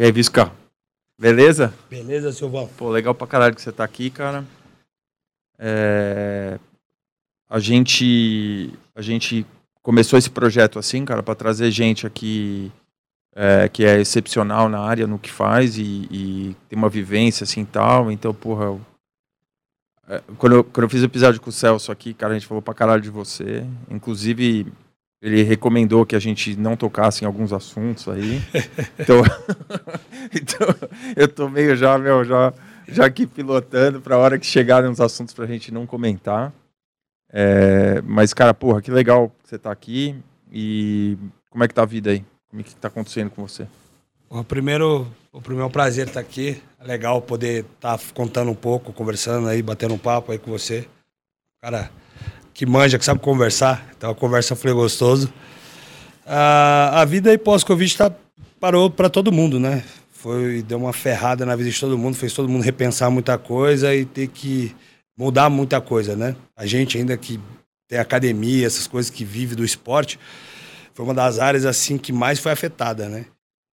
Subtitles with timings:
[0.00, 0.50] E aí, Visca?
[1.18, 1.74] Beleza?
[1.90, 2.66] Beleza, Silvão?
[2.68, 4.46] Pô, legal pra caralho que você tá aqui, cara.
[5.58, 6.58] É...
[7.46, 9.44] A gente a gente
[9.82, 12.72] começou esse projeto assim, cara, para trazer gente aqui
[13.36, 17.62] é, que é excepcional na área, no que faz e, e tem uma vivência assim
[17.66, 18.10] tal.
[18.10, 18.80] Então, porra, eu,
[20.08, 22.48] é, quando, eu, quando eu fiz o episódio com o Celso aqui, cara, a gente
[22.48, 23.66] falou pra caralho de você.
[23.90, 24.72] Inclusive,
[25.22, 28.40] ele recomendou que a gente não tocasse em alguns assuntos aí.
[28.98, 29.22] Então,
[30.34, 30.66] então
[31.16, 32.52] eu tô meio já, meu, já,
[32.88, 36.52] já aqui pilotando para a hora que chegarem os assuntos pra gente não comentar.
[37.32, 40.16] É, mas, cara, porra, que legal que você tá aqui.
[40.52, 41.16] E
[41.48, 42.24] como é que tá a vida aí?
[42.50, 43.66] Como é que tá acontecendo com você?
[44.28, 46.62] O primeiro, o primeiro prazer estar tá aqui.
[46.78, 50.50] É legal poder estar tá contando um pouco, conversando aí, batendo um papo aí com
[50.50, 50.86] você.
[51.62, 51.90] Cara,
[52.60, 53.90] que manja, que sabe conversar.
[53.96, 55.32] Então a conversa foi gostoso.
[56.26, 58.12] a vida aí pós-Covid tá,
[58.60, 59.82] parou para todo mundo, né?
[60.12, 63.94] Foi, deu uma ferrada na vida de todo mundo, fez todo mundo repensar muita coisa
[63.94, 64.76] e ter que
[65.16, 66.36] mudar muita coisa, né?
[66.54, 67.40] A gente ainda que
[67.88, 70.20] tem academia, essas coisas que vive do esporte,
[70.92, 73.24] foi uma das áreas assim que mais foi afetada, né?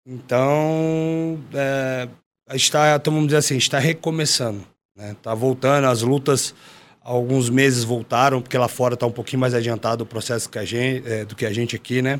[0.06, 2.06] Então, é,
[2.46, 4.62] a está, vamos dizer assim, está recomeçando,
[4.94, 5.16] né?
[5.22, 6.54] Tá voltando, as lutas
[7.04, 10.64] alguns meses voltaram, porque lá fora está um pouquinho mais adiantado o processo que a
[10.64, 12.18] gente, é, do que a gente aqui, né?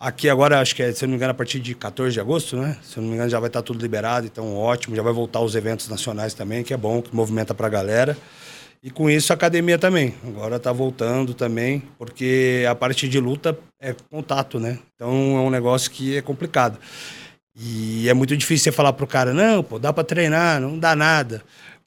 [0.00, 2.20] Aqui agora, acho que é, se eu não me engano, a partir de 14 de
[2.20, 2.76] agosto, né?
[2.82, 4.96] Se eu não me engano, já vai estar tá tudo liberado, então ótimo.
[4.96, 8.16] Já vai voltar os eventos nacionais também, que é bom, que movimenta para a galera.
[8.82, 10.14] E com isso a academia também.
[10.26, 14.78] Agora está voltando também, porque a parte de luta é contato, né?
[14.94, 15.08] Então
[15.38, 16.78] é um negócio que é complicado.
[17.56, 20.94] E é muito difícil você falar pro cara, não, pô, dá para treinar, não dá
[20.94, 21.42] nada.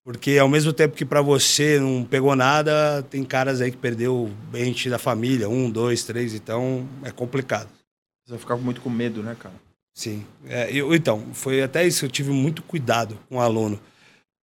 [0.07, 4.31] Porque ao mesmo tempo que para você não pegou nada, tem caras aí que perdeu
[4.53, 7.67] gente da família, um, dois, três, então é complicado.
[8.23, 9.55] Você vai ficar muito com medo, né, cara?
[9.93, 10.25] Sim.
[10.45, 13.77] É, eu, então, foi até isso, eu tive muito cuidado com o aluno.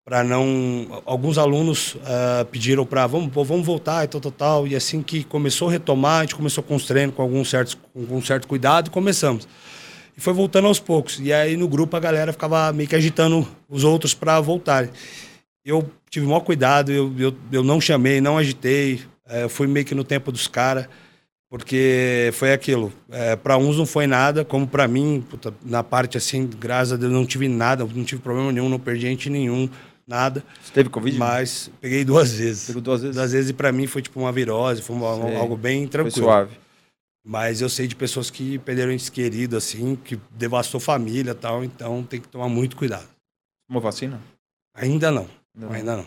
[0.05, 1.03] Para não.
[1.07, 4.67] Alguns alunos uh, pediram para vamos, vamos voltar e tal, tal, tal.
[4.69, 7.79] E assim que começou a retomar, a gente começou com os treinos com algum certo,
[7.91, 9.49] com algum certo cuidado e começamos.
[10.15, 11.19] E foi voltando aos poucos.
[11.21, 14.91] E aí no grupo a galera ficava meio que agitando os outros para voltarem
[15.65, 19.87] eu tive o maior cuidado, eu, eu, eu não chamei, não agitei, é, fui meio
[19.87, 20.87] que no tempo dos caras,
[21.49, 22.93] porque foi aquilo.
[23.11, 26.97] É, para uns não foi nada, como para mim, puta, na parte assim, graças a
[26.97, 29.69] Deus, não tive nada, não tive problema nenhum, não perdi gente nenhum,
[30.07, 30.45] nada.
[30.63, 31.17] Você teve Covid?
[31.19, 32.67] Mas peguei duas vezes.
[32.67, 33.17] Pegou duas vezes?
[33.17, 35.09] Duas vezes e para mim foi tipo uma virose, foi uma,
[35.39, 36.15] algo bem tranquilo.
[36.15, 36.57] Foi suave.
[37.27, 41.65] Mas eu sei de pessoas que perderam entes queridos, assim, que devastou família e tal,
[41.65, 43.09] então tem que tomar muito cuidado.
[43.67, 44.21] Uma vacina?
[44.75, 45.27] Ainda não.
[45.55, 45.73] Não.
[45.73, 46.07] Ainda não.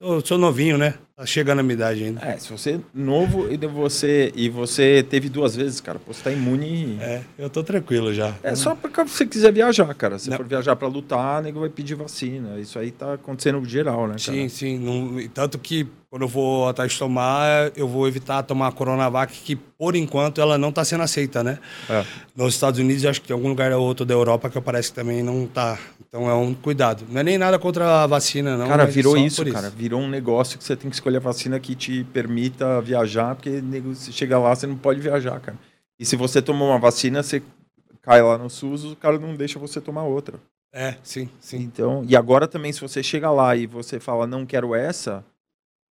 [0.00, 0.98] Eu sou novinho, né?
[1.18, 2.24] Tá chegando a minha idade ainda.
[2.24, 6.30] É, se você é novo e você e você teve duas vezes, cara, você tá
[6.30, 6.96] imune.
[7.00, 8.32] É, eu tô tranquilo já.
[8.40, 10.16] É só porque você quiser viajar, cara.
[10.16, 10.36] Se não.
[10.36, 12.60] for viajar para lutar, nego vai pedir vacina.
[12.60, 14.20] Isso aí tá acontecendo geral, né, cara?
[14.20, 14.78] Sim, sim.
[14.78, 19.30] Não, tanto que quando eu vou atrás de tomar, eu vou evitar tomar a Coronavac,
[19.30, 21.58] que por enquanto ela não está sendo aceita, né?
[21.90, 22.02] É.
[22.34, 24.94] Nos Estados Unidos, acho que tem algum lugar ou outro da Europa que parece que
[24.94, 25.78] também não está.
[26.08, 27.04] Então é um cuidado.
[27.10, 28.66] Não é nem nada contra a vacina, não.
[28.66, 29.68] Cara, virou isso, cara.
[29.68, 29.76] Isso.
[29.76, 33.60] Virou um negócio que você tem que escolher a vacina que te permita viajar, porque
[33.60, 35.58] você chega lá, você não pode viajar, cara.
[35.98, 37.42] E se você tomou uma vacina, você
[38.02, 40.38] cai lá no SUS, o cara não deixa você tomar outra.
[40.72, 41.58] É, sim, sim.
[41.58, 45.24] Então, e agora também, se você chega lá e você fala, não quero essa,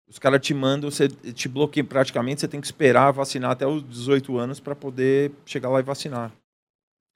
[0.08, 3.88] os caras te mandam, você te bloqueia praticamente, você tem que esperar vacinar até os
[3.88, 6.32] 18 anos para poder chegar lá e vacinar.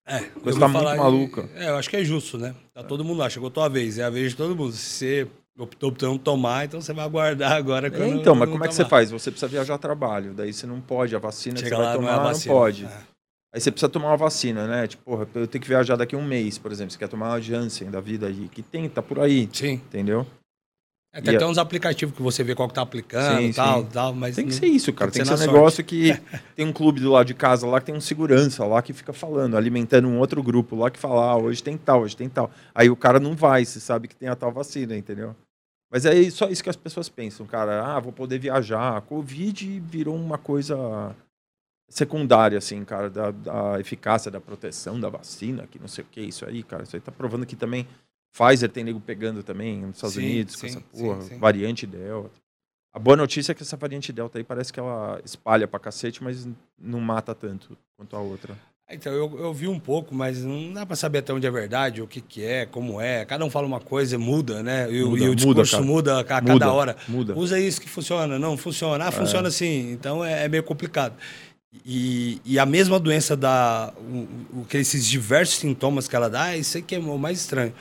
[0.08, 1.48] É, coisa tá muito maluca.
[1.54, 2.56] É, eu acho que é justo, né?
[2.74, 2.84] Tá é.
[2.84, 4.72] todo mundo lá, chegou tua vez, é a vez de todo mundo.
[4.72, 5.28] Se você
[5.59, 7.88] optou por não tomar, então você vai aguardar agora.
[7.88, 9.12] É, então, mas como é que você faz?
[9.12, 11.96] Você precisa viajar a trabalho, daí você não pode, a vacina Chega que você vai
[11.96, 12.86] tomar não, é não pode.
[12.86, 13.20] É.
[13.53, 14.88] Aí você precisa tomar uma vacina, né?
[14.88, 16.92] Tipo, porra, eu tenho que viajar daqui a um mês, por exemplo.
[16.92, 19.50] Você quer tomar uma Janssen da vida aí, que tem, tá por aí.
[19.51, 19.74] Sim.
[19.74, 20.25] Entendeu?
[21.12, 24.13] É, tem até uns aplicativos que você vê qual que tá aplicando e tal, tal,
[24.13, 24.36] mas.
[24.36, 25.10] Tem que ser isso, cara.
[25.10, 26.16] Tem que, ser um negócio que
[26.56, 29.12] tem um clube do lado de casa lá que tem um segurança lá que fica
[29.12, 32.51] falando, alimentando um outro grupo lá que fala, ah, hoje tem tal, hoje tem tal.
[32.75, 35.36] Aí o cara não vai, você sabe que tem a tal vacina, entendeu?
[35.91, 37.83] Mas é só isso que as pessoas pensam, cara.
[37.83, 38.97] Ah, vou poder viajar.
[38.97, 41.15] A Covid virou uma coisa
[41.89, 46.21] secundária, assim, cara, da, da eficácia da proteção da vacina, que não sei o que,
[46.21, 46.83] isso aí, cara.
[46.83, 47.88] Isso aí tá provando que também
[48.31, 51.88] Pfizer tem nego pegando também nos Estados sim, Unidos sim, com essa porra, sim, variante
[51.88, 52.39] Delta.
[52.94, 56.24] A boa notícia é que essa variante Delta aí parece que ela espalha pra cacete,
[56.24, 56.47] mas
[56.77, 58.57] não mata tanto quanto a outra.
[58.91, 62.01] Então, eu, eu vi um pouco, mas não dá para saber até onde é verdade,
[62.01, 63.24] o que, que é, como é.
[63.24, 64.91] Cada um fala uma coisa, muda, né?
[64.91, 66.97] E, muda, e o discurso muda, muda a cada muda, hora.
[67.07, 67.38] Muda.
[67.38, 69.06] Usa isso que funciona, não funciona.
[69.06, 69.50] Ah, funciona é.
[69.50, 69.91] assim.
[69.91, 71.13] Então é, é meio complicado.
[71.86, 73.94] E, e a mesma doença dá.
[74.00, 77.74] O, o, esses diversos sintomas que ela dá, isso aí que é o mais estranho.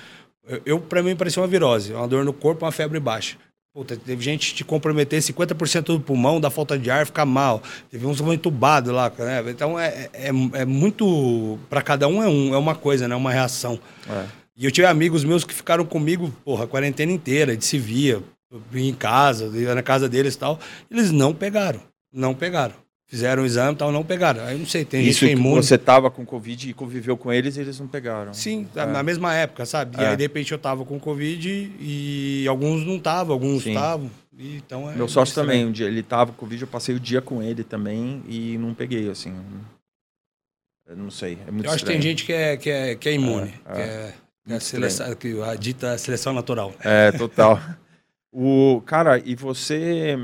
[0.47, 3.39] Eu, eu para mim, parecia uma virose, uma dor no corpo, uma febre baixa.
[3.79, 7.63] Puta, teve gente te comprometer 50% do pulmão, da falta de ar, ficar mal.
[7.89, 9.45] Teve uns entubados lá, né?
[9.49, 11.57] Então é, é, é muito.
[11.71, 13.15] Para cada um é um, é uma coisa, né?
[13.15, 13.79] Uma reação.
[14.11, 14.25] É.
[14.57, 18.21] E eu tive amigos meus que ficaram comigo, porra, a quarentena inteira, de se via,
[18.75, 20.59] em casa, na casa deles e tal.
[20.91, 21.81] Eles não pegaram.
[22.13, 22.75] Não pegaram.
[23.09, 24.45] Fizeram o exame e tal, não pegaram.
[24.45, 25.63] Aí não sei, tem Isso gente que é imune.
[25.63, 28.35] Você tava com Covid e conviveu com eles e eles não pegaram.
[28.35, 28.85] Sim, é.
[28.85, 29.97] na mesma época, sabe?
[29.99, 30.03] É.
[30.03, 34.11] E aí, de repente, eu tava com Covid e alguns não estavam, alguns estavam.
[34.39, 37.23] Então, é Meu sócio também, um dia, ele tava com Covid, eu passei o dia
[37.23, 39.35] com ele também e não peguei, assim.
[40.87, 43.09] Eu não sei, é muito Eu acho que tem gente que é, que é, que
[43.09, 44.15] é imune, é, que é,
[44.51, 46.75] é a, seleção, que a dita seleção natural.
[46.81, 47.59] É, total.
[48.31, 50.15] o, cara, e você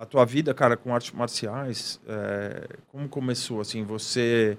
[0.00, 3.60] a tua vida, cara, com artes marciais, é, como começou?
[3.60, 4.56] Assim, você,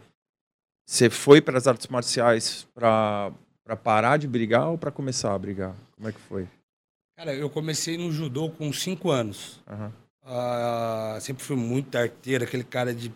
[0.85, 3.33] você foi para as artes marciais para
[3.83, 5.75] parar de brigar ou para começar a brigar?
[5.95, 6.47] Como é que foi?
[7.17, 9.59] Cara, eu comecei no judô com 5 anos.
[9.67, 9.91] Uhum.
[10.23, 13.11] Uh, sempre fui muito arteiro, aquele cara de.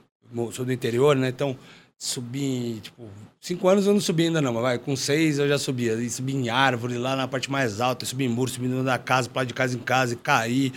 [0.52, 1.30] Sou do interior, né?
[1.30, 1.56] Então,
[1.96, 3.08] subi, tipo,
[3.40, 5.94] 5 anos eu não subi ainda não, mas vai, com 6 eu já subia.
[5.94, 9.30] E subi em árvore, lá na parte mais alta, subi em muro, subi da casa,
[9.30, 10.74] para de casa em casa e caí.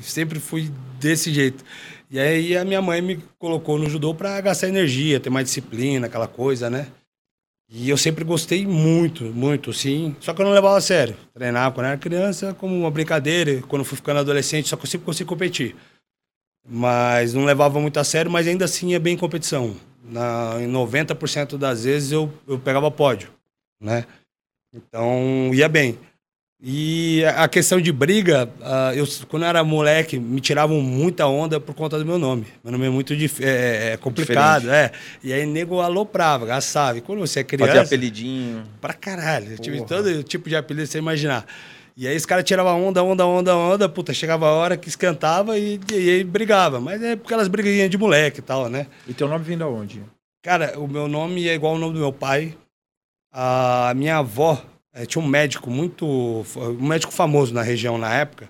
[0.00, 1.64] Sempre fui desse jeito.
[2.10, 6.06] E aí a minha mãe me colocou no judô para gastar energia, ter mais disciplina,
[6.06, 6.88] aquela coisa, né?
[7.72, 10.16] E eu sempre gostei muito, muito, sim.
[10.20, 11.16] Só que eu não levava a sério.
[11.32, 13.62] Treinava quando era criança como uma brincadeira.
[13.68, 15.76] Quando fui ficando adolescente, só que eu sempre consegui competir.
[16.68, 19.76] Mas não levava muito a sério, mas ainda assim é bem competição.
[20.02, 23.30] Na, em 90% das vezes eu, eu pegava pódio,
[23.80, 24.04] né?
[24.74, 25.96] Então ia bem.
[26.62, 31.58] E a questão de briga, uh, eu, quando eu era moleque, me tiravam muita onda
[31.58, 32.46] por conta do meu nome.
[32.62, 34.94] Meu nome é muito dif é, é complicado, Diferente.
[34.94, 34.98] é.
[35.24, 37.00] E aí nego aloprava, gastava.
[37.00, 37.72] quando você é criança.
[37.72, 38.62] Fazia apelidinho.
[38.78, 39.52] Pra caralho.
[39.52, 41.46] Eu tive todo tipo de apelido você imaginar.
[41.96, 45.58] E aí os caras tiravam onda, onda, onda, onda, puta, chegava a hora que esquentava
[45.58, 46.78] e, e, e aí brigava.
[46.78, 48.86] Mas é porque elas briguinhas de moleque e tal, né?
[49.08, 50.02] E teu nome vem da onde?
[50.42, 52.54] Cara, o meu nome é igual ao nome do meu pai.
[53.32, 54.62] A minha avó
[54.92, 56.06] é, tinha um médico muito.
[56.06, 58.48] um médico famoso na região na época,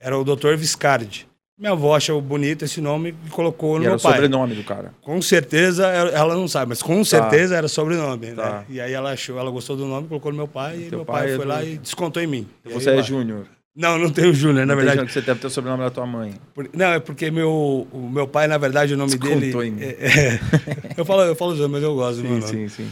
[0.00, 0.56] era o Dr.
[0.56, 1.28] Viscardi.
[1.58, 4.12] Minha avó achou bonito esse nome e colocou no e meu era pai.
[4.12, 4.92] o sobrenome do cara.
[5.02, 7.04] Com certeza, ela não sabe, mas com tá.
[7.04, 8.28] certeza era sobrenome.
[8.28, 8.34] Né?
[8.34, 8.50] Tá.
[8.50, 8.64] Né?
[8.68, 11.04] E aí ela achou, ela gostou do nome, colocou no meu pai, e, e meu
[11.04, 11.48] pai, pai é foi do...
[11.48, 12.48] lá e descontou em mim.
[12.64, 13.46] Então você é Júnior.
[13.76, 15.10] Não, não tenho Júnior, na verdade.
[15.10, 16.34] Você deve ter o sobrenome da tua mãe.
[16.54, 19.68] Por, não, é porque meu, o meu pai, na verdade, o nome Descontou dele.
[19.68, 19.82] Em mim.
[19.82, 20.40] É, é,
[20.98, 22.42] eu falo, eu falo Júnior, mas eu gosto sim, meu.
[22.42, 22.90] Sim, sim.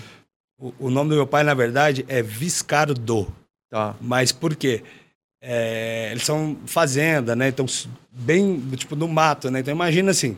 [0.60, 3.32] O, o, nome do meu pai, na verdade, é Viscardo.
[3.70, 3.94] Tá.
[4.00, 4.82] Mas por quê?
[5.42, 7.48] É, eles são fazenda, né?
[7.48, 7.64] Então,
[8.12, 9.60] bem, tipo, no mato, né?
[9.60, 10.36] Então, imagina assim,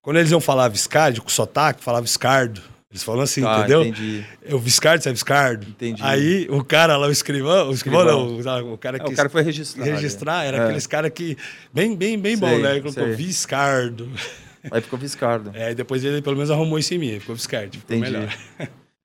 [0.00, 2.62] quando eles iam falar Viscardo, com sotaque, falava Viscardo.
[2.90, 3.82] Eles falam assim, ah, entendeu?
[3.82, 4.26] Entendi.
[4.42, 5.66] Eu Viscardo, você é Viscardo.
[5.68, 6.02] Entendi.
[6.02, 9.06] Aí o cara lá, o escrivão, o escrivão, não, o cara que.
[9.06, 9.84] É, o cara foi registrar.
[9.84, 10.64] Registrar, era é.
[10.64, 11.36] aqueles cara que.
[11.72, 12.72] Bem, bem, bem sei, bom, né?
[12.72, 13.14] Ele colocou sei.
[13.14, 14.10] Viscardo.
[14.72, 15.52] Aí ficou Viscardo.
[15.54, 18.12] É, depois ele pelo menos arrumou isso em mim, ficou Viscardo, ficou Entendi.
[18.12, 18.36] melhor.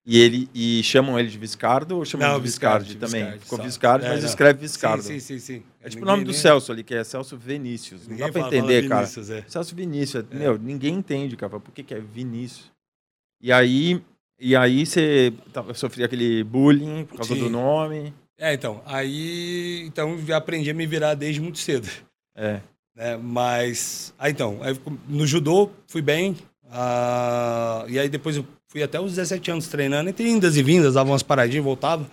[0.05, 3.23] E ele e chamam ele de Viscardo ou chamam não, de Viscardi, Viscardi também?
[3.23, 5.01] Viscardi, Ficou Viscardi, mas é, escreve Viscardo.
[5.01, 5.59] Sim, sim, sim.
[5.59, 5.63] sim.
[5.81, 8.07] É tipo o nome do Celso ali, que é Celso Vinícius.
[8.07, 9.01] Não dá pra entender, cara.
[9.01, 9.43] Vinícius, é.
[9.47, 10.23] Celso Vinícius.
[10.29, 10.35] É.
[10.35, 11.59] Meu, ninguém entende, cara.
[11.59, 12.71] Por que, que é Vinícius?
[13.41, 13.99] E aí,
[14.39, 15.33] e aí você
[15.73, 17.39] sofria aquele bullying por causa sim.
[17.39, 18.13] do nome.
[18.37, 18.83] É, então.
[18.85, 21.89] Aí então já aprendi a me virar desde muito cedo.
[22.35, 22.61] É.
[22.95, 24.13] é mas.
[24.19, 26.37] Aí então, aí, no judô fui bem.
[26.65, 30.95] Uh, e aí depois eu Fui até os 17 anos treinando, entre indas e vindas,
[30.95, 32.09] dava umas paradinhas, voltava.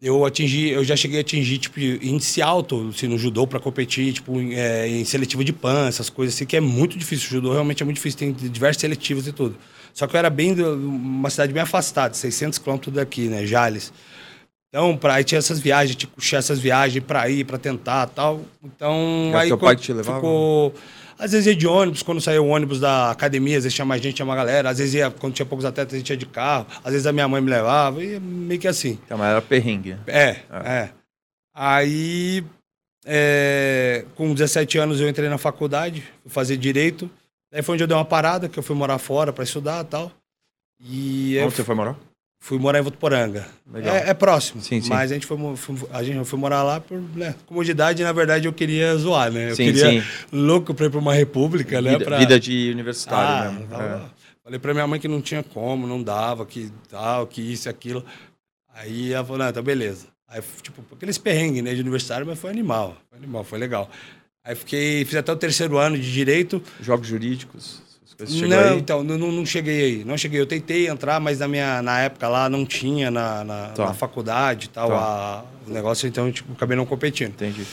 [0.00, 4.12] Eu atingi, eu já cheguei a atingir, tipo, índice alto, assim, no judô para competir,
[4.12, 7.28] tipo, em, é, em seletiva de pan, essas coisas assim, que é muito difícil.
[7.28, 9.56] O judô realmente é muito difícil, tem diversos seletivos e tudo.
[9.94, 13.92] Só que eu era bem, uma cidade bem afastada, 600 quilômetros daqui, né, Jales.
[14.68, 18.42] Então, pra, aí tinha essas viagens, tipo, tinha essas viagens para ir, para tentar tal.
[18.62, 19.48] Então, e aí...
[19.48, 20.18] Teu pai te levava?
[20.18, 20.74] Ficou...
[21.18, 24.02] Às vezes ia de ônibus, quando saía o ônibus da academia, às vezes tinha mais
[24.02, 24.70] gente, tinha uma galera.
[24.70, 26.66] Às vezes ia, quando tinha poucos atletas, a gente ia de carro.
[26.84, 28.98] Às vezes a minha mãe me levava, e meio que assim.
[29.04, 29.96] Então, mas era perrengue.
[30.06, 30.72] É, ah.
[30.72, 30.90] é.
[31.54, 32.44] Aí,
[33.04, 37.08] é, com 17 anos, eu entrei na faculdade, fui fazer Direito.
[37.52, 39.88] Aí foi onde eu dei uma parada, que eu fui morar fora para estudar e
[39.88, 40.12] tal.
[40.80, 41.96] E Onde você foi morar?
[42.44, 43.46] Fui morar em Votuporanga.
[43.72, 44.60] É, é, próximo.
[44.60, 44.90] Sim, sim.
[44.90, 45.38] Mas a gente foi,
[45.90, 48.02] a gente foi morar lá por né, comodidade.
[48.02, 49.52] Na verdade, eu queria zoar, né?
[49.52, 50.06] Eu sim, queria sim.
[50.30, 52.04] louco para ir para uma república, vida, né?
[52.04, 52.18] Pra...
[52.18, 53.74] Vida de universitário ah, mesmo.
[53.74, 54.00] É.
[54.44, 57.70] Falei para minha mãe que não tinha como, não dava, que tal, que isso e
[57.70, 58.04] aquilo.
[58.74, 60.08] Aí ela falou, não, tá beleza.
[60.28, 62.94] Aí, tipo, aqueles perrengues, né, de universitário, mas foi animal.
[63.08, 63.90] Foi animal, foi legal.
[64.44, 66.62] Aí fiquei, fiz até o terceiro ano de Direito.
[66.78, 67.83] Jogos Jurídicos?
[68.18, 68.78] Você não, aí?
[68.78, 70.04] então, não, não cheguei aí.
[70.04, 70.40] Não cheguei.
[70.40, 73.86] Eu tentei entrar, mas na, minha, na época lá não tinha na, na, tá.
[73.86, 74.96] na faculdade e tal tá.
[74.96, 77.30] a, o negócio, então tipo, acabei não competindo.
[77.30, 77.66] Entendi.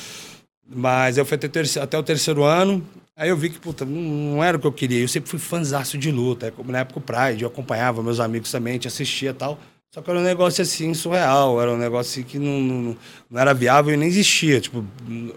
[0.67, 4.43] Mas eu fui até, terceiro, até o terceiro ano, aí eu vi que, puta, não,
[4.43, 5.01] era o que eu queria.
[5.01, 6.53] Eu sempre fui fãzaço de luta.
[6.65, 9.60] Na época o Pride, eu acompanhava meus amigos também, te assistia e tal.
[9.93, 12.98] Só que era um negócio assim surreal, era um negócio assim que não, não,
[13.29, 14.62] não era viável e nem existia.
[14.62, 14.86] Tipo,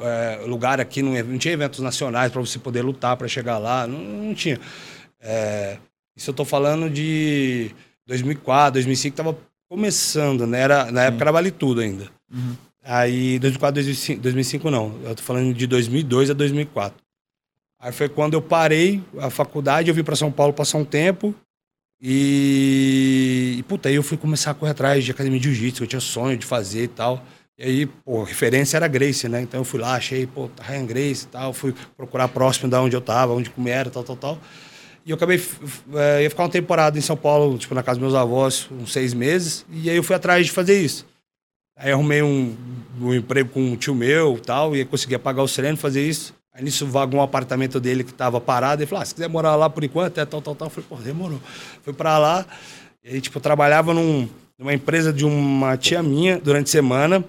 [0.00, 3.84] é, lugar aqui não, não tinha eventos nacionais para você poder lutar para chegar lá,
[3.84, 4.60] não, não tinha.
[5.24, 5.78] É,
[6.14, 7.70] isso eu tô falando de
[8.06, 9.36] 2004, 2005, tava
[9.68, 10.60] começando, né?
[10.60, 12.08] Era, na época era Vale Tudo ainda.
[12.32, 12.54] Uhum.
[12.84, 15.00] Aí, 2004, 2005, 2005 não.
[15.02, 17.02] Eu tô falando de 2002 a 2004.
[17.80, 21.34] Aí foi quando eu parei a faculdade, eu vim para São Paulo passar um tempo.
[22.00, 25.86] E, e, puta, aí eu fui começar a correr atrás de academia de jiu-jitsu, eu
[25.86, 27.24] tinha sonho de fazer e tal.
[27.56, 29.40] E aí, pô, referência era Grace, né?
[29.40, 32.94] Então eu fui lá, achei, pô, Ryan Grace e tal, fui procurar próximo da onde
[32.94, 34.38] eu tava, onde comia era, tal, tal, tal.
[35.06, 35.42] E eu acabei,
[35.94, 38.92] é, ia ficar uma temporada em São Paulo, tipo, na casa dos meus avós, uns
[38.92, 41.06] seis meses, e aí eu fui atrás de fazer isso.
[41.76, 42.56] Aí arrumei um,
[43.00, 46.34] um emprego com um tio meu tal, e conseguia pagar o sereno, fazer isso.
[46.54, 48.80] Aí nisso vagou um apartamento dele que estava parado.
[48.80, 50.66] Ele falou: ah, se quiser morar lá por enquanto, é tal, tal, tal.
[50.66, 51.40] Eu falei: pô, demorou.
[51.82, 52.46] Fui para lá.
[53.02, 57.24] E aí, tipo, eu trabalhava num, numa empresa de uma tia minha durante a semana.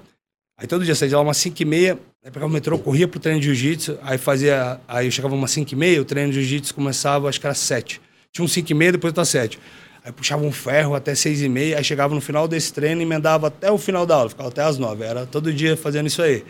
[0.58, 2.00] Aí todo dia saía de lá umas 5 e meia.
[2.26, 4.00] Aí pegava o metrô, corria pro treino de jiu-jitsu.
[4.02, 4.80] Aí fazia.
[4.88, 6.02] Aí eu chegava umas 5 e meia.
[6.02, 8.02] O treino de jiu-jitsu começava, acho que era 7.
[8.32, 9.60] Tinha uns 5 e meia, depois das 7.
[10.04, 11.78] Aí puxava um ferro até 6 e meia.
[11.78, 14.30] Aí chegava no final desse treino e emendava até o final da aula.
[14.30, 15.04] Ficava até as 9.
[15.04, 16.44] Era todo dia fazendo isso aí.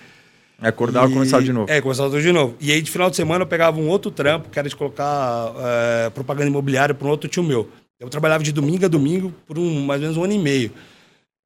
[0.61, 1.69] É, acordava e começava de novo.
[1.69, 2.55] É, começava tudo de novo.
[2.61, 5.51] E aí, de final de semana, eu pegava um outro trampo, que era de colocar
[5.57, 7.69] é, propaganda imobiliária para um outro tio meu.
[7.99, 10.71] Eu trabalhava de domingo a domingo por um, mais ou menos um ano e meio.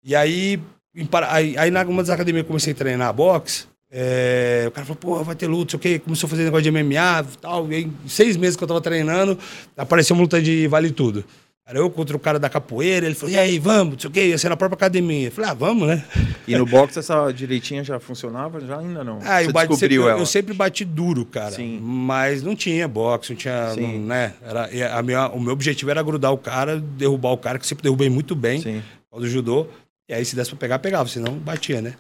[0.04, 0.62] E aí,
[0.96, 3.69] em, aí, aí uma das academias eu comecei a treinar boxe.
[3.92, 6.00] É, o cara falou, pô, vai ter luta, sei o quê.
[6.00, 7.72] Começou a fazer negócio de MMA e tal.
[7.72, 9.38] E aí, seis meses que eu tava treinando,
[9.76, 11.24] apareceu uma luta de vale tudo.
[11.70, 14.14] Era eu contra o cara da capoeira, ele falou, e aí, vamos, não sei o
[14.14, 15.28] quê, ia ser na própria academia.
[15.28, 16.04] Eu falei, ah, vamos, né?
[16.48, 18.60] E no boxe essa direitinha já funcionava?
[18.60, 19.20] Já ainda não?
[19.22, 21.52] Ah, eu, bati, sempre, eu, eu, sempre bati duro, cara.
[21.52, 21.80] Sim.
[21.80, 24.34] Mas não tinha boxe, não tinha, não, né?
[24.42, 27.84] Era, a minha, o meu objetivo era grudar o cara, derrubar o cara, que sempre
[27.84, 28.82] derrubei muito bem, Sim.
[29.14, 29.68] do judô.
[30.10, 31.94] E aí, se desse pra pegar, pegava, senão batia, né?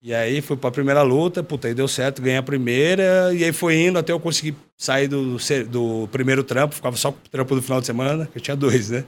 [0.00, 3.52] E aí fui pra primeira luta, puta, aí deu certo, ganhei a primeira, e aí
[3.52, 5.36] foi indo até eu conseguir sair do,
[5.68, 8.56] do primeiro trampo, ficava só com o trampo do final de semana, que eu tinha
[8.56, 9.04] dois, né?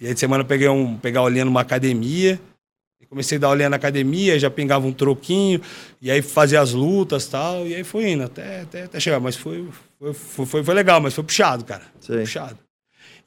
[0.00, 2.40] E aí de semana eu peguei um, pegar olhinha numa academia,
[3.14, 5.60] comecei a dar olhinha na academia, já pingava um troquinho,
[6.02, 9.20] e aí fazia as lutas tal, e aí foi indo até, até, até chegar.
[9.20, 10.12] Mas foi, foi,
[10.46, 11.84] foi, foi legal, mas foi puxado, cara.
[12.00, 12.58] Foi puxado.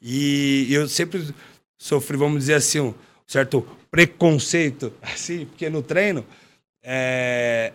[0.00, 1.26] E eu sempre
[1.78, 2.94] sofri, vamos dizer assim, um
[3.26, 6.24] certo preconceito, assim, porque no treino
[6.82, 7.72] é,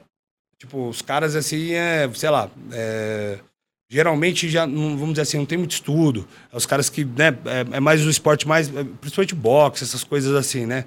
[0.57, 3.39] tipo, os caras assim, é, sei lá, é,
[3.89, 6.27] geralmente já, não, vamos dizer assim, não tem muito estudo.
[6.51, 10.03] É os caras que, né, é, é mais o esporte mais, é, principalmente boxe, essas
[10.03, 10.85] coisas assim, né?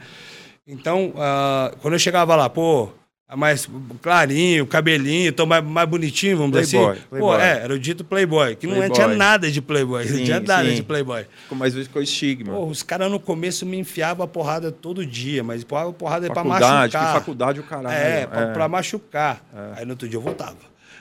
[0.67, 2.91] Então, uh, quando eu chegava lá, pô,
[3.35, 3.69] mais
[4.01, 7.09] clarinho, cabelinho, tô mais, mais bonitinho, vamos playboy, dizer assim.
[7.09, 7.19] Playboy.
[7.19, 10.41] Pô, é, era o dito playboy, que não tinha nada de playboy, sim, não tinha
[10.41, 10.77] nada sim.
[10.77, 11.27] de playboy.
[11.43, 12.53] Ficou vezes com o estigma.
[12.53, 16.31] Pô, os caras no começo me enfiavam a porrada todo dia, mas porrada, porrada é
[16.31, 16.89] pra machucar.
[16.89, 17.97] Que faculdade o caralho.
[17.97, 18.53] É, pra, é.
[18.53, 19.43] pra machucar.
[19.53, 19.81] É.
[19.81, 20.57] Aí no outro dia eu voltava.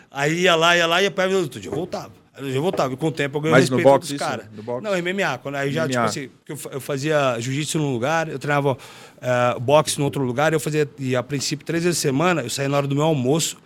[0.10, 2.25] Aí ia lá, ia lá, ia pra no outro dia eu voltava.
[2.38, 4.46] Eu voltava, e com o tempo eu ganhei Mas respeito no boxe, dos caras.
[4.84, 5.38] Não, MMA.
[5.38, 5.90] Quando, aí já, MMA.
[5.90, 6.30] tipo assim,
[6.72, 11.16] eu fazia jiu-jitsu num lugar, eu treinava uh, boxe no outro lugar, eu fazia, e
[11.16, 13.58] a princípio, três vezes por semana, eu saía na hora do meu almoço,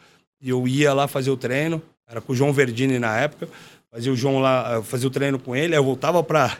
[0.42, 3.50] e eu ia lá fazer o treino, era com o João Verdini na época,
[3.92, 6.58] fazia o João lá, eh, fazia o treino com ele, aí eu voltava para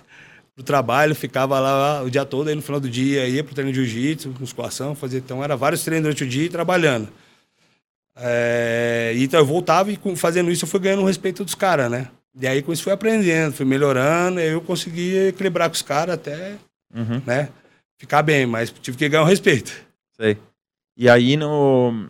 [0.58, 3.72] o trabalho, ficava lá o dia todo, aí no final do dia ia pro treino
[3.72, 7.08] de jiu-jitsu, musculação, fazia, então era vários treinos durante o dia e trabalhando.
[8.22, 12.10] É, então eu voltava e fazendo isso eu fui ganhando o respeito dos caras, né?
[12.40, 15.82] E aí com isso fui aprendendo, fui melhorando, e aí eu consegui equilibrar com os
[15.82, 16.58] caras até,
[16.94, 17.22] uhum.
[17.26, 17.50] né?
[17.98, 19.74] Ficar bem, mas tive que ganhar o respeito.
[20.16, 20.38] Sei.
[20.98, 22.10] E aí no.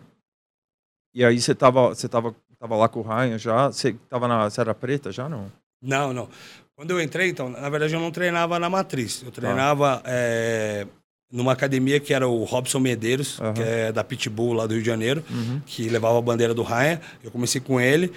[1.14, 3.68] E aí você tava, você tava, tava lá com o Ryan já?
[3.68, 5.50] Você tava na Serra Preta já, não?
[5.82, 6.28] Não, não.
[6.76, 9.22] Quando eu entrei, então, na verdade eu não treinava na matriz.
[9.22, 10.02] Eu treinava tá.
[10.06, 10.86] é,
[11.30, 13.54] numa academia que era o Robson Medeiros, uhum.
[13.54, 15.60] que é da Pitbull lá do Rio de Janeiro, uhum.
[15.64, 17.00] que levava a bandeira do Ryan.
[17.22, 18.12] Eu comecei com ele.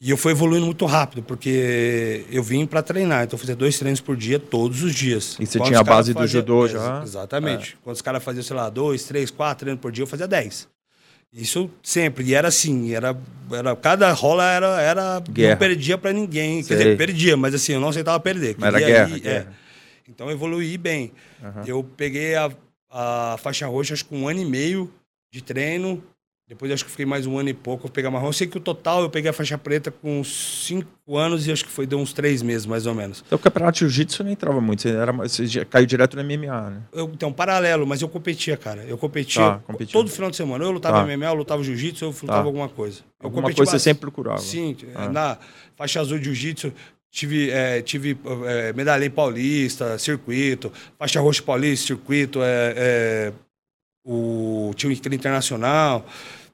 [0.00, 3.24] E eu fui evoluindo muito rápido, porque eu vim para treinar.
[3.24, 5.36] Então, eu fazia dois treinos por dia, todos os dias.
[5.40, 7.02] E você Quando tinha a base do judô já?
[7.02, 7.72] Exatamente.
[7.72, 7.76] É.
[7.82, 10.68] Quando os caras faziam, sei lá, dois, três, quatro treinos por dia, eu fazia dez.
[11.32, 12.24] Isso sempre.
[12.24, 13.16] E era assim, era,
[13.50, 15.50] era cada rola era, era guerra.
[15.50, 16.62] não perdia para ninguém.
[16.62, 16.76] Sei.
[16.76, 18.56] Quer dizer, perdia, mas assim, eu não aceitava perder.
[18.58, 19.48] Mas era guerra, guerra.
[19.60, 19.63] É.
[20.08, 21.12] Então eu evoluí bem.
[21.42, 21.62] Uhum.
[21.66, 22.50] Eu peguei a,
[22.90, 24.92] a faixa roxa acho, com um ano e meio
[25.32, 26.02] de treino.
[26.46, 28.26] Depois acho que fiquei mais um ano e pouco, eu peguei a marrom.
[28.26, 31.64] Eu sei que o total eu peguei a faixa preta com cinco anos e acho
[31.64, 33.24] que foi de uns três meses, mais ou menos.
[33.26, 36.70] Então o campeonato de jiu-jitsu não entrava muito, você, era, você caiu direto no MMA,
[36.70, 36.82] né?
[36.92, 38.84] Eu, então, paralelo, mas eu competia, cara.
[38.84, 40.62] Eu competia tá, todo final de semana.
[40.62, 41.16] Eu lutava tá.
[41.16, 42.44] MMA, eu lutava jiu-jitsu, eu lutava tá.
[42.44, 43.00] alguma coisa.
[43.18, 44.38] Eu alguma coisa você sempre procurava.
[44.38, 45.08] Sim, ah.
[45.08, 45.38] na
[45.76, 46.74] faixa azul de jiu-jitsu,
[47.14, 53.32] tive, é, tive é, medalha em paulista, circuito, faixa roxa paulista, circuito, é, é
[54.04, 56.04] o time internacional.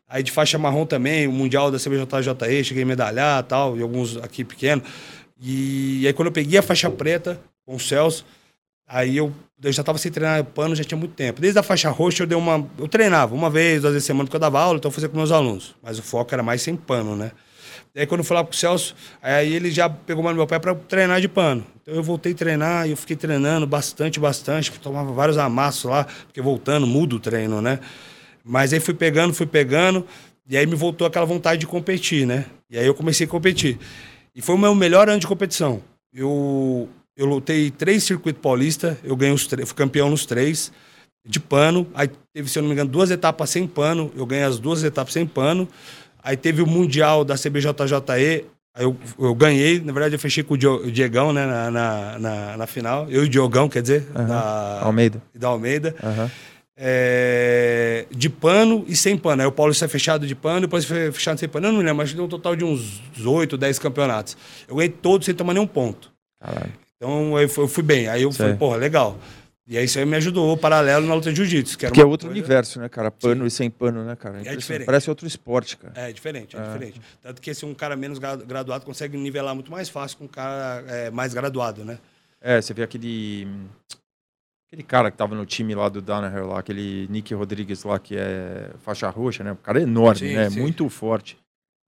[0.07, 4.19] Aí de faixa marrom também, o Mundial da CBJJE, cheguei a medalhar tal, e alguns
[4.19, 4.87] aqui pequenos.
[5.41, 8.27] E, aí quando eu peguei a faixa preta com o Celso,
[8.87, 11.41] aí eu, eu já estava sem treinar pano já tinha muito tempo.
[11.41, 12.69] Desde a faixa roxa eu dei uma.
[12.79, 15.17] Eu treinava uma vez, duas vezes semana porque eu dava aula, então eu fazia com
[15.17, 15.75] meus alunos.
[15.83, 17.33] Mas o foco era mais sem pano, né?
[17.95, 20.47] E aí quando eu fui lá pro Celso, aí ele já pegou mais no meu
[20.47, 21.67] pé para treinar de pano.
[21.83, 24.71] Então eu voltei a treinar e eu fiquei treinando bastante, bastante.
[24.79, 27.81] Tomava vários amassos lá, porque voltando, muda o treino, né?
[28.45, 30.07] Mas aí fui pegando, fui pegando,
[30.49, 32.47] e aí me voltou aquela vontade de competir, né?
[32.71, 33.79] E aí eu comecei a competir.
[34.35, 35.83] E foi o meu melhor ano de competição.
[36.13, 40.73] Eu, eu lutei três circuitos paulista, eu ganhei os fui campeão nos três,
[41.27, 41.87] de pano.
[41.95, 44.83] Aí teve, se eu não me engano, duas etapas sem pano, eu ganhei as duas
[44.83, 45.69] etapas sem pano.
[46.23, 50.55] Aí teve o Mundial da CBJJE, Aí eu, eu, ganhei, na verdade eu fechei com
[50.55, 53.11] o Diegão, né, na, na, na, na final.
[53.11, 54.29] Eu e o Diogão, quer dizer, uhum.
[54.29, 55.21] da Almeida.
[55.35, 55.95] Da Almeida.
[56.01, 56.31] Uhum
[56.83, 59.43] é, de pano e sem pano.
[59.43, 61.69] Aí o Paulo sai fechado de pano, depois foi fechado sem pano.
[61.69, 64.37] Eu não lembro, mas deu um total de uns 8, 10 campeonatos.
[64.67, 66.11] Eu ganhei todos sem tomar nenhum ponto.
[66.41, 66.73] Caralho.
[66.97, 68.09] Então eu fui, eu fui bem.
[68.09, 68.39] Aí eu Sei.
[68.39, 69.19] falei, porra, legal.
[69.71, 71.79] E aí isso aí me ajudou paralelo na luta de jiu-jitsu.
[71.79, 72.41] Que, que é outro coisa...
[72.41, 73.09] universo, né, cara?
[73.09, 73.47] Pano Sim.
[73.47, 74.43] e sem pano, né, cara?
[74.43, 74.85] É, é diferente.
[74.85, 75.95] Parece outro esporte, cara.
[75.97, 77.01] É diferente, é, é, diferente.
[77.23, 80.85] Tanto que esse um cara menos graduado consegue nivelar muito mais fácil com um cara
[80.89, 82.01] é, mais graduado, né?
[82.41, 83.47] É, você vê aquele
[84.71, 88.17] Aquele cara que tava no time lá do Danaher, lá, aquele Nick Rodrigues lá, que
[88.17, 89.51] é faixa roxa, né?
[89.51, 90.49] O cara é enorme, sim, né?
[90.49, 90.61] Sim.
[90.61, 91.37] Muito forte.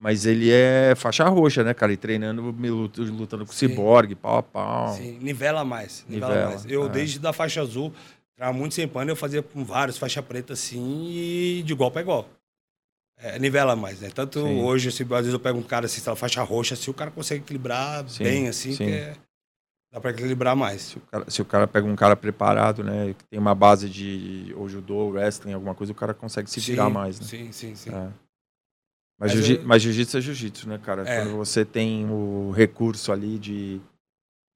[0.02, 1.92] Mas ele é faixa roxa, né, cara?
[1.92, 4.94] E treinando, lutando com o Cyborg, pau a pau.
[4.96, 6.04] Sim, nivela mais.
[6.08, 6.66] Nivela, nivela mais.
[6.66, 6.88] Eu, é.
[6.88, 7.92] desde da faixa azul,
[8.34, 12.02] trava muito sem pano, eu fazia com vários faixa preta assim e de igual para
[12.02, 12.28] igual.
[13.16, 14.10] É, nivela mais, né?
[14.12, 14.60] Tanto sim.
[14.60, 17.44] hoje, assim, às vezes eu pego um cara assim, faixa roxa, assim, o cara consegue
[17.44, 19.14] equilibrar bem, assim, que é
[19.92, 20.80] Dá para equilibrar mais.
[20.80, 23.14] Se o, cara, se o, cara, pega um cara preparado, né?
[23.16, 26.86] Que tem uma base de ou judô, wrestling, alguma coisa, o cara consegue se virar
[26.86, 27.26] sim, mais, né?
[27.26, 27.90] Sim, sim, sim.
[27.94, 28.08] É.
[29.18, 29.62] Mas, mas, eu...
[29.64, 31.08] mas jiu-jitsu é jiu-jitsu, né, cara?
[31.08, 31.22] É.
[31.22, 33.80] Quando você tem o recurso ali de,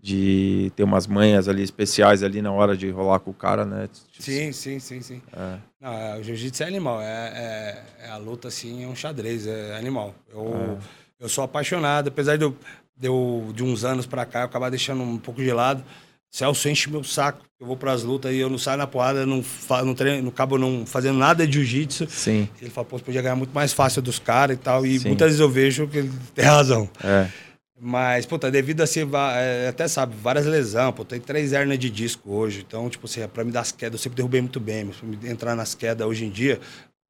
[0.01, 3.89] de ter umas manhas ali especiais ali na hora de rolar com o cara, né?
[4.19, 5.23] Sim, sim, sim, sim.
[5.33, 5.59] É.
[5.81, 7.01] Não, é, o jiu-jitsu é animal.
[7.01, 10.15] É, é, é, a luta, assim, é um xadrez, é animal.
[10.33, 11.25] Eu, é.
[11.25, 12.57] eu sou apaixonado, apesar de eu
[12.97, 15.85] deu de uns anos para cá, eu acabar deixando um pouco de lado.
[16.31, 17.45] Celso enche meu saco.
[17.59, 19.43] Eu vou para as lutas e eu não saio na porrada, não,
[19.83, 22.07] não, treino, não acabo não fazendo nada de jiu-jitsu.
[22.11, 22.49] Sim.
[22.61, 24.85] Ele fala, pô, você podia ganhar muito mais fácil dos caras e tal.
[24.85, 25.09] E Sim.
[25.09, 26.89] muitas vezes eu vejo que ele tem razão.
[27.03, 27.29] É.
[27.79, 31.91] Mas, puta, devido a ser, é, até sabe, várias lesões, pô, tem três hernias de
[31.91, 32.65] disco hoje.
[32.67, 34.85] Então, tipo assim, pra me dar as quedas, eu sempre derrubei muito bem.
[34.85, 36.61] Mas pra me entrar nas quedas hoje em dia,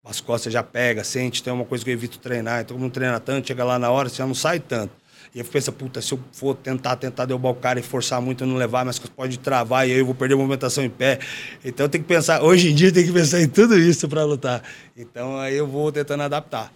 [0.05, 2.63] as costas já pega, sente, é uma coisa que eu evito treinar.
[2.63, 4.93] Então, não treina tanto, chega lá na hora, você já não sai tanto.
[5.37, 8.43] E eu penso, puta, se eu for tentar, tentar derrubar o cara e forçar muito,
[8.43, 11.19] eu não levar, mas pode travar e aí eu vou perder a movimentação em pé.
[11.63, 14.25] Então eu tenho que pensar, hoje em dia tem que pensar em tudo isso para
[14.25, 14.63] lutar.
[14.97, 16.73] Então aí eu vou tentando adaptar,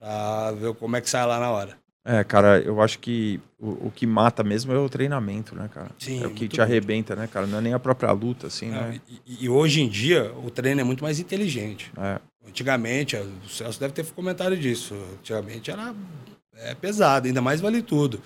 [0.00, 1.78] pra ver como é que sai lá na hora.
[2.04, 5.92] É, cara, eu acho que o, o que mata mesmo é o treinamento, né, cara?
[5.96, 7.46] Sim, é o que te arrebenta, né, cara?
[7.46, 9.00] Não é nem a própria luta, assim, Não, né?
[9.24, 11.92] E, e, hoje em dia o treino é muito mais inteligente.
[11.96, 12.18] É.
[12.44, 14.96] Antigamente, o Celso deve ter comentado disso.
[15.20, 15.94] Antigamente era
[16.56, 18.20] é pesado, ainda mais vale tudo.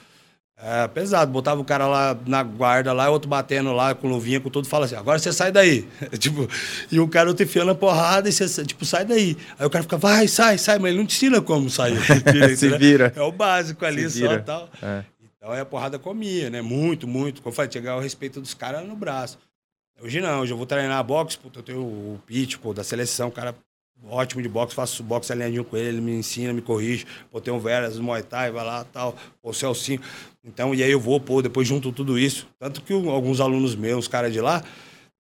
[0.61, 4.51] É pesado, botava o cara lá na guarda, lá, outro batendo lá com luvinha, com
[4.51, 5.87] tudo, fala assim, agora você sai daí.
[6.19, 6.49] tipo,
[6.91, 9.37] e o cara outro enfiando a porrada e você, tipo, sai daí.
[9.57, 11.97] Aí o cara fica, vai, sai, sai, mas ele não te ensina como sair.
[12.33, 12.77] Direito, Se né?
[12.77, 13.13] vira.
[13.15, 14.69] É o básico ali só e tal.
[14.83, 15.05] É.
[15.37, 16.61] Então aí a porrada comia, né?
[16.61, 17.41] Muito, muito.
[17.41, 19.39] Como eu falei, chegar o respeito dos caras no braço.
[20.03, 23.29] Hoje não, hoje eu vou treinar boxe, puta, eu tenho o pitch, pô, da seleção,
[23.29, 23.55] o cara
[24.07, 27.07] ótimo de boxe, faço boxe alinhadinho com ele, ele me ensina, me corrige.
[27.31, 30.01] Pô, tem um Veras, Muay Thai, vai lá, tal, o Celcinho.
[30.45, 32.49] Então, e aí eu vou, pô, depois junto tudo isso.
[32.59, 34.63] Tanto que alguns alunos meus, os caras de lá,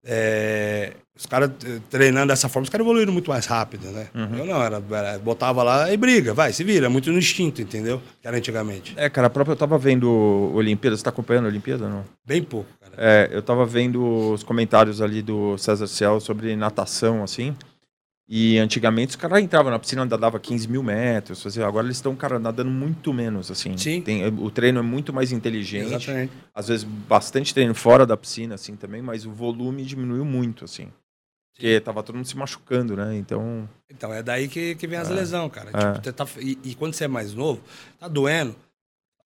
[0.04, 1.50] é, os caras
[1.90, 4.08] treinando dessa forma, os caras evoluíram muito mais rápido, né?
[4.14, 4.38] Uhum.
[4.38, 8.02] Eu não, era, era, botava lá e briga, vai, se vira, muito no instinto, entendeu?
[8.22, 8.94] Que era antigamente.
[8.98, 12.06] É, cara, a própria eu tava vendo Olimpíada, você tá acompanhando a Olimpíada não?
[12.26, 12.94] Bem pouco, cara.
[12.98, 17.56] É, eu tava vendo os comentários ali do César Ciel sobre natação, assim.
[18.28, 21.44] E antigamente os caras entravam na piscina, dava 15 mil metros.
[21.44, 23.78] Fazia, agora eles estão, cara, nadando muito menos, assim.
[23.78, 24.02] Sim.
[24.02, 25.94] Tem, o treino é muito mais inteligente.
[25.94, 26.34] Exatamente.
[26.54, 30.88] Às vezes bastante treino fora da piscina, assim, também, mas o volume diminuiu muito, assim.
[31.54, 33.16] Porque tava todo mundo se machucando, né?
[33.16, 33.70] Então.
[33.90, 35.14] Então, é daí que, que vem as É.
[35.14, 35.70] lesões, cara.
[35.72, 35.94] É.
[36.02, 37.62] Tipo, tá- e, e quando você é mais novo,
[38.00, 38.56] tá doendo.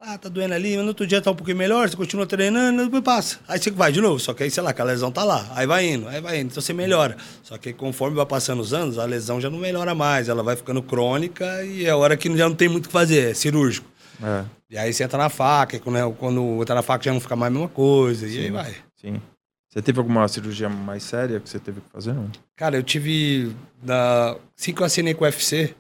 [0.01, 2.85] Ah, tá doendo ali, mas no outro dia tá um pouquinho melhor, você continua treinando,
[2.85, 3.39] depois passa.
[3.45, 5.45] Aí você vai de novo, só que aí, sei lá, que a lesão tá lá.
[5.53, 7.17] Aí vai indo, aí vai indo, então você melhora.
[7.43, 10.55] Só que conforme vai passando os anos, a lesão já não melhora mais, ela vai
[10.55, 13.85] ficando crônica e é hora que já não tem muito o que fazer, é cirúrgico.
[14.23, 17.19] É, E aí você entra na faca, e quando, quando entra na faca já não
[17.19, 18.51] fica mais a mesma coisa, e aí Sim.
[18.51, 18.75] vai.
[18.95, 19.21] sim.
[19.69, 22.13] Você teve alguma cirurgia mais séria que você teve que fazer?
[22.13, 22.27] Não?
[22.55, 23.53] Cara, eu tive.
[23.83, 24.35] Da...
[24.57, 25.75] Assim que eu assinei com o UFC,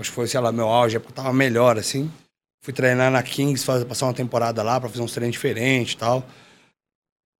[0.00, 2.10] acho que foi, sei lá, meu auge, porque eu tava melhor, assim.
[2.62, 5.96] Fui treinar na Kings, fazer, passar uma temporada lá pra fazer uns treinos diferentes e
[5.96, 6.24] tal.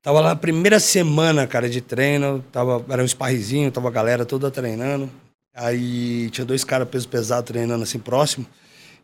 [0.03, 2.45] Tava lá na primeira semana, cara, de treino.
[2.51, 5.09] Tava, era um sparrizinho, tava a galera toda treinando.
[5.55, 8.45] Aí tinha dois caras peso pesado treinando assim próximo.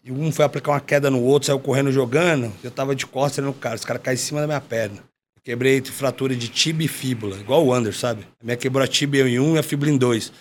[0.02, 2.52] E um foi aplicar uma queda no outro, saiu correndo jogando.
[2.64, 3.76] Eu tava de costas treinando o cara.
[3.76, 4.96] Os caras caíram em cima da minha perna.
[5.36, 8.26] Eu quebrei fratura de tibia e fíbula, igual o Under, sabe?
[8.40, 10.32] A minha quebrou a tibia em um e a fíbula em dois.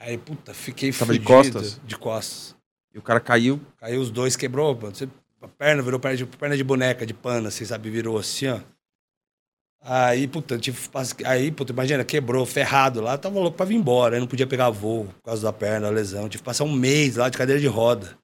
[0.00, 1.80] Aí, puta, fiquei Tava de fudido, costas?
[1.86, 2.59] De costas.
[2.94, 3.60] E o cara caiu.
[3.78, 4.78] Caiu os dois, quebrou.
[5.42, 7.90] A perna virou perna de, perna de boneca, de pano, assim, sabe?
[7.90, 8.60] Virou assim, ó.
[9.82, 10.78] Aí, puta, tive,
[11.24, 14.68] aí, puta, imagina, quebrou, ferrado lá, tava louco pra vir embora, aí não podia pegar
[14.68, 16.28] voo por causa da perna, da lesão.
[16.28, 18.18] Tive que passar um mês lá de cadeira de roda.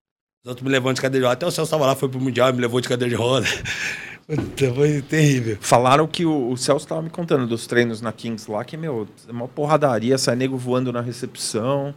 [0.45, 1.35] Os outros me levando de cadeira de roda.
[1.35, 3.47] Até o Celso tava lá, foi pro Mundial e me levou de cadeira de roda.
[4.29, 5.57] Puta, foi terrível.
[5.61, 9.09] Falaram que o, o Celso tava me contando dos treinos na Kings lá, que, meu,
[9.27, 11.95] é uma porradaria, sai nego voando na recepção.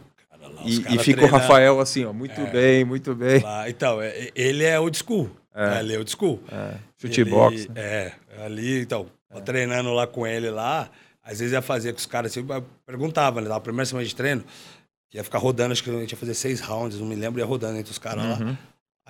[0.64, 3.40] E, e fica o Rafael assim, ó, muito bem, muito bem.
[3.40, 3.68] lá.
[3.68, 5.30] Então, é- ele é old school.
[5.54, 5.80] É.
[5.80, 6.40] Ele é old school.
[6.50, 7.68] É, chutebox.
[7.68, 7.74] Né?
[7.76, 8.12] É,
[8.44, 10.88] ali, então, eu treinando lá com ele lá,
[11.22, 12.46] às vezes ia fazer com os caras, assim,
[12.86, 14.44] perguntava, né, na primeira semana de treino,
[15.12, 17.46] ia ficar rodando, acho que a gente ia fazer seis rounds, não me lembro, ia
[17.46, 18.56] rodando entre os caras lá.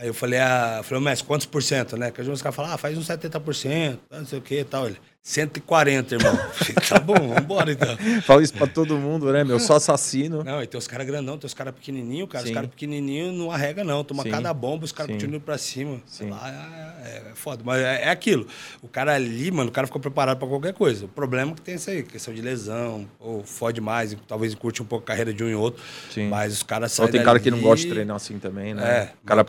[0.00, 2.10] Aí eu falei, ah, falei, mestre, quantos por cento, né?
[2.10, 4.86] Que os caras falam, ah, faz uns 70%, não sei o que e tal.
[4.86, 6.34] Ele, 140, irmão.
[6.34, 7.94] Falei, tá bom, vambora então.
[8.24, 9.60] Fala isso pra todo mundo, né, meu?
[9.60, 10.42] Só assassino.
[10.42, 12.44] Não, e tem os caras grandão, tem os caras pequenininhos, cara.
[12.44, 12.54] Os Sim.
[12.54, 14.02] caras pequenininhos não arrega, não.
[14.02, 14.30] Toma Sim.
[14.30, 16.00] cada bomba, os caras continuam pra cima.
[16.06, 16.32] Sei Sim.
[16.32, 17.62] lá, é, é foda.
[17.62, 18.46] Mas é, é aquilo.
[18.80, 21.04] O cara ali, mano, o cara ficou preparado pra qualquer coisa.
[21.04, 24.80] O problema é que tem isso aí, questão de lesão, ou fode mais, talvez curte
[24.80, 25.82] um pouco a carreira de um e outro.
[26.10, 26.30] Sim.
[26.30, 28.82] Mas os caras Só saem tem cara que não gosta de treinar assim também, né?
[28.82, 29.46] É, o cara,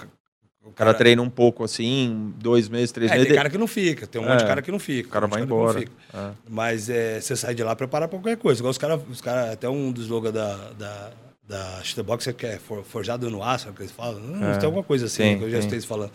[0.64, 3.28] o cara treina um pouco assim, dois meses, três É, meses.
[3.28, 4.48] tem cara que não fica, tem um monte de É.
[4.48, 5.10] cara que não fica.
[5.10, 5.84] O cara um vai embora.
[6.14, 6.30] É.
[6.50, 8.62] Mas é, você sai de lá preparado pra qualquer coisa.
[8.62, 11.12] Igual os caras, os cara, até um dos logos da, da,
[11.48, 14.20] da Shutterbox que é for- forjado no aço, é o que eles falam.
[14.20, 14.58] Não, É.
[14.58, 15.78] Tem alguma coisa assim Tem, que eu já tem.
[15.78, 16.12] estou falando.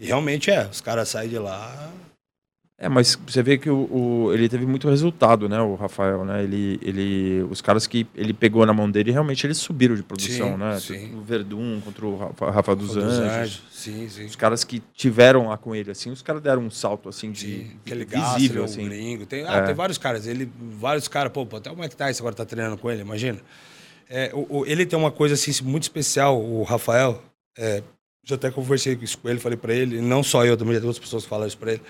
[0.00, 1.90] E realmente é, os caras saem de lá.
[2.80, 6.44] É, mas você vê que o, o- ele teve muito resultado, né, o Rafael, né?
[6.44, 10.52] Ele, ele, os caras que ele pegou na mão dele, realmente eles subiram de produção,
[10.52, 10.78] Sim, né?
[10.78, 11.14] sim.
[11.16, 13.62] O Verdun contra o Rafa, Rafa dos, Anjos.
[13.72, 14.26] Sim, sim.
[14.26, 17.40] Os caras que tiveram lá com ele, assim, os caras deram um salto, assim, de
[17.40, 18.86] Sim, aquele visível, Gasser, assim.
[18.86, 19.26] o gringo.
[19.26, 19.62] Tem, ah, É.
[19.62, 20.24] tem vários caras.
[20.28, 23.40] Ele, vários caras, pô, até o Mike Tyson agora tá treinando com ele, imagina.
[24.08, 27.20] É, o- ele tem uma coisa assim, muito especial, o Rafael.
[27.56, 27.82] É,
[28.24, 31.04] já até conversei com ele, falei pra ele, não só eu, também já tem outras
[31.04, 31.82] pessoas que falaram isso pra ele.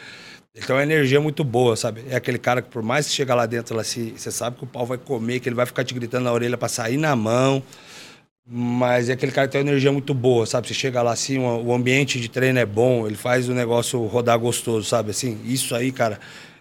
[0.54, 2.04] Ele tem uma energia muito boa, sabe?
[2.11, 4.64] É aquele cara que, por mais que chega lá dentro, lá, se, você sabe que
[4.64, 7.14] o pau vai comer, que ele vai ficar te gritando na orelha pra sair na
[7.14, 7.62] mão.
[8.50, 10.68] Mas é aquele cara que tem uma energia muito boa, sabe?
[10.68, 14.04] Você chega lá assim, o o ambiente de treino é bom, ele faz o negócio
[14.06, 15.11] rodar gostoso, sabe?
[15.11, 16.18] Assim, isso aí, cara,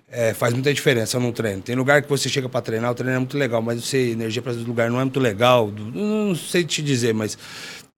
[0.10, 1.62] é, faz muita diferença no treino.
[1.62, 4.41] Tem lugar que você chega pra treinar, o treino é muito legal, mas você, energia
[4.41, 5.71] para esse lugar não é muito legal.
[5.71, 7.38] do- Não sei te dizer, mas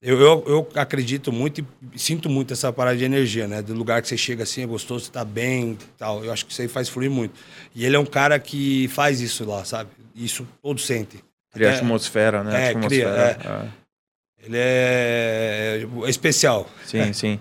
[0.01, 3.62] eu, eu, eu acredito muito e sinto muito essa parada de energia, né?
[3.62, 6.23] Do lugar que você chega assim, é gostoso, você tá bem e tal.
[6.23, 7.33] Eu acho que isso aí faz fluir muito.
[7.75, 9.89] E ele é um cara que faz isso lá, sabe?
[10.15, 11.21] Isso todos sentem.
[11.51, 12.69] Cria Até- atmosfera, né?
[12.69, 13.73] É, cria, atmosfera,
[14.41, 16.69] Ele é, é especial.
[16.85, 17.39] Sim, sim.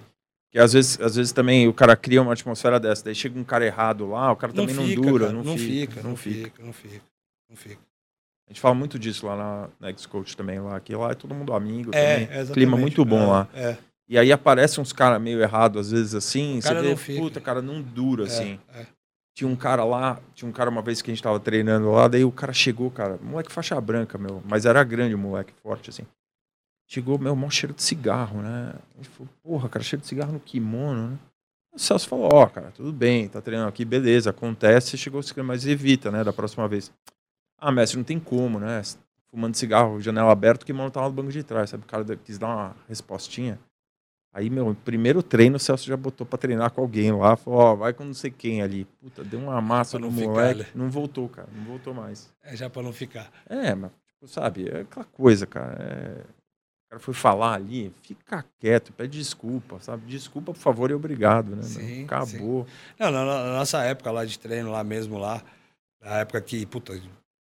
[0.51, 3.45] Que às vezes, às vezes também o cara cria uma atmosfera dessa, daí chega um
[3.45, 6.73] cara errado lá, o cara também não, fica, dura, cara, não, fica, não fica, não
[6.73, 7.03] fica,
[7.49, 7.88] não fica.
[8.49, 11.35] A gente fala muito disso lá na, na X-Coach também, lá, que lá é todo
[11.35, 12.55] mundo amigo É, também.
[12.55, 13.49] Clima muito bom É, lá.
[13.55, 13.77] É,
[14.09, 17.21] E aí aparecem uns caras meio errados, às vezes assim, O você vê, fica.
[17.21, 18.59] puta, cara, não dura, é, assim.
[18.75, 18.87] é.
[19.37, 22.09] Tinha um cara lá, tinha um cara uma vez que a gente tava treinando lá,
[22.09, 25.91] daí o cara chegou, cara, moleque faixa branca, meu, mas era grande o moleque, forte,
[25.91, 26.03] assim.
[26.91, 28.73] Chegou, meu, mó cheiro de cigarro, né?
[28.95, 31.19] A gente falou, porra, cara, cheiro de cigarro no kimono, né?
[31.73, 36.11] O Celso falou, ó, cara, tudo bem, tá treinando aqui, beleza, acontece, chegou, mas evita,
[36.11, 36.91] né, da próxima vez.
[37.59, 38.83] Ah, mestre, não tem como, né?
[39.31, 41.85] Fumando cigarro, janela aberta, o kimono tá lá no banco de trás, sabe?
[41.85, 43.59] O cara quis dar uma respostinha.
[44.33, 47.35] Aí, meu, primeiro treino, o Celso já botou pra treinar com alguém lá.
[47.37, 48.85] Falou, ó, vai com não sei quem ali.
[49.01, 50.61] Puta, deu uma massa no ficar moleque.
[50.63, 50.71] ali.
[50.75, 51.49] Não voltou, cara.
[51.53, 52.33] Não voltou mais.
[52.43, 53.31] É já pra não ficar.
[53.49, 55.77] É, mas, tipo, sabe, é aquela coisa, cara.
[55.83, 56.21] é-
[56.87, 60.07] O cara foi falar ali, fica quieto, pede desculpa, sabe?
[60.07, 61.63] Desculpa, por favor, e obrigado, né?
[61.63, 62.67] Sim, Acabou.
[62.99, 65.43] Não, na, na nossa época lá de treino, lá mesmo lá,
[66.01, 66.99] na época que, puta,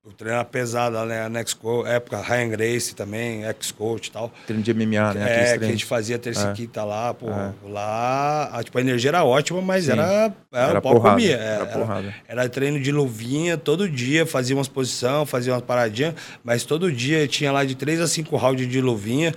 [0.08, 1.28] Eu treinava pesado né?
[1.28, 4.32] Na Exco, época Ryan Grace também, ex-coach e tal.
[4.46, 5.52] Treino de MMA, né?
[5.54, 6.68] É, que a gente fazia terça é.
[6.68, 7.30] tá lá, pô.
[7.30, 7.52] É.
[7.68, 9.92] Lá, a, tipo, a energia era ótima, mas Sim.
[9.92, 11.36] era, era, era pau comia.
[11.36, 12.16] Era, porrada.
[12.26, 16.90] Era, era, treino de luvinha todo dia, fazia umas posição, fazia umas paradinhas, mas todo
[16.90, 19.36] dia tinha lá de 3 a 5 rounds de luvinha.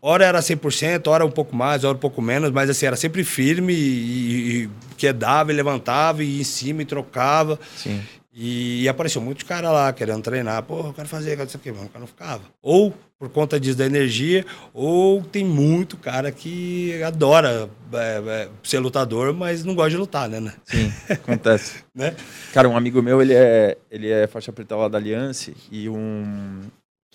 [0.00, 3.24] Hora era 100%, hora um pouco mais, hora um pouco menos, mas assim, era sempre
[3.24, 7.58] firme e, e quedava e levantava e ia em cima e trocava.
[7.76, 8.00] Sim.
[8.42, 10.62] E, apareceu muitos caras lá querendo treinar.
[10.62, 12.42] Pô, eu quero fazer, quero isso aqui, mas o cara não ficava.
[12.62, 18.78] Ou por conta disso da energia, ou tem muito cara que adora é, é, ser
[18.78, 20.40] lutador, mas não gosta de lutar, né?
[20.40, 20.54] né?
[20.64, 21.84] Sim, acontece.
[21.94, 22.16] né?
[22.54, 26.62] Cara, um amigo meu, ele é, ele é faixa preta lá da Aliança e um,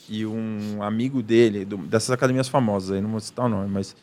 [0.08, 3.96] e um amigo dele, do, dessas academias famosas, aí não vou citar o nome, mas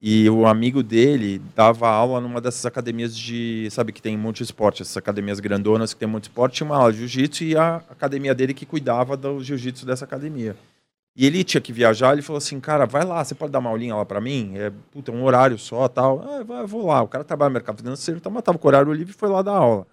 [0.00, 4.82] e o amigo dele dava aula numa dessas academias de, sabe, que tem muito esporte,
[4.82, 8.34] essas academias grandonas que tem muito esporte, tinha uma aula de jiu-jitsu e a academia
[8.34, 10.56] dele que cuidava do jiu-jitsu dessa academia.
[11.16, 13.70] E ele tinha que viajar, ele falou assim, cara, vai lá, você pode dar uma
[13.70, 14.52] aulinha lá para mim?
[14.54, 16.24] É, puta, um horário só, tal.
[16.24, 17.02] Ah, vou lá.
[17.02, 19.54] O cara trabalha no mercado financeiro, então tava com horário livre e foi lá dar
[19.54, 19.84] aula.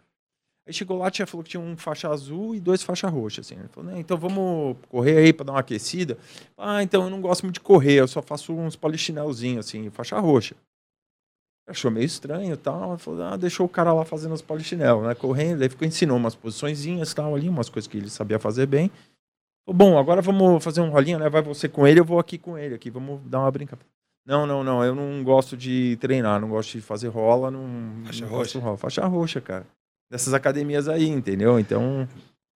[0.68, 3.56] Aí chegou lá, tinha falou que tinha um faixa azul e dois faixa roxa, assim.
[3.56, 6.18] Ele falou, né, então vamos correr aí para dar uma aquecida.
[6.58, 10.20] Ah, então eu não gosto muito de correr, eu só faço uns polichinelzinhos, assim, faixa
[10.20, 10.56] roxa.
[11.68, 12.98] Achou meio estranho e tal.
[12.98, 15.14] Falou, ah, deixou o cara lá fazendo os polichinel, né?
[15.14, 18.90] Correndo, aí ficou ensinou umas posiçõezinhas tal ali, umas coisas que ele sabia fazer bem.
[19.66, 21.30] Falou, bom, agora vamos fazer um rolinho, né?
[21.30, 23.88] Vai você com ele, eu vou aqui com ele aqui, vamos dar uma brincadeira.
[24.26, 28.04] Não, não, não, eu não gosto de treinar, não gosto de fazer rola, não.
[28.06, 28.60] Faixa não roxa.
[28.60, 28.78] Rola.
[28.78, 29.68] Faixa roxa, cara
[30.10, 31.60] dessas academias aí, entendeu?
[31.60, 32.08] Então.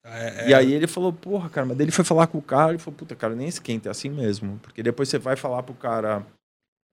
[0.04, 0.48] É, é...
[0.50, 2.96] E aí ele falou, porra, cara, mas ele foi falar com o cara e falou,
[2.96, 4.58] puta, cara, nem esquenta, é assim mesmo.
[4.62, 6.24] Porque depois você vai falar pro cara.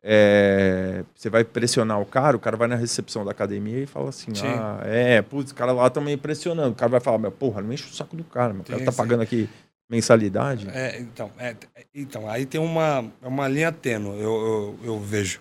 [0.07, 4.09] É, você vai pressionar o cara, o cara vai na recepção da academia e fala
[4.09, 4.45] assim: sim.
[4.45, 6.71] Ah, é, putz, o cara lá também impressionando.
[6.71, 8.61] O cara vai falar, meu, porra, não enche o saco do cara, meu.
[8.61, 8.97] O cara sim, tá sim.
[8.97, 9.49] pagando aqui
[9.89, 10.67] mensalidade.
[10.69, 11.55] É, então, é,
[11.93, 15.39] então, aí tem uma, uma linha tênue, eu, eu, eu vejo.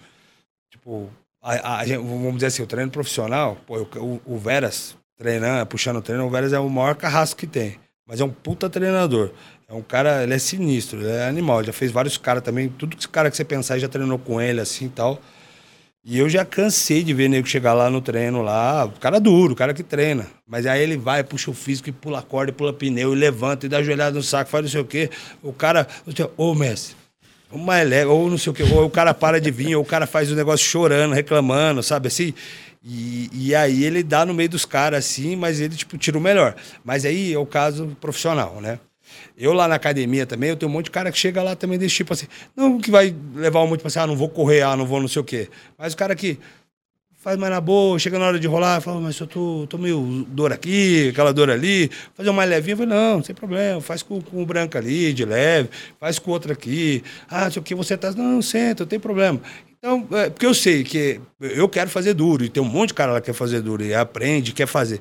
[0.70, 1.10] Tipo,
[1.42, 6.02] a, a, vamos dizer assim, o treino profissional, pô, o, o Veras, treinando, puxando o
[6.02, 7.78] treino, o Vélez é o maior carrasco que tem.
[8.06, 9.30] Mas é um puta treinador.
[9.68, 11.64] É um cara, ele é sinistro, ele é animal.
[11.64, 14.60] Já fez vários caras também, tudo que cara que você pensar já treinou com ele
[14.60, 15.20] assim e tal.
[16.06, 19.56] E eu já cansei de ver nego chegar lá no treino lá, o cara duro,
[19.56, 20.26] cara que treina.
[20.46, 23.16] Mas aí ele vai, puxa o físico e pula a corda, e pula pneu, e
[23.16, 25.08] levanta, e dá joelhada no saco, faz não sei o quê.
[25.42, 25.88] O cara,
[26.36, 26.94] ô oh, mestre,
[27.52, 29.86] mais leve, ou não sei o quê, ou o cara para de vir, ou o
[29.86, 32.34] cara faz o negócio chorando, reclamando, sabe assim?
[32.82, 36.20] E, e aí ele dá no meio dos caras assim, mas ele tipo tira o
[36.20, 36.54] melhor.
[36.84, 38.78] Mas aí é o caso profissional, né?
[39.36, 41.78] Eu lá na academia também, eu tenho um monte de cara que chega lá também
[41.78, 44.62] desse tipo assim, não que vai levar um monte para assim, ah, não vou correr,
[44.62, 45.48] ah, não vou não sei o quê.
[45.78, 46.38] Mas o cara que
[47.24, 50.26] faz mais na boa, chega na hora de rolar, fala, mas eu tô, tô meio
[50.28, 54.02] dor aqui, aquela dor ali, fazer uma mais levinha, eu falo, não, sem problema, faz
[54.02, 57.62] com, com o branco ali, de leve, faz com o outro aqui, ah, sei o
[57.62, 59.40] que, você tá, não, senta, não tem problema.
[59.78, 62.94] Então, é, porque eu sei que eu quero fazer duro, e tem um monte de
[62.94, 65.00] cara lá que quer fazer duro, e aprende, quer fazer.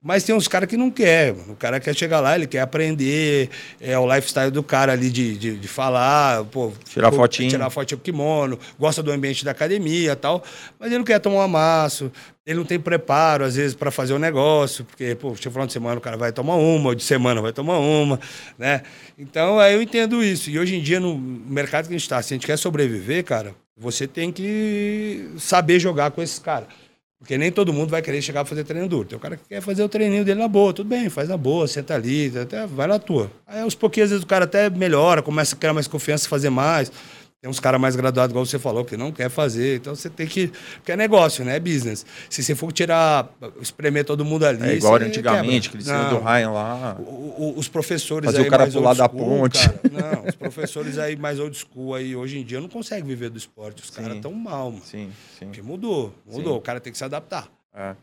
[0.00, 1.32] Mas tem uns caras que não quer.
[1.48, 3.50] O cara quer chegar lá, ele quer aprender.
[3.80, 7.50] É o lifestyle do cara ali de, de, de falar, pô, tirar fotinho.
[7.50, 10.44] Tirar fotinho kimono, gosta do ambiente da academia tal.
[10.78, 12.12] Mas ele não quer tomar um amasso,
[12.46, 15.66] ele não tem preparo, às vezes, para fazer o um negócio, porque, pô, chega final
[15.66, 18.20] de semana o cara vai tomar uma, ou de semana vai tomar uma,
[18.56, 18.82] né?
[19.18, 20.48] Então, aí eu entendo isso.
[20.48, 23.24] E hoje em dia, no mercado que a gente está, se a gente quer sobreviver,
[23.24, 26.68] cara, você tem que saber jogar com esses caras.
[27.18, 29.08] Porque nem todo mundo vai querer chegar a fazer treino duro.
[29.08, 31.36] Tem o cara que quer fazer o treininho dele na boa, tudo bem, faz na
[31.36, 33.30] boa, senta ali, até vai na tua.
[33.44, 36.50] Aí aos pouquinhos, às vezes, o cara até melhora, começa a criar mais confiança, fazer
[36.50, 36.92] mais.
[37.40, 39.76] Tem uns caras mais graduados, igual você falou, que não quer fazer.
[39.76, 40.48] Então você tem que.
[40.74, 41.54] Porque é negócio, né?
[41.54, 42.04] É business.
[42.28, 43.28] Se você for tirar,
[43.60, 44.70] espremer todo mundo ali.
[44.70, 45.84] É igual antigamente, quebra.
[45.84, 46.96] que eles do Ryan lá.
[46.98, 48.48] O, o, os professores Fazer aí.
[48.48, 49.56] o cara pular da ponte.
[49.68, 49.80] Cara,
[50.16, 53.38] não, os professores aí mais old school aí, hoje em dia, não conseguem viver do
[53.38, 53.84] esporte.
[53.84, 54.82] Os caras estão mal, mano.
[54.84, 55.46] Sim, sim.
[55.46, 56.54] Porque mudou, mudou.
[56.54, 56.58] Sim.
[56.58, 57.48] O cara tem que se adaptar.
[57.72, 57.94] É.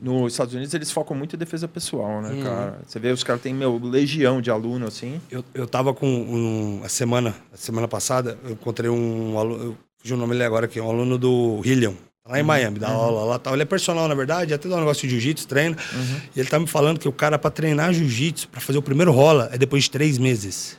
[0.00, 2.42] Nos Estados Unidos eles focam muito em defesa pessoal, né, hum.
[2.42, 2.78] cara?
[2.86, 5.20] Você vê, os caras têm, meu, legião de aluno, assim.
[5.30, 10.16] Eu, eu tava com um, a semana, a semana passada, eu encontrei um aluno, fugiu
[10.16, 11.94] o nome dele agora aqui, um aluno do Hillion,
[12.28, 12.46] lá em uhum.
[12.46, 12.96] Miami, dá uhum.
[12.96, 13.54] aula lá tal.
[13.54, 15.76] Ele é personal, na verdade, até dá um negócio de jiu-jitsu, treina.
[15.94, 16.20] Uhum.
[16.36, 19.12] E ele tá me falando que o cara, para treinar jiu-jitsu, para fazer o primeiro
[19.12, 20.78] rola, é depois de três meses.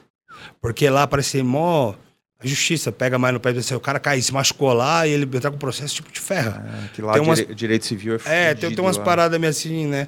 [0.62, 1.96] Porque lá parece ser mó
[2.40, 5.24] a justiça pega mais no pé do o cara cai, se machucou lá e ele
[5.24, 6.52] entrar com processo tipo de ferro.
[6.52, 7.40] É, que lá tem umas...
[7.56, 10.08] direito civil é É, tem, tem umas paradas meio assim, né?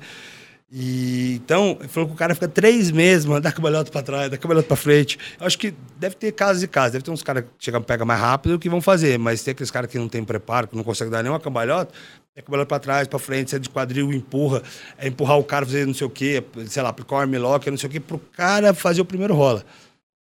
[0.72, 4.30] E, então, ele falou que o cara fica três meses, mano, dá cambalhota pra trás,
[4.30, 5.18] dá cambalhota pra frente.
[5.40, 6.92] Eu acho que deve ter casos e casos.
[6.92, 9.72] Deve ter uns caras que chegam pega mais rápido que vão fazer, mas tem aqueles
[9.72, 11.92] caras que não tem preparo, que não conseguem dar nenhuma cambalhota,
[12.36, 14.62] é cabelo pra trás, pra frente, se é de quadril, empurra,
[15.00, 17.78] é empurrar o cara, fazer não sei o quê, sei lá, aplicar um armlock, não
[17.78, 19.66] sei o quê, pro cara fazer o primeiro rola.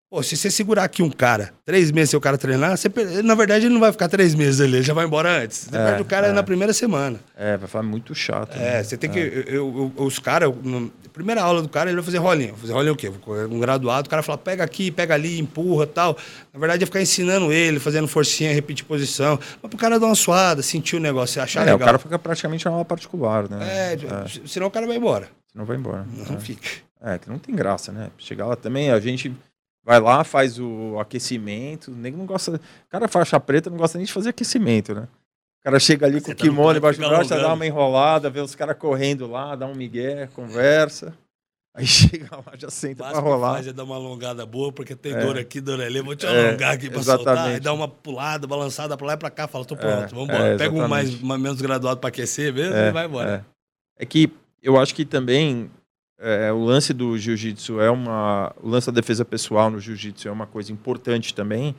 [0.08, 2.88] Pô, se você segurar aqui um cara, três meses se o cara treinar, você,
[3.24, 5.68] na verdade ele não vai ficar três meses ali, ele já vai embora antes.
[5.70, 6.32] Você É, perde o cara é.
[6.32, 7.20] na primeira semana.
[7.36, 8.56] É, vai falar muito chato.
[8.56, 8.84] É, né?
[8.84, 9.18] você tem que.
[9.20, 10.52] eu- eu- os caras,
[11.12, 12.52] primeira aula do cara, ele vai fazer rolinha.
[12.52, 13.12] Vai fazer rolinha o quê?
[13.50, 16.16] Um graduado, o cara fala, pega aqui, pega ali, empurra tal.
[16.54, 19.40] Na verdade, é ficar ensinando ele, fazendo forcinha, repetir posição.
[19.62, 21.80] Mas pro cara dar uma suada, sentir o negócio, achar É, o legal.
[21.80, 23.58] cara fica praticamente na aula particular, né?
[23.94, 23.98] É,
[24.46, 25.28] senão o cara vai embora.
[25.52, 26.06] Senão vai embora.
[26.30, 26.40] Não É.
[26.40, 26.70] fica.
[27.04, 28.10] É, que não tem graça, né?
[28.20, 29.34] Chegar lá também, a gente
[29.86, 32.56] vai lá, faz o aquecimento, nem não gosta.
[32.56, 35.08] O cara faixa preta não gosta nem de fazer aquecimento, né?
[35.62, 37.66] O cara chega ali com Você o tá no kimono embaixo do braço, dá uma
[37.66, 41.14] enrolada, vê os caras correndo lá, dá um migué, conversa.
[41.74, 43.54] Aí chega lá, já senta que rolar.
[43.56, 45.20] faz é dar uma alongada boa, porque tem É.
[45.20, 46.02] dor aqui, dor ali.
[46.02, 47.38] Vou te É, alongar aqui pra soltar.
[47.50, 49.46] Aí dá uma pulada, balançada pra lá e pra cá.
[49.48, 50.48] Fala, tô pronto, É, vambora.
[50.54, 53.46] é, Pega um mais, mais menos graduado pra aquecer mesmo É, e vai embora.
[54.00, 54.04] É.
[54.04, 54.32] É que
[54.64, 55.70] eu acho que também
[56.20, 58.54] é, o lance do jiu-jitsu é uma.
[58.62, 61.76] O lance da defesa pessoal no jiu-jitsu é uma coisa importante também.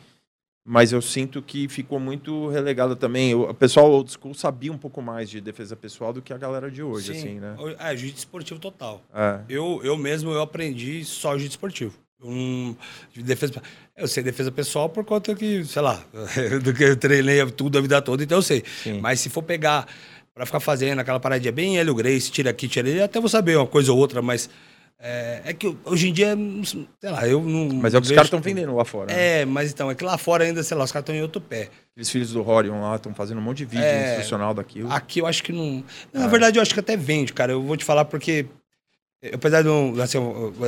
[0.69, 3.33] Mas eu sinto que ficou muito relegado também.
[3.37, 6.69] O pessoal old school sabia um pouco mais de defesa pessoal do que a galera
[6.69, 7.19] de hoje, Sim.
[7.19, 7.55] assim, né?
[7.79, 9.01] É, jiu-jitsu esportivo total.
[9.15, 9.41] É.
[9.49, 11.95] Eu, eu mesmo, eu aprendi só jiu-jitsu esportivo.
[12.21, 12.77] Eu não-
[13.13, 13.63] de defesa,
[13.97, 16.03] eu sei defesa pessoal por conta que, sei lá,
[16.65, 18.65] do que eu treinei tudo a vida toda, então eu sei.
[18.83, 19.01] Sim.
[19.01, 19.87] Mas se for pegar
[20.37, 23.57] pra ficar fazendo aquela paradinha bem Hélio Grace, tira aqui, tira ali, até vou saber
[23.57, 24.51] uma coisa ou outra, mas
[25.01, 26.37] é, é que hoje em dia,
[27.01, 27.69] sei lá, eu não.
[27.77, 29.07] Mas é o que os caras estão vendendo lá fora.
[29.15, 29.41] né?
[29.41, 31.41] É, mas então, é que lá fora ainda, sei lá, os caras estão em outro
[31.41, 31.71] pé.
[31.93, 34.11] Aqueles filhos do Horion lá estão fazendo um monte de vídeo É.
[34.13, 34.93] institucional daquilo.
[34.93, 35.83] Aqui eu acho que não.
[36.13, 36.19] É.
[36.19, 37.53] Na verdade, eu acho que até vende, cara.
[37.53, 38.45] Eu vou te falar porque.
[39.23, 39.99] eh, Apesar de não.
[40.03, 40.19] Assim,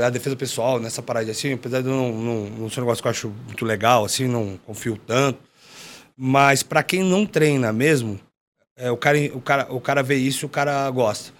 [0.03, 3.09] a defesa pessoal, nessa parada assim, apesar de não, não, não ser um negócio que
[3.09, 5.39] eu acho muito legal, assim, não confio tanto.
[6.17, 8.19] Mas pra quem não treina mesmo,
[8.79, 11.33] é, o, cara, o, cara, o cara vê isso o cara gosta.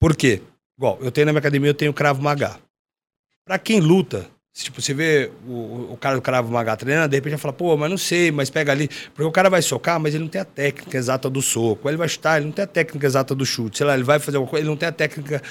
[0.00, 0.40] Por quê?
[0.76, 2.58] Igual, eu tenho na minha academia, eu tenho Cravo Magá.
[3.44, 7.16] Pra quem luta, se, tipo, você vê o, o cara do Cravo Magá treinando, de
[7.16, 8.88] repente vai falar, pô, mas não sei, mas pega ali.
[8.88, 11.88] Porque o cara vai socar, mas ele não tem a técnica exata do soco.
[11.88, 13.78] Ele vai chutar, ele não tem a técnica exata do chute.
[13.78, 15.42] Sei lá, ele vai fazer alguma coisa, ele não tem a técnica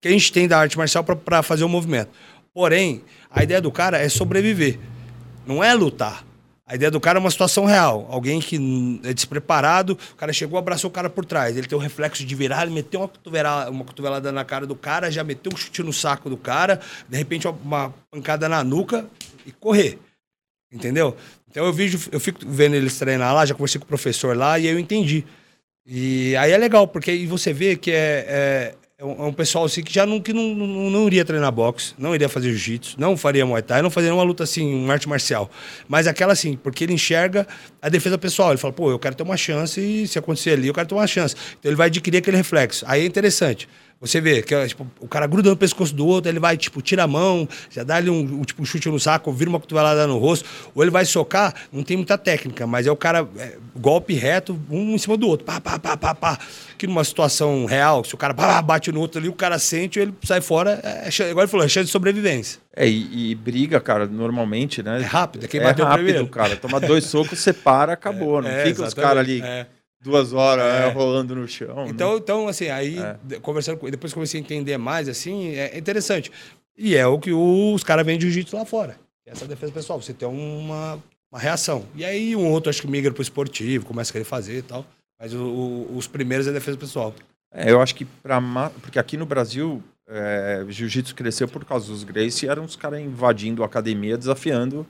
[0.00, 2.10] que a gente tem da arte marcial pra fazer o movimento.
[2.54, 4.78] Porém, a ideia do cara é sobreviver.
[5.46, 6.24] Não é lutar.
[6.70, 8.06] A ideia do cara é uma situação real.
[8.08, 11.56] Alguém que é despreparado, o cara chegou, abraçou o cara por trás.
[11.56, 14.76] Ele tem o reflexo de virar, ele meteu uma cotovelada, uma cotovelada na cara do
[14.76, 19.04] cara, já meteu um chute no saco do cara, de repente uma- pancada na nuca
[19.44, 19.98] e correr.
[20.72, 21.16] Entendeu?
[21.50, 24.56] Então eu vejo, eu fico vendo eles treinar lá, já conversei com o professor lá
[24.56, 25.24] e eu entendi.
[25.84, 29.32] E aí é legal, porque aí você vê que é, é, é um, é um
[29.32, 32.50] pessoal assim que já não, que não, não, não iria treinar boxe, não iria fazer
[32.50, 35.50] jiu-jitsu, não faria muay thai, não faria uma luta assim, uma arte marcial.
[35.88, 37.46] Mas aquela assim, porque ele enxerga
[37.80, 38.50] a defesa pessoal.
[38.50, 40.94] Ele fala, pô, eu quero ter uma chance e se acontecer ali, eu quero ter
[40.94, 41.34] uma chance.
[41.58, 42.84] Então ele vai adquirir aquele reflexo.
[42.86, 43.66] Aí é interessante.
[44.00, 47.02] Você vê que tipo, o cara gruda no pescoço do outro, ele vai, tipo, tira
[47.02, 50.06] a mão, já dá ali um, um, tipo, um chute no saco, vira uma cotovelada
[50.06, 53.58] no rosto, ou ele vai socar, não tem muita técnica, mas é o cara, é,
[53.76, 56.38] golpe reto, um em cima do outro, pá, pá, pá, pá, pá.
[56.78, 59.98] Que numa situação real, se o cara pá, bate no outro ali, o cara sente,
[59.98, 62.58] ele sai fora, é, é, igual ele falou, é chance de sobrevivência.
[62.74, 64.98] É, e, e briga, cara, normalmente, né?
[65.02, 66.26] É rápido, é quem é bateu rápido, primeiro.
[66.28, 66.56] cara.
[66.56, 68.40] Toma dois socos, separa, acabou.
[68.40, 69.66] não É, fica os caras ali É.
[70.00, 70.86] duas horas É.
[70.86, 71.86] né, rolando no chão.
[71.88, 73.16] Então, então assim, aí, É.
[73.22, 76.30] de- conversando com depois comecei a entender mais, assim, é interessante.
[76.76, 78.96] E é o que os caras vendem jiu-jitsu lá fora.
[79.26, 80.98] Essa defesa pessoal, você tem uma,
[81.30, 81.84] uma reação.
[81.94, 84.84] E aí um outro acho que migra pro esportivo, começa a querer fazer e tal.
[85.20, 87.14] Mas o- o- os primeiros é defesa pessoal.
[87.52, 88.40] É, eu acho que para
[88.80, 93.62] porque aqui no Brasil é, jiu-jitsu cresceu por causa dos Gracie, eram os caras invadindo
[93.62, 94.84] a academia, desafiando.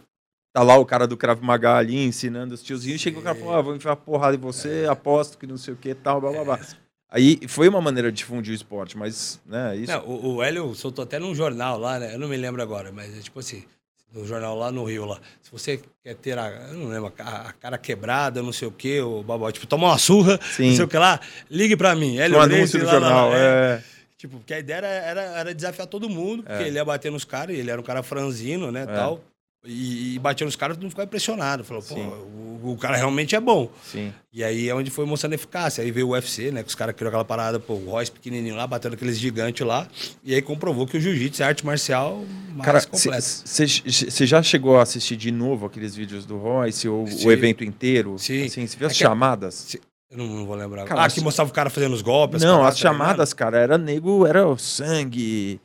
[0.53, 3.41] Tá lá o cara do Krav Maga ali ensinando os tiozinhos, chega o cara e
[3.41, 6.33] fala, ah, vou enfiar porrada em você, aposto que não sei o que, tal, blá
[6.33, 6.61] blá blá.
[7.09, 9.93] Aí foi uma maneira de difundir o esporte, mas, né, isso.
[9.93, 12.15] Não, o, o Hélio soltou até num jornal lá, né?
[12.15, 13.65] Eu não me lembro agora, mas é tipo assim,
[14.13, 15.19] no jornal lá no Rio lá.
[15.41, 19.01] Se você quer ter a, eu não lembro, a, cara quebrada, não sei o quê,
[19.01, 20.69] o babó, tipo, tomar uma surra, Sim.
[20.71, 22.18] não sei o que lá, ligue pra mim.
[22.18, 23.83] Hélio no Gracie, anúncio do lá, lá, jornal, lá, é.
[24.16, 26.66] Tipo, porque a ideia era, era, era desafiar todo mundo, porque É.
[26.66, 29.20] ele ia bater nos caras, ele era um cara franzino, né, tal.
[29.65, 31.63] E, e batia nos caras, todo mundo ficava impressionado.
[31.65, 33.71] Falou, pô, o, o cara realmente é bom.
[33.85, 34.13] Sim.
[34.33, 35.85] E aí é onde foi mostrando a eficácia.
[35.85, 36.63] Aí veio o UFC, né?
[36.63, 39.87] Que os caras criaram aquela parada, pô, o Royce pequenininho lá, batendo aqueles gigantes lá.
[40.25, 43.21] E aí comprovou que o jiu-jitsu é arte marcial mais Cara, completa.
[43.21, 47.27] você já chegou a assistir de novo aqueles vídeos do Royce, ou Sim.
[47.29, 48.19] o evento inteiro?
[48.19, 48.45] Sim.
[48.45, 49.77] Assim, você viu as É chamadas?
[50.11, 50.87] Eu não, não vou lembrar.
[50.87, 52.43] Cara, ah, que mostrava o cara fazendo os golpes.
[52.43, 55.61] Não, as tá chamadas, cara, era nego, era o sangue,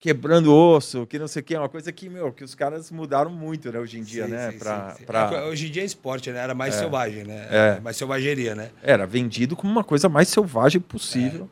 [0.00, 2.90] quebrando osso, que não sei o que, é uma coisa que, meu, que os caras
[2.90, 4.50] mudaram muito, né, hoje em dia, Sim, né?
[4.52, 5.04] sim, pra, sim, sim.
[5.04, 6.40] pra- É, Hoje em dia é esporte, né?
[6.40, 6.78] Era mais É.
[6.78, 7.46] selvagem, né?
[7.50, 7.80] É.
[7.80, 8.70] Mais selvageria, né?
[8.82, 11.48] Era vendido como uma coisa mais selvagem possível.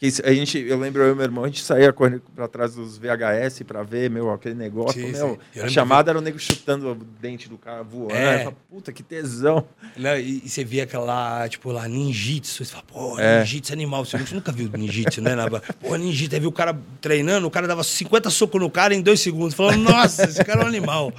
[0.00, 2.74] Que a gente, eu lembro, eu e meu irmão, a gente saía correndo pra trás
[2.74, 5.38] dos VHS pra ver, meu, aquele negócio, Sim, meu.
[5.52, 5.60] sim.
[5.60, 8.14] A chamada era o nego chutando o dente do cara voando.
[8.14, 8.36] É.
[8.36, 9.62] Eu falava, Puta, que tesão.
[9.98, 12.64] Não, e, e você via aquela, tipo, lá, ninjitsu.
[12.64, 13.40] Você fala, pô, É.
[13.40, 14.02] ninjitsu é animal.
[14.06, 15.32] Você nunca- nunca viu ninjitsu, né?
[15.82, 16.34] Pô, ninjitsu.
[16.34, 19.54] Aí viu o cara treinando, o cara dava 50 socos no cara em dois segundos.
[19.54, 21.12] Falando, nossa, esse cara é um animal.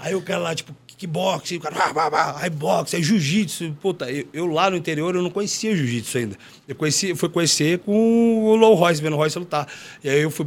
[0.00, 3.76] Aí o cara lá, tipo, kickbox, o cara, bah, bah, aí boxe, aí jiu-jitsu.
[3.80, 6.36] Puta, eu, eu lá no interior, eu não conhecia jiu-jitsu ainda.
[6.66, 9.68] Eu conheci, fui conhecer com o Low Royce, vendo o Royce lutar.
[10.02, 10.46] E aí eu fui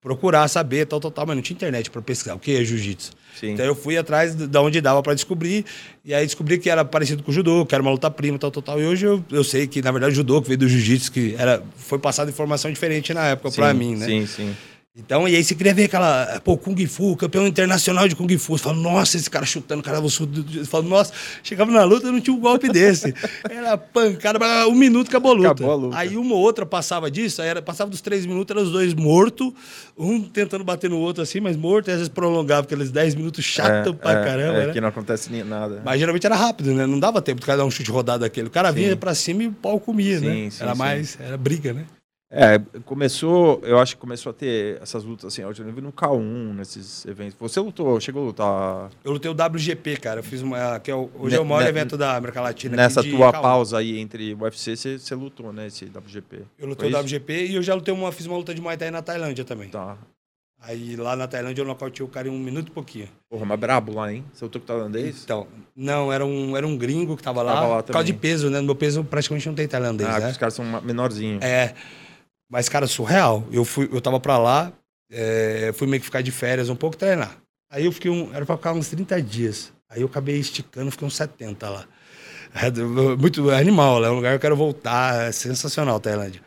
[0.00, 3.12] procurar saber, tal, tal, tal, mas não tinha internet pra pesquisar o que é jiu-jitsu.
[3.42, 5.64] Então eu fui atrás de de onde dava pra descobrir,
[6.04, 8.50] e aí descobri que era parecido com o judô, que era uma luta prima, tal,
[8.50, 8.80] tal, tal.
[8.80, 11.34] E hoje eu, eu sei que, na verdade, o judô que veio do jiu-jitsu, que
[11.36, 14.06] era, foi passada informação diferente na época pra Sim, mim, né?
[14.06, 14.56] Sim, sim.
[14.98, 18.56] Então, e aí você queria ver aquela, pô, Kung Fu, campeão internacional de Kung Fu.
[18.56, 20.24] Você fala, nossa, esse cara chutando, cara, você
[20.64, 23.14] fala, nossa, chegava na luta, não tinha um golpe desse.
[23.44, 25.48] Era pancada, um minuto acabou a luta.
[25.50, 25.98] Acabou a luta.
[25.98, 28.94] Aí uma ou outra passava disso, aí era, passava dos três minutos, eram os dois
[28.94, 29.52] mortos,
[29.98, 33.44] um tentando bater no outro assim, mas morto, e às vezes prolongava aqueles 10 minutos
[33.44, 34.72] chato É, pra é, caramba, é, né?
[34.72, 35.82] que não acontece nem nada.
[35.84, 36.86] Mas geralmente era rápido, né?
[36.86, 38.48] Não dava tempo do cara dar um chute rodado daquele.
[38.48, 38.96] O cara vinha Sim.
[38.96, 40.50] pra cima e o pau comia, Sim, né?
[40.50, 41.84] sim, era mais, era briga, né?
[42.28, 46.54] É, começou, eu acho que começou a ter essas lutas assim, alto nível no K1,
[46.56, 47.36] nesses eventos.
[47.38, 50.18] Você lutou, chegou a lutar Eu lutei o WGP, cara.
[50.18, 50.80] Eu fiz uma.
[50.80, 52.76] Que é o, hoje Ne- é o maior ne- evento da América Latina.
[52.76, 53.40] nessa tua K1.
[53.40, 56.42] pausa aí entre o UFC, você, lutou, né, esse WGP.
[56.58, 58.76] Eu lutei Foi o WGP e eu já lutei uma, fiz uma luta de Muay
[58.76, 59.68] Thai na Tailândia também.
[59.68, 59.96] Tá.
[60.60, 63.08] Aí lá na Tailândia eu nocauteei o cara em um minuto e pouquinho.
[63.30, 64.24] Porra, mas brabo lá, hein?
[64.32, 65.22] Você lutou com o tailandês?
[65.22, 65.46] Então,
[65.76, 67.52] não, era um, era um gringo que tava lá.
[67.54, 68.58] Tava lá por causa de peso, né?
[68.58, 70.30] No meu peso praticamente não tem tailandês, ah, né?
[70.30, 71.40] os caras são menorzinhos.
[71.44, 71.72] É.
[72.48, 73.44] Mas, cara, surreal.
[73.50, 74.72] Eu, fui, eu tava pra lá,
[75.10, 77.36] é, fui meio que ficar de férias um pouco e treinar.
[77.70, 78.32] Aí eu fiquei um.
[78.34, 79.72] Era pra ficar uns 30 dias.
[79.88, 81.84] Aí eu acabei esticando, fiquei uns 70 lá.
[82.54, 82.70] É,
[83.20, 85.28] muito animal, é um lugar que eu quero voltar.
[85.28, 86.40] É sensacional, Tailândia.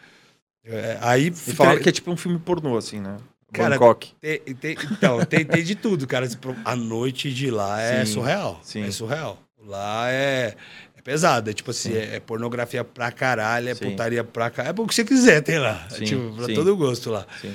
[0.66, 1.28] É, aí.
[1.28, 3.18] E tre- que é tipo um filme pornô, assim, né?
[3.54, 4.14] Cara, Bangkok.
[4.20, 6.28] tem- tem- então, tem, tem de tudo, cara.
[6.66, 8.60] A noite de lá é Sim, surreal.
[8.64, 8.84] sim.
[8.84, 9.38] É surreal.
[9.64, 10.56] Lá é,
[11.00, 11.50] é pesado.
[11.50, 11.97] É tipo assim, Sim.
[11.97, 13.89] é, é pornografia pra caralho, é Sim.
[13.91, 14.78] putaria pra caralho.
[14.78, 15.88] É o que você quiser, tem lá.
[15.91, 16.54] É, Sim, tipo, pra sim.
[16.54, 17.26] todo gosto lá.
[17.41, 17.54] Sim.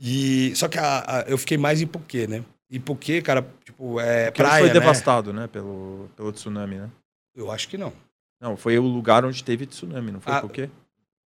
[0.00, 2.44] E, só que a- a- eu fiquei mais em Poquê, né?
[2.70, 4.80] E Poquê, cara, tipo, é Porque praia, foi né?
[4.80, 6.90] devastado, né, pelo, pelo tsunami, né?
[7.34, 7.92] Eu acho que não.
[8.40, 10.68] Não, foi o lugar onde teve tsunami, não foi Ah, por quê?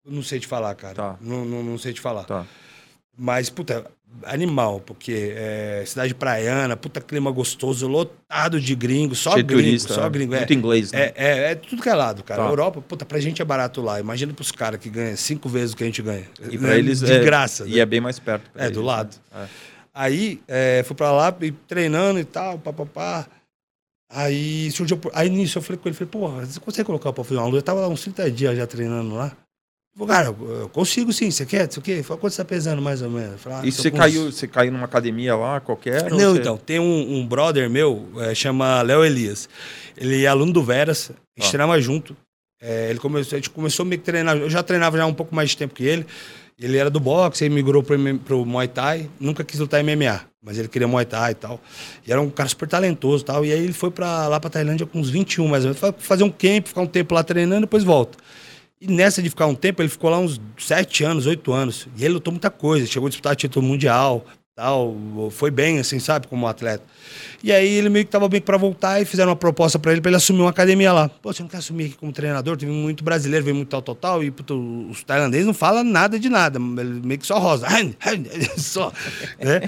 [0.05, 0.95] Eu não sei te falar, cara.
[0.95, 1.17] Tá.
[1.21, 2.25] Não, não, não sei te falar.
[2.25, 2.47] Tá.
[3.21, 3.85] Mas, puta,
[4.25, 9.95] animal, porque é cidade praiana, puta clima gostoso, lotado de gringo, só Cheio gringo, turista,
[9.95, 10.11] só né?
[10.11, 10.35] gringo.
[10.35, 11.01] É, Muito inglês, né?
[11.01, 12.43] é, é, é tudo que é lado, cara.
[12.43, 12.49] Tá.
[12.49, 13.99] Europa, puta, pra gente é barato lá.
[13.99, 16.25] Imagina pros caras que ganham cinco vezes o que a gente ganha.
[16.51, 16.79] E pra Né?
[16.79, 17.67] eles De é, graça.
[17.67, 17.79] E né?
[17.81, 18.49] é bem mais perto.
[18.55, 19.17] É, do eles, lado.
[19.35, 19.49] né?
[19.93, 23.27] Aí, é, fui pra lá, e treinando e tal, papapá.
[24.11, 24.99] Aí surgiu.
[25.13, 27.59] Aí nisso eu falei com ele, falei, porra, você consegue colocar pra fazer uma luta?
[27.59, 29.37] Eu tava lá uns 30 dias já treinando lá.
[30.07, 31.69] Cara, eu consigo sim, você quer?
[31.69, 32.03] Isso aqui?
[32.03, 33.41] Falei, quanto você tá pesando mais ou menos?
[33.41, 36.11] Falei, ah, E você caiu, você caiu numa academia lá, qualquer?
[36.11, 39.49] Não, você- então, tem um, um brother meu, é, chama Léo Elias.
[39.97, 41.51] Ele é aluno do Veras, a gente Ó.
[41.51, 42.17] treinava junto.
[42.61, 44.37] É, ele começou, a gente começou meio que treinar.
[44.37, 46.07] Eu já treinava já um pouco mais de tempo que ele.
[46.61, 49.09] Ele era do boxe, aí migrou pro, pro Muay Thai.
[49.21, 51.61] Nunca quis lutar MMA, mas ele queria Muay Thai e tal.
[52.05, 53.45] E era um cara super talentoso e tal.
[53.45, 55.79] E aí ele foi pra, lá pra Tailândia com uns 21 mais ou menos.
[55.79, 58.19] Foi fazer um camp, ficar um tempo lá treinando, depois volta.
[58.81, 61.89] E nessa de ficar um tempo, ele ficou lá uns 7 anos, 8 anos.
[61.97, 62.87] E ele lutou muita coisa.
[62.87, 64.25] Chegou a disputar título mundial,
[64.59, 64.97] tal.
[65.31, 66.85] Foi bem, assim, sabe, como atleta.
[67.43, 70.01] E aí ele meio que tava bem pra voltar e fizeram uma proposta pra ele,
[70.01, 71.09] pra ele assumir uma academia lá.
[71.09, 72.57] Pô, você não quer assumir aqui como treinador?
[72.57, 74.25] Teve muito brasileiro, veio muito tal, tal, tal.
[74.25, 74.57] E puto,
[74.89, 76.59] os tailandeses não falam nada de nada.
[76.59, 77.67] Meio que só rosa.
[78.59, 78.93] só.
[79.39, 79.61] Né?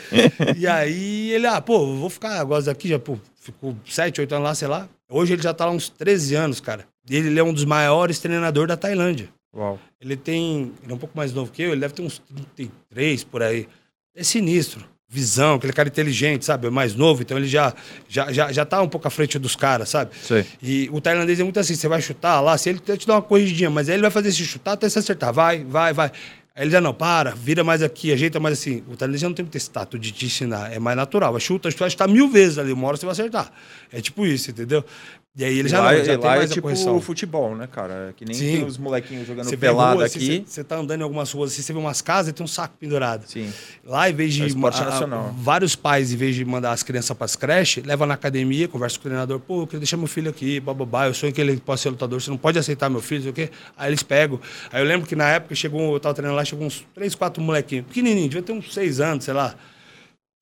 [0.56, 4.44] E aí ele, ah, pô, vou ficar, gosto daqui, já, pô, ficou 7, 8 anos
[4.44, 4.88] lá, sei lá.
[5.08, 6.84] Hoje ele já tá lá uns 13 anos, cara.
[7.16, 9.28] Ele é um dos maiores treinadores da Tailândia.
[9.54, 9.78] Uau.
[10.00, 10.72] Ele tem.
[10.82, 12.22] Ele é um pouco mais novo que eu, ele deve ter uns
[12.54, 13.68] 33 por aí.
[14.14, 14.84] É sinistro.
[15.12, 16.68] Visão, aquele cara inteligente, sabe?
[16.68, 17.74] É mais novo, então ele já,
[18.08, 20.12] já, já, já tá um pouco à frente dos caras, sabe?
[20.22, 20.46] Sei.
[20.62, 23.22] E o tailandês é muito assim: você vai chutar lá, se ele te dar uma
[23.22, 25.32] corrigidinha, mas aí ele vai fazer esse chutar até você acertar.
[25.32, 26.12] Vai, vai, vai.
[26.54, 28.84] Aí ele já não, para, vira mais aqui, ajeita mais assim.
[28.88, 31.32] O tailandês já não tem muito esse tato de te ensinar, é mais natural.
[31.32, 33.50] Vai chuta, chuta, chuta mil vezes ali, uma hora você vai acertar.
[33.90, 34.84] É tipo isso, entendeu?
[35.36, 37.00] E aí ele já lá, não, já tem lá é tipo correção.
[37.00, 38.08] futebol, né, cara?
[38.10, 38.52] É Que nem Sim.
[38.56, 40.18] tem os molequinhos jogando Você pelado rua, aqui.
[40.18, 42.48] Você, você tá andando em algumas ruas, assim, você vê umas casas e tem um
[42.48, 43.24] saco pendurado.
[43.28, 43.48] Sim.
[43.84, 44.42] Lá, em vez de.
[44.42, 48.08] É esporte a- vários pais, em vez de mandar as crianças para as creches, levam
[48.08, 51.14] na academia, conversa com o treinador, pô, eu queria deixar meu filho aqui, bababá, eu
[51.14, 53.50] sonho que ele possa ser lutador, você não pode aceitar meu filho, sei o quê.
[53.76, 54.40] Aí eles pegam.
[54.72, 57.40] Aí eu lembro que na época chegou, eu tava treinando lá, chegou uns três, quatro
[57.40, 59.54] molequinhos, pequenininho, devia ter uns seis anos, sei lá.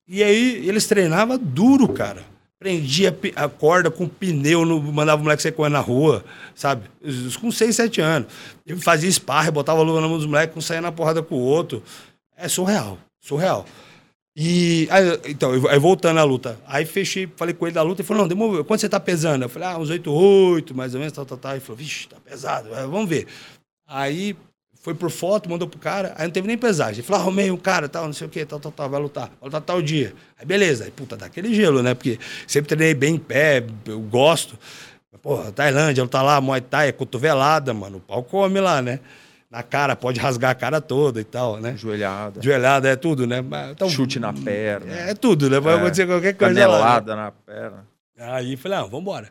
[0.07, 2.23] E aí eles treinavam duro, cara.
[2.59, 6.89] Prendia a corda com pneu, no, mandava o moleque sair correndo na rua, sabe?
[7.39, 8.27] Com 6, 7 anos.
[8.67, 11.39] Eu fazia sparring, botava luva na mão dos moleques, um saía na porrada com o
[11.39, 11.81] outro.
[12.35, 13.65] É surreal, surreal.
[14.35, 16.59] E aí, então, aí voltando à luta.
[16.65, 18.63] Aí fechei, falei com ele da luta, ele falou: não, demorou.
[18.63, 19.43] Quanto você tá pesando?
[19.43, 21.51] Eu falei: ah, uns 8, 8, mais ou menos, tal, tal, tal.
[21.53, 23.25] Ele falou: vixe, tá pesado, é, vamos ver.
[23.87, 24.35] Aí
[24.81, 26.95] foi por foto, mandou pro cara, aí não teve nem pesagem.
[26.99, 29.01] Ele falou, ah, arrumei um cara, tal, não sei o que, tal, tal, tal, vai
[29.01, 30.13] lutar, vai lutar tal dia.
[30.39, 31.93] Aí beleza, aí puta, dá aquele gelo, né?
[31.93, 32.17] Porque
[32.47, 34.57] sempre treinei bem em pé, eu gosto.
[35.21, 38.99] Porra, Tailândia, lutar lá, Muay Thai, é cotovelada, mano, o pau come lá, né?
[39.51, 41.75] Na cara, pode rasgar a cara toda e tal, né?
[41.75, 42.39] Joelhada.
[42.41, 43.43] Joelhada é tudo, né?
[43.71, 44.93] Então, Chute na perna.
[44.93, 45.59] É, tudo, né?
[45.59, 45.77] Vai É.
[45.77, 46.77] acontecer qualquer coisa lá.
[46.77, 46.83] né?
[46.83, 47.85] Canelada na perna.
[48.17, 49.27] Aí falei, ah, vambora.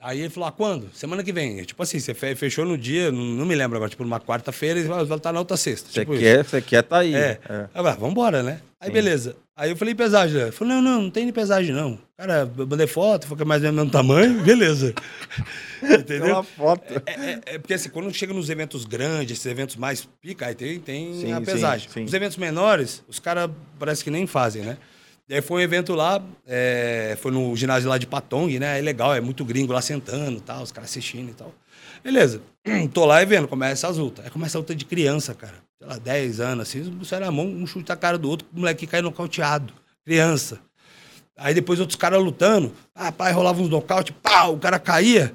[0.00, 0.88] Aí ele falou, ah, quando?
[0.94, 1.62] Semana que vem.
[1.64, 4.84] Tipo assim, você fe- fechou no dia, não, me lembro agora, tipo numa quarta-feira e
[4.84, 5.90] vai estar na outra sexta.
[5.90, 7.14] Você tipo quer, você quer tá aí.
[7.14, 7.40] É.
[7.48, 7.66] É.
[7.72, 8.60] Falei, ah, vambora, né?
[8.80, 8.92] Aí Sim.
[8.92, 9.36] beleza.
[9.56, 10.40] Aí eu falei, pesagem.
[10.40, 11.98] Ele falou, não, não, não tem nem pesagem, não.
[12.16, 14.94] Cara, eu mandei foto, foi mais ou menos do tamanho, beleza.
[15.80, 16.34] Tem Entendeu?
[16.34, 17.02] uma foto.
[17.06, 20.54] É, é- é porque assim, quando chega nos eventos grandes, esses eventos mais pica, aí
[20.54, 21.88] tem, tem Sim, a sim, pesagem.
[21.88, 22.04] sim.
[22.04, 24.76] Os eventos menores, os caras parece que nem fazem, né?
[25.28, 28.78] E aí foi um evento lá, é, foi no ginásio lá de Patong, né?
[28.78, 31.52] É legal, é muito gringo lá sentando tal, os caras assistindo e tal.
[32.02, 32.40] Beleza.
[32.94, 34.24] Tô lá e vendo, começa as lutas.
[34.24, 35.56] Aí começa a luta de criança, cara.
[35.78, 38.58] Sei lá, 10 anos, assim, sai na mão, um chute na cara do outro, o
[38.58, 39.74] moleque cai nocauteado.
[40.02, 40.60] Criança.
[41.36, 42.72] Aí depois outros caras lutando,
[43.16, 45.34] pai, rolava uns nocaute, pau, o cara caía.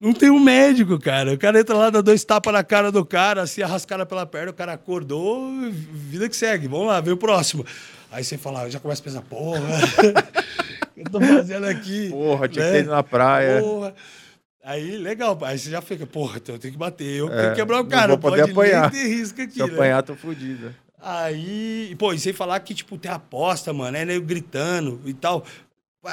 [0.00, 1.34] Não tem um médico, cara.
[1.34, 4.50] O cara entra lá, dá dois tapas na cara do cara, assim, arrascada pela perna,
[4.50, 6.66] o cara acordou, vida que segue.
[6.66, 7.64] Vamos lá, vem o próximo.
[8.10, 12.10] Aí você fala, já começa a pensar, porra, o que eu tô fazendo aqui?
[12.10, 12.70] Porra, tinha Né?
[12.70, 13.60] que ter ido na praia.
[13.62, 13.94] Porra.
[14.62, 17.48] Aí, legal, aí você já fica, porra, então eu tenho que bater, eu É, tenho
[17.50, 18.92] que quebrar o cara, não pode apanhar.
[18.92, 19.64] nem ter risco aqui, Se né?
[19.72, 20.74] apanhar, tô fudido.
[21.00, 25.44] Aí, pô, e sem falar que, tipo, tem aposta, mano, é nego gritando e tal.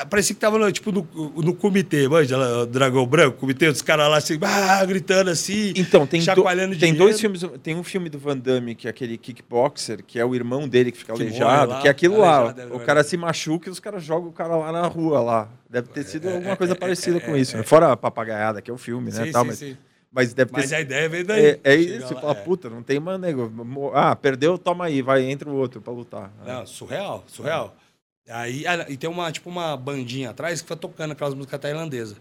[0.09, 1.07] Parecia que tava, no, tipo, no,
[1.37, 5.71] no comitê, manja, lá, o Dragão Branco, comitê, os caras lá assim, ah, gritando assim,
[5.77, 7.05] Então, tem, do- chacoalhando tem dinheiro.
[7.05, 7.41] dois filmes.
[7.63, 10.91] Tem um filme do Van Damme, que é aquele kickboxer, que é o irmão dele
[10.91, 12.35] que fica Que aleijado, lá, que é aquilo lá.
[12.35, 15.21] aleijado, é o cara se machuca e os caras jogam o cara lá na rua
[15.21, 15.49] lá.
[15.69, 17.55] Deve ter sido alguma coisa parecida com é, isso.
[17.55, 17.63] né?
[17.63, 19.23] Fora a papagaiada, que é o filme, né?
[19.27, 19.77] Sim, tal, sim, mas, sim.
[20.11, 21.45] mas deve ter Mas a ideia veio daí.
[21.45, 22.41] É, é isso, você lá, fala, é.
[22.43, 23.49] puta, não tem mais nego.
[23.49, 26.29] Mo- Ah, perdeu, toma aí, vai, entra o outro pra lutar.
[26.45, 27.73] Não, surreal, surreal.
[28.29, 32.17] Aí, ah, e tem uma, tipo, uma bandinha atrás que foi tocando aquelas músicas tailandesas.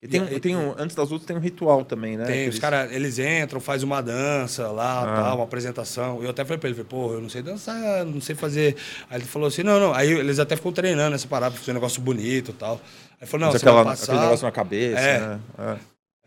[0.00, 2.24] E tem, E- tem um, antes das lutas tem um ritual também, né?
[2.24, 5.22] Tem, os caras, eles entram, faz uma dança lá, Ah.
[5.24, 6.22] tal, uma apresentação.
[6.22, 8.76] Eu até falei pra ele, falei, pô, eu não sei dançar, não sei fazer.
[9.10, 9.92] Aí ele falou assim, não, não.
[9.92, 12.80] Aí eles até ficam treinando essa parada, fazer um negócio bonito e tal.
[13.20, 14.04] Aí falou, não, Mas você vai aquela, passar...
[14.12, 15.18] aquele negócio na cabeça, É.
[15.20, 15.40] né?
[15.58, 15.76] É,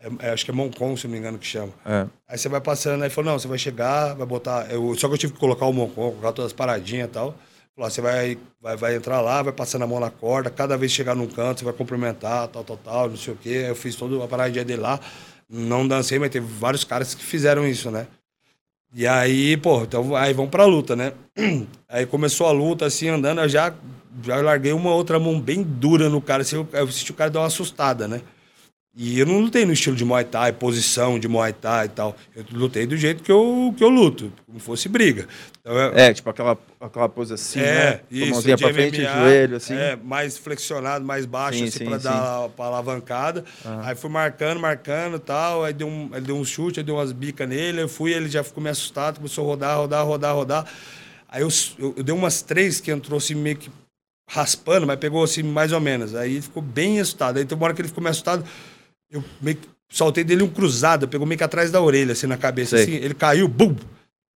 [0.04, 1.72] É, é, acho que é Moncon, se não me engano, que chama.
[1.86, 2.06] é.
[2.28, 4.66] Aí você vai passando, aí falou, não, você vai chegar, vai botar.
[4.70, 7.34] Eu, só que eu tive que colocar o Moncon, colocar todas as paradinhas e tal.
[7.74, 10.92] Falou, você vai, vai, vai entrar lá, vai passando a mão na corda, cada vez
[10.92, 13.64] chegar num canto, você vai cumprimentar, tal, tal, tal, não sei o quê.
[13.68, 15.00] Eu fiz toda a paradinha dele lá.
[15.48, 18.06] Não dancei, mas teve vários caras que fizeram isso, né?
[18.94, 21.14] E aí, pô, então aí vamos pra luta, né?
[21.88, 23.74] Aí começou a luta, assim, andando, eu já,
[24.22, 27.30] já larguei uma outra mão bem dura no cara, assim, eu, eu senti o cara
[27.30, 28.20] dar uma assustada, né?
[28.94, 32.14] E eu não lutei no estilo de Muay Thai, posição de Muay Thai e tal.
[32.36, 35.26] Eu lutei do jeito que eu, que eu luto, como fosse briga.
[35.60, 38.00] Então, eu- É, tipo aquela, aquela pose assim, né?
[38.10, 39.74] Com a mãozinha pra frente, MMA, joelho, assim.
[39.74, 42.04] É, mais flexionado, mais baixo, Sim, assim, sim, pra sim.
[42.04, 43.44] dar pra alavancada.
[43.82, 45.64] Aí fui marcando, marcando e tal.
[45.64, 47.80] Aí deu um, ele deu um chute, eu dei umas bicas nele.
[47.80, 50.66] Eu fui, ele já ficou meio assustado, começou a rodar, rodar, rodar, rodar.
[51.30, 53.70] Aí eu, eu, eu dei umas três que entrou assim meio que
[54.28, 56.14] raspando, mas pegou assim mais ou menos.
[56.14, 57.38] Aí ficou bem assustado.
[57.38, 58.44] Aí tem uma hora que ele ficou meio assustado,
[59.12, 62.38] eu meio que soltei dele um cruzado, pegou meio que atrás da orelha, assim, na
[62.38, 62.76] cabeça.
[62.76, 62.84] Sei.
[62.84, 63.76] Assim, ele caiu, bum!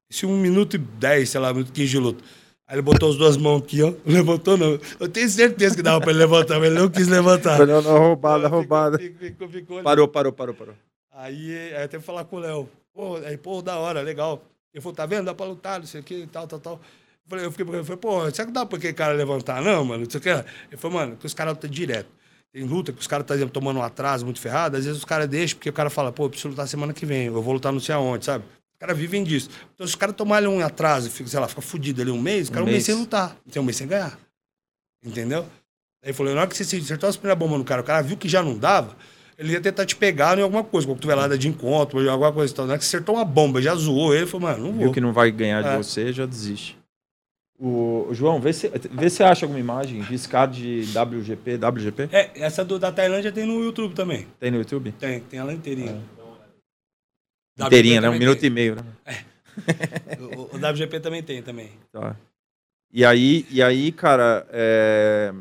[0.09, 2.23] Isso um minuto e dez, sei lá, um minuto e quinze de luta.
[2.69, 3.93] Aí ele botou as duas mãos aqui, ó.
[4.05, 4.79] Não levantou, não.
[5.01, 7.65] Eu tenho certeza que dava pra ele levantar, mas ele não quis levantar.
[7.67, 8.99] Não, não, roubada, roubada.
[8.99, 9.83] Ficou, ficou, ficou.
[9.83, 10.75] Parou, parou, parou, parou.
[11.13, 12.69] Aí, aí que falar com o Léo.
[12.93, 14.45] Pô, aí, pô, da hora, legal.
[14.75, 15.25] Ele falou, tá vendo?
[15.25, 16.75] Dá pra lutar, não sei o que, tal, tal, tal.
[16.75, 19.63] Eu falei, eu fiquei, eu falei, pô, será que dá pra aquele cara levantar?
[19.63, 20.29] Não, mano, não sei o que.
[20.29, 22.09] Ele falou, mano, que os caras lutam direto.
[22.57, 25.29] Tem luta que os caras estão tomando um atraso muito ferrado, às vezes os caras
[25.29, 27.71] deixam, porque o cara fala, pô, eu preciso lutar semana que vem, eu vou lutar
[27.71, 28.45] não sei aonde, sabe?
[28.47, 29.51] Os caras vivem disso.
[29.75, 32.49] Então, se os caras tomarem um atraso, fica, sei lá, fica fudido ali um mês,
[32.49, 32.87] o cara Um um mês mês.
[32.87, 33.37] sem lutar.
[33.53, 34.19] Tem um mês sem ganhar.
[35.05, 35.45] Entendeu?
[36.03, 38.17] Aí falou, na hora que você acertou as primeiras bombas no cara, o cara viu
[38.17, 38.97] que já não dava,
[39.37, 42.51] ele ia tentar te pegar em alguma coisa, com cotovelada de encontro, alguma coisa.
[42.55, 44.83] Então, não é que acertou uma bomba, já zoou ele, falou, mano, não vou.
[44.85, 45.77] Viu que não vai ganhar de É.
[45.77, 46.76] você, já desiste.
[47.59, 50.03] O, João, vê se, vê se acha alguma imagem.
[50.03, 52.09] Viscar de WGP, WGP?
[52.13, 54.27] É, essa do, da Tailândia tem no YouTube também.
[54.39, 54.93] Tem no YouTube?
[54.93, 56.03] Tem, tem ela inteirinha.
[57.59, 58.09] Inteirinha, né?
[58.09, 58.49] Um também minuto tem.
[58.49, 58.85] e meio, né?
[60.21, 61.71] O, o WGP também tem, também.
[61.91, 62.15] Tá.
[62.93, 65.33] E aí, e aí cara, é,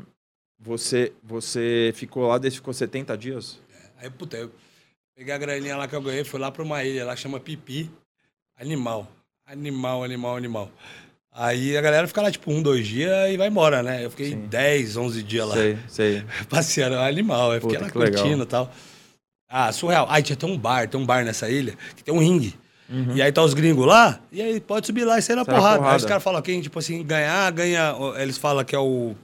[0.57, 3.59] você, você ficou lá, desde ficou 70 dias?
[3.97, 4.51] Aí, puta, eu
[5.16, 7.91] peguei a graninha lá que eu ganhei, fui lá pra uma ilha lá, chama Pipi.
[8.57, 9.07] Animal.
[9.45, 10.72] Animal, animal, animal.
[11.38, 14.05] Aí a galera fica lá, tipo, um, dois dias e vai embora, né?
[14.05, 14.45] Eu fiquei Sim.
[14.47, 15.55] 10, 11 dias lá.
[15.55, 16.23] Sei, sei.
[16.49, 17.53] Passeando, animal.
[17.53, 18.21] Eu fiquei Puta, lá que legal.
[18.23, 18.71] curtindo e tal.
[19.49, 20.07] Ah, surreal.
[20.09, 22.55] Aí tinha até um bar, tem um bar nessa ilha, que tem um ringue.
[22.89, 23.15] Uhum.
[23.15, 25.55] E aí tá os gringos lá, e aí pode subir lá e sair na Sai
[25.55, 25.77] porrada.
[25.77, 25.95] porrada.
[25.95, 27.95] Aí os caras falam quem, tipo assim, ganhar, ganha.
[28.17, 29.15] Eles falam que é o.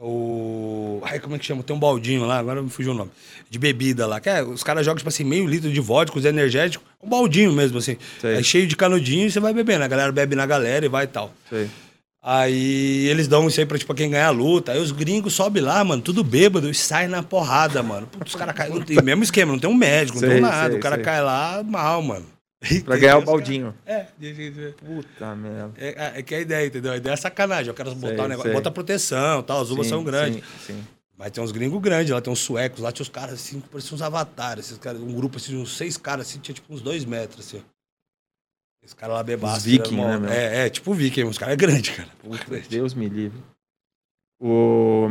[0.00, 1.00] O.
[1.04, 1.62] Ai, como é que chama?
[1.62, 3.10] Tem um baldinho lá, agora me fugiu o nome.
[3.50, 4.20] De bebida lá.
[4.20, 6.86] Que é, os caras jogam, tipo assim, meio litro de vodka, os energéticos.
[7.02, 7.96] Um baldinho mesmo, assim.
[8.20, 8.36] Sei.
[8.36, 9.84] Aí cheio de canudinho e você vai bebendo.
[9.84, 11.32] A galera bebe na galera e vai e tal.
[11.48, 11.68] sei.
[12.20, 14.72] Aí eles dão isso aí pra, tipo, quem ganhar a luta.
[14.72, 18.06] Aí os gringos sobem lá, mano, tudo bêbado e sai na porrada, mano.
[18.06, 18.80] Putz, os caras caem.
[18.82, 20.70] Tem mesmo esquema, não tem um médico, não Sei, tem nada.
[20.70, 21.04] sei, o cara sei.
[21.04, 22.26] cai lá mal, mano.
[22.84, 23.72] Pra ganhar o baldinho.
[23.86, 24.06] É,
[24.84, 25.72] Puta merda.
[25.76, 26.92] é, é- é que é a ideia, entendeu?
[26.92, 27.68] A ideia é sacanagem.
[27.68, 28.52] Eu quero botar Sei, o negócio, sei.
[28.52, 30.44] bota proteção tal, as uvas Sim, são grandes.
[30.66, 30.84] Sim, sim.
[31.16, 33.94] Mas tem uns gringos grandes, lá tem uns suecos, lá tinha os caras assim, pareciam
[33.96, 34.66] uns avatares.
[34.66, 37.46] Esses caras, um grupo assim, de uns seis caras assim, tinha tipo uns dois metros,
[37.46, 37.62] assim.
[38.82, 39.58] Esse cara lá bebaço.
[39.58, 40.30] Os viking, né, meu?
[40.30, 42.08] É, é, tipo viking, uns caras grandes, cara.
[42.22, 43.40] Puta, Deus me livre.
[44.40, 45.08] O...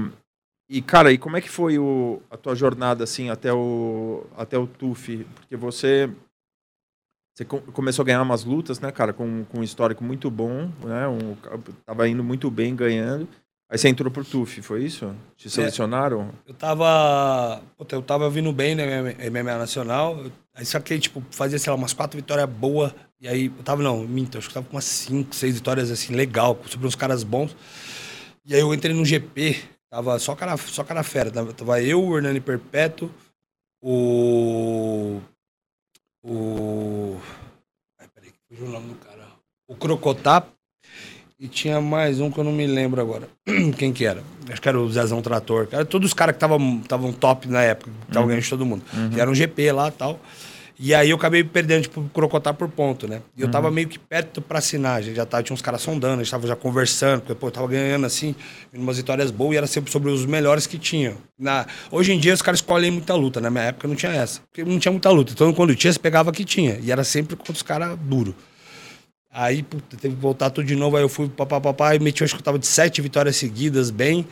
[0.69, 2.21] E, cara, e como é que foi o...
[2.29, 5.25] a tua jornada, assim, até o, até o TUF?
[5.35, 6.09] Porque você...
[7.37, 10.71] Você co- começou a ganhar umas lutas, né, cara, com, com um histórico muito bom,
[10.83, 11.07] né?
[11.07, 11.35] Um,
[11.85, 13.27] tava indo muito bem, ganhando.
[13.69, 15.13] Aí você entrou pro TUF, foi isso?
[15.35, 16.31] Te selecionaram?
[16.47, 17.61] Eu tava.
[17.77, 20.17] puta, eu tava vindo bem na MMA Nacional.
[20.17, 22.91] eu- Aí só que, tipo, fazia, sei lá, umas quatro vitórias boas.
[23.21, 25.91] E aí, eu tava, não, minto, acho que eu tava com umas cinco, seis vitórias,
[25.91, 27.55] assim, legal, sobre uns caras bons.
[28.43, 29.61] E aí eu entrei no GP,
[29.91, 31.29] tava só cara, só cara fera.
[31.29, 33.11] Tava, tava eu, o Hernani Perpétuo,
[33.79, 35.21] o.
[36.23, 37.17] O.
[37.99, 39.27] Ai, peraí, fugiu o nome do cara.
[39.67, 40.43] O Crocotá.
[41.39, 43.29] E tinha mais um que eu não me lembro agora.
[43.77, 44.23] Quem que era?
[44.49, 45.67] Acho que era o Zezão Trator.
[45.71, 48.83] Era todos os caras que estavam top na época, que estavam ganhando de todo mundo.
[49.13, 50.19] Que era um GP lá e tal.
[50.79, 53.21] E aí eu acabei perdendo, tipo, o Crocotá por ponto, né?
[53.35, 54.97] E eu tava meio que perto pra assinar.
[54.97, 57.47] A gente já tava, tinha uns caras sondando, a gente tava já conversando, porque, pô,
[57.47, 58.35] eu tava ganhando assim,
[58.71, 61.15] umas vitórias boas e era sempre sobre os melhores que tinham.
[61.37, 61.65] Na...
[61.91, 64.41] Hoje em dia os caras escolhem muita luta, na minha época não tinha essa.
[64.41, 65.31] Porque não tinha muita luta.
[65.33, 66.77] Então quando tinha, você pegava que tinha.
[66.83, 68.35] E era sempre contra os caras duros.
[69.31, 70.95] Aí, puta, teve que voltar tudo de novo.
[70.95, 74.27] Aí eu fui papapá e meti, acho que eu tava de sete vitórias seguidas, bem.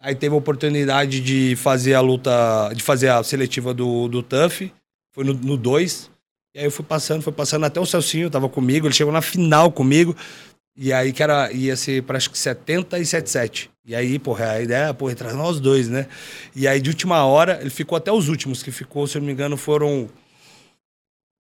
[0.00, 4.72] Aí teve a oportunidade de fazer a luta, de fazer a seletiva do, do TUF.
[5.18, 6.10] Foi no 2.
[6.54, 9.20] E aí eu fui passando, foi passando até o Celcinho, tava comigo, ele chegou na
[9.20, 10.14] final comigo.
[10.76, 13.68] E aí que era, ia ser para acho que 70 e 77.
[13.84, 16.06] E aí, porra, a ideia, porra, entrar nós dois, né?
[16.54, 19.26] E aí de última hora, ele ficou até os últimos, que ficou, se eu não
[19.26, 20.08] me engano, foram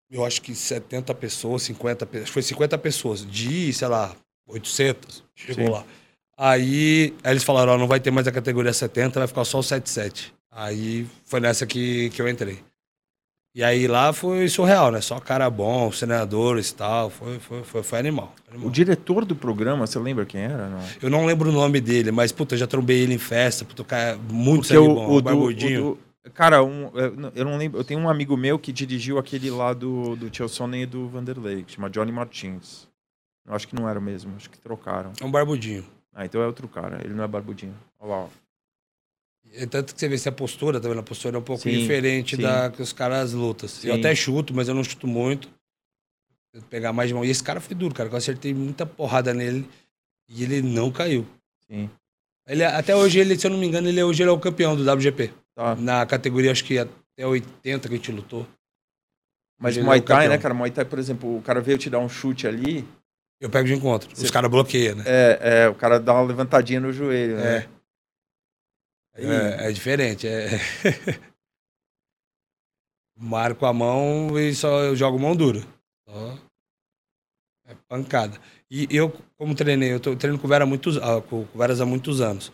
[0.09, 4.15] eu acho que 70 pessoas, 50 pessoas, foi 50 pessoas, de, sei lá,
[4.47, 5.71] 800, chegou Sim.
[5.71, 5.85] lá.
[6.35, 9.59] Aí, aí eles falaram, ó, não vai ter mais a categoria 70, vai ficar só
[9.59, 10.33] o 77.
[10.49, 12.59] Aí foi nessa que, que eu entrei.
[13.57, 15.01] E aí lá foi surreal, né?
[15.01, 18.31] Só cara bom, senadores e tal, foi, foi, foi, foi animal.
[18.47, 18.67] animal.
[18.67, 20.69] O diretor do programa, você lembra quem era?
[20.69, 20.79] Não?
[21.01, 23.83] Eu não lembro o nome dele, mas, puta, eu já trombei ele em festa, puta,
[23.83, 25.87] cara é muito sangue o, bom, o o do, barbudinho.
[25.87, 27.79] o do- Cara, um, eu não- eu não lembro.
[27.79, 31.63] Eu tenho um amigo meu que dirigiu aquele lá do, do Chelsea e do Vanderlei,
[31.63, 32.87] que chama Johnny Martins.
[33.47, 35.13] Eu acho que não era o mesmo, acho que trocaram.
[35.19, 35.83] É um barbudinho.
[36.13, 37.73] Ah, então é outro cara, ele não é barbudinho.
[37.99, 38.27] Olha lá, ó.
[39.53, 40.99] É Tanto que você vê se a postura, tá vendo?
[40.99, 42.41] A postura é um pouco Sim, diferente sim.
[42.41, 43.67] da que os caras lutam.
[43.83, 43.99] Eu Sim.
[43.99, 45.49] até chuto, mas eu não chuto muito.
[46.53, 47.25] Eu pegar mais de mão.
[47.25, 48.09] E esse cara foi duro, cara.
[48.09, 49.67] Eu acertei muita porrada nele
[50.29, 51.25] e ele não caiu.
[51.67, 51.89] Sim.
[52.47, 54.75] Ele, até hoje, ele, se eu não me engano, ele, hoje ele é o campeão
[54.75, 55.31] do WGP.
[55.55, 55.75] Tá.
[55.75, 58.47] Na categoria, acho que até 80 que a gente lutou.
[59.59, 60.29] Mas Ele é Muay o Thai, campeão.
[60.29, 60.53] né, cara?
[60.53, 62.87] Muay Thai, por exemplo, o cara veio te dar um chute ali,
[63.41, 64.07] Eu pego de encontro.
[64.13, 65.03] Os Você- caras bloqueiam, né?
[65.05, 67.57] é, é, o cara dá uma levantadinha no joelho, né?
[67.57, 67.69] É.
[69.17, 70.27] É, é diferente.
[70.27, 70.47] É...
[73.19, 75.61] Marco a mão e só eu jogo mão dura.
[76.07, 76.37] Só
[77.67, 78.39] é pancada.
[78.71, 81.81] E eu, como treinei, eu tô treino com o Vera há muitos, ah, com Veras
[81.81, 82.51] há muitos anos.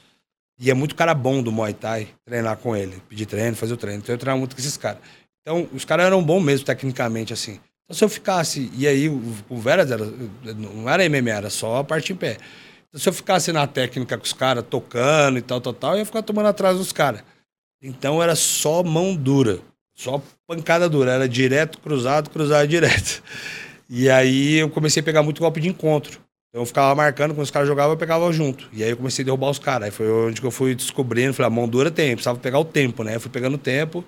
[0.59, 3.01] E é muito cara bom do Muay Thai treinar com ele.
[3.07, 4.01] Pedir treino, fazer o treino.
[4.01, 5.01] Então eu treinava muito com esses caras.
[5.41, 7.59] Então, os caras eram bons mesmo, tecnicamente, assim.
[7.83, 8.71] Então, se eu ficasse.
[8.73, 10.05] E aí, o, o Veras era,
[10.55, 12.37] não era MMA, era só a parte em pé.
[12.95, 16.05] Se eu ficasse na técnica com os caras, tocando e tal, tal, tal, eu ia
[16.05, 17.23] ficar tomando atrás dos caras.
[17.81, 19.59] Então era só mão dura,
[19.95, 23.23] só pancada dura, era direto, cruzado, cruzado, direto.
[23.89, 26.19] E aí eu comecei a pegar muito golpe de encontro.
[26.49, 28.69] Então eu ficava marcando, quando os caras jogavam, eu pegava junto.
[28.71, 29.85] E aí eu comecei a derrubar os caras.
[29.85, 33.03] Aí foi onde eu fui descobrindo, falei, a mão dura tem, precisava pegar o tempo,
[33.03, 33.15] né?
[33.15, 34.05] Eu fui pegando o tempo.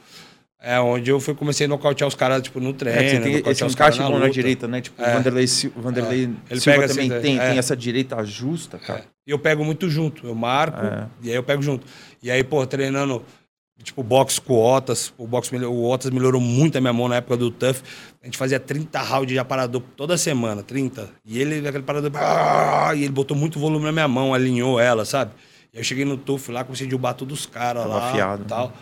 [0.67, 2.99] É onde eu fui, comecei a nocautear os caras, tipo, no treino.
[2.99, 4.81] É, tem esse encaixe bom na, na direita, né?
[4.81, 5.11] Tipo, é.
[5.11, 5.45] o Vanderlei,
[5.75, 6.29] Vanderlei é.
[6.49, 7.49] Ele Silva pega também assim, tem, é.
[7.49, 9.05] tem essa direita justa, cara.
[9.27, 10.25] E eu pego muito junto.
[10.25, 11.07] Eu marco é.
[11.21, 11.85] e aí eu pego junto.
[12.23, 13.23] E aí, pô, treinando
[13.83, 15.13] tipo boxe com o Otas.
[15.19, 17.77] O, boxe, o Otas melhorou muito a minha mão na época do Tough.
[18.23, 21.09] A gente fazia 30 rounds de aparador toda semana, 30.
[21.23, 22.11] E ele, aquele parador,
[22.95, 25.31] e ele botou muito volume na minha mão, alinhou ela, sabe?
[25.71, 28.09] E aí eu cheguei no Tough lá, comecei a derrubar todos os caras lá.
[28.09, 28.41] Afiado.
[28.41, 28.69] E tal.
[28.69, 28.73] Né?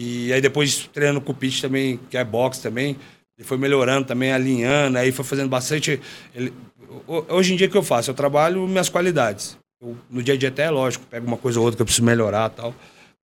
[0.00, 2.96] E aí depois treinando com o Pete também, que é boxe também,
[3.36, 6.00] ele foi melhorando também, alinhando, aí foi fazendo bastante.
[6.32, 6.52] Ele,
[7.28, 8.08] hoje em dia o que eu faço?
[8.08, 9.58] Eu trabalho minhas qualidades.
[9.82, 11.86] Eu, no dia a dia até é lógico, pego uma coisa ou outra que eu
[11.86, 12.72] preciso melhorar tal.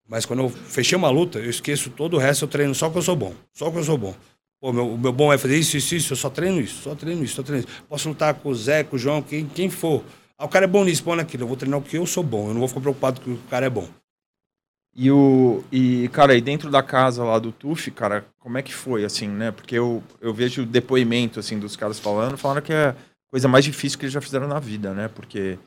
[0.09, 2.97] Mas quando eu fechei uma luta, eu esqueço todo o resto, eu treino só que
[2.97, 3.35] eu sou bom.
[3.53, 4.15] Só que eu sou bom.
[4.59, 7.23] Pô, meu, meu bom é fazer isso, isso, isso, eu só treino isso, só treino
[7.23, 7.83] isso, só treino isso.
[7.87, 10.03] Posso lutar com o Zé, com o João, quem, quem for.
[10.39, 11.43] Ah, o cara é bom nisso, bom naquilo.
[11.43, 12.47] Eu vou treinar o que eu sou bom.
[12.47, 13.87] Eu não vou ficar preocupado que o cara é bom.
[14.95, 15.63] E o.
[15.71, 19.27] E, cara, aí dentro da casa lá do TUF, cara, como é que foi, assim,
[19.27, 19.51] né?
[19.51, 22.95] Porque eu, eu vejo depoimento, assim, dos caras falando, falando que é a
[23.31, 25.07] coisa mais difícil que eles já fizeram na vida, né?
[25.07, 25.57] Porque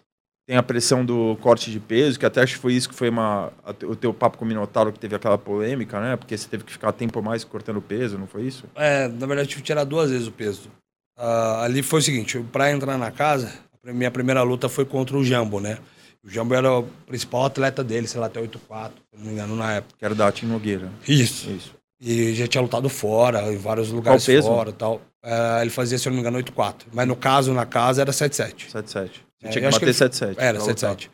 [0.47, 3.09] tem a pressão do corte de peso, que até acho que foi isso que foi
[3.09, 3.53] uma,
[3.83, 6.15] o teu papo com o Minotauro, que teve aquela polêmica, né?
[6.15, 8.65] Porque você teve que ficar tempo mais cortando peso, não foi isso?
[8.77, 10.71] É, na verdade, eu tive que tirar duas vezes o peso.
[11.19, 13.53] Uh, ali foi o seguinte, para entrar na casa,
[13.83, 15.79] minha primeira luta foi contra o Jambo, né?
[16.27, 19.55] O Jambo era o principal atleta dele, sei lá, até 8-4, se não me engano,
[19.55, 19.95] na época.
[19.97, 20.91] Que era da Tim Nogueira.
[21.07, 21.49] Isso.
[21.49, 21.75] Isso.
[22.01, 24.49] E já tinha lutado fora, em vários lugares Qual peso?
[24.49, 24.97] fora e tal.
[25.25, 26.87] Uh, ele fazia, se eu não me engano, 8-4.
[26.93, 28.71] Mas no caso, na casa, era 7-7.
[28.71, 28.73] 7-7.
[28.73, 29.11] Você
[29.43, 30.35] é, tinha que bater 7-7.
[30.37, 31.09] Era, 7-7.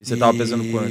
[0.00, 0.90] E você tava pesando quanto?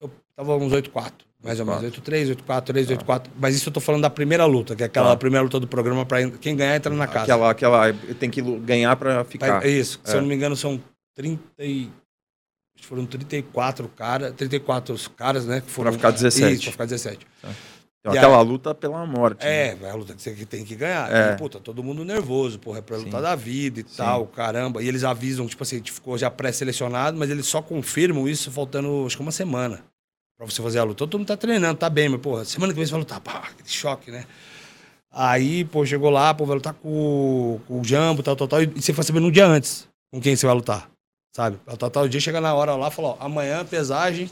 [0.00, 1.12] Eu tava uns 8-4.
[1.44, 1.82] Mais ou menos.
[1.82, 3.26] 8-3, 8-4, 3, 8-4.
[3.38, 5.16] Mas isso eu tô falando da primeira luta, que é aquela tá.
[5.16, 7.24] primeira luta do programa para quem ganhar entra na casa.
[7.24, 9.64] Aquela, aquela tem que ganhar para ficar.
[9.64, 10.00] É isso.
[10.04, 10.10] É.
[10.10, 10.80] Se eu não me engano, são
[11.14, 11.90] 30 e...
[12.86, 15.60] Foram 34 caras, 34 caras, né?
[15.60, 16.54] Que foram, pra ficar 17.
[16.54, 17.26] Isso, pra ficar 17.
[17.40, 17.48] Tá.
[18.00, 18.40] Então, aquela a...
[18.40, 19.46] luta pela morte.
[19.46, 19.88] É, né?
[19.88, 21.10] é a luta que você tem que ganhar.
[21.10, 21.32] É.
[21.32, 23.22] E, puta, todo mundo nervoso, porra, é pra lutar Sim.
[23.22, 23.96] da vida e Sim.
[23.96, 24.82] tal, caramba.
[24.82, 28.50] E eles avisam, tipo assim, a gente ficou já pré-selecionado, mas eles só confirmam isso
[28.50, 29.84] faltando, acho que uma semana
[30.36, 30.98] pra você fazer a luta.
[30.98, 33.44] Todo mundo tá treinando, tá bem, mas, porra, semana que vem você vai lutar, pá,
[33.52, 34.24] aquele choque, né?
[35.08, 38.66] Aí, pô, chegou lá, pô, vai lutar com, com o Jambo, tal, tal, tal, e
[38.66, 40.90] você foi sabendo um dia antes com quem você vai lutar,
[41.32, 41.58] sabe?
[41.78, 44.30] Tal, tal, o dia chega na hora lá, falou, ó, amanhã pesagem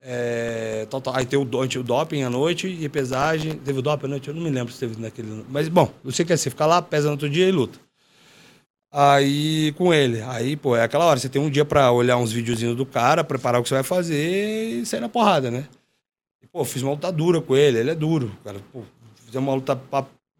[0.00, 1.14] é, tal, tal.
[1.16, 3.58] Aí tem o, o doping à noite e pesagem.
[3.58, 4.28] Teve o doping à noite?
[4.28, 5.44] Eu não me lembro se teve naquele.
[5.48, 6.50] Mas, bom, não sei que é assim.
[6.50, 7.78] Fica lá, pesa no outro dia e luta.
[8.90, 10.22] Aí, com ele.
[10.22, 11.18] Aí, pô, é aquela hora.
[11.18, 13.84] Você tem um dia pra olhar uns videozinhos do cara, preparar o que você vai
[13.84, 15.66] fazer e sair na porrada, né?
[16.42, 17.78] E, pô, fiz uma luta dura com ele.
[17.78, 18.60] Ele é duro, cara.
[18.72, 18.82] Pô,
[19.26, 19.78] fizemos uma luta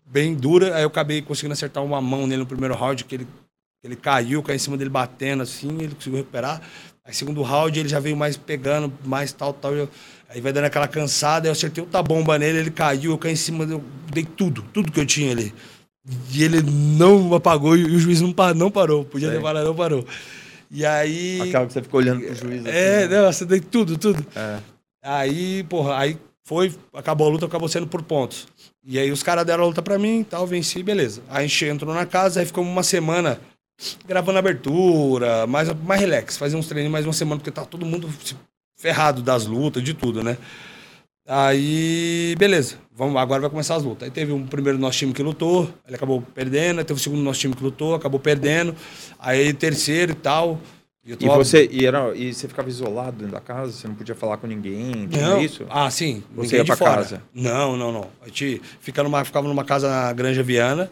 [0.06, 0.76] bem dura.
[0.76, 3.26] Aí eu acabei conseguindo acertar uma mão nele no primeiro round, que ele,
[3.82, 6.60] ele caiu, caiu em cima dele batendo assim, ele conseguiu recuperar.
[7.04, 9.74] Aí, segundo round, ele já veio mais pegando, mais tal, tal.
[9.74, 9.88] Eu,
[10.28, 13.36] aí vai dando aquela cansada, eu acertei outra bomba nele, ele caiu, eu caí em
[13.36, 15.54] cima, eu dei tudo, tudo que eu tinha ali.
[16.32, 19.04] E ele não apagou e o juiz não, não parou.
[19.04, 20.06] Podia ter parado, não parou.
[20.70, 21.40] E aí.
[21.48, 22.66] Acaba que você ficou olhando pro juiz.
[22.66, 23.22] Assim, é, né?
[23.22, 24.24] nossa, dei tudo, tudo.
[24.34, 24.58] É.
[25.02, 28.48] Aí, porra, aí foi, acabou a luta, acabou sendo por pontos.
[28.84, 31.22] E aí os caras deram a luta pra mim tal, venci, beleza.
[31.28, 33.38] Aí a gente entrou na casa, aí ficamos uma semana
[34.06, 38.08] gravando abertura, mais, mais relax, fazer uns treinos mais uma semana, porque tá todo mundo
[38.76, 40.36] ferrado das lutas, de tudo, né?
[41.30, 44.04] Aí, beleza, vamos, agora vai começar as lutas.
[44.04, 47.20] Aí teve um primeiro nosso time que lutou, ele acabou perdendo, aí teve o segundo
[47.20, 48.74] nosso time que lutou, acabou perdendo,
[49.18, 50.58] aí terceiro e tal.
[51.04, 53.72] E, e você e era, e você ficava isolado dentro da casa?
[53.72, 55.08] Você não podia falar com ninguém?
[55.10, 55.40] Não.
[55.40, 55.66] isso?
[55.68, 56.22] Ah, sim.
[56.34, 56.96] Você ia pra fora.
[56.96, 57.22] casa?
[57.32, 58.06] Não, não, não.
[58.22, 60.90] A gente fica numa, ficava numa casa na Granja Viana.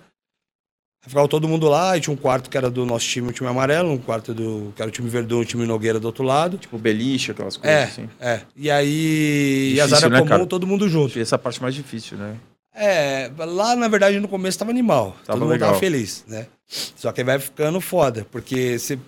[1.06, 3.48] Ficava todo mundo lá, e tinha um quarto que era do nosso time, o time
[3.48, 6.58] amarelo, um quarto do que era o time Verdão, o time Nogueira do outro lado.
[6.58, 8.08] Tipo beliche, aquelas coisas é, assim.
[8.20, 11.18] É, e aí, difícil, e as áreas né, comum, todo mundo junto.
[11.18, 12.36] Essa parte mais difícil, né?
[12.74, 15.68] É, lá na verdade no começo tava animal, tava todo mundo legal.
[15.70, 16.46] tava feliz, né?
[16.94, 18.98] Só que vai ficando foda, porque você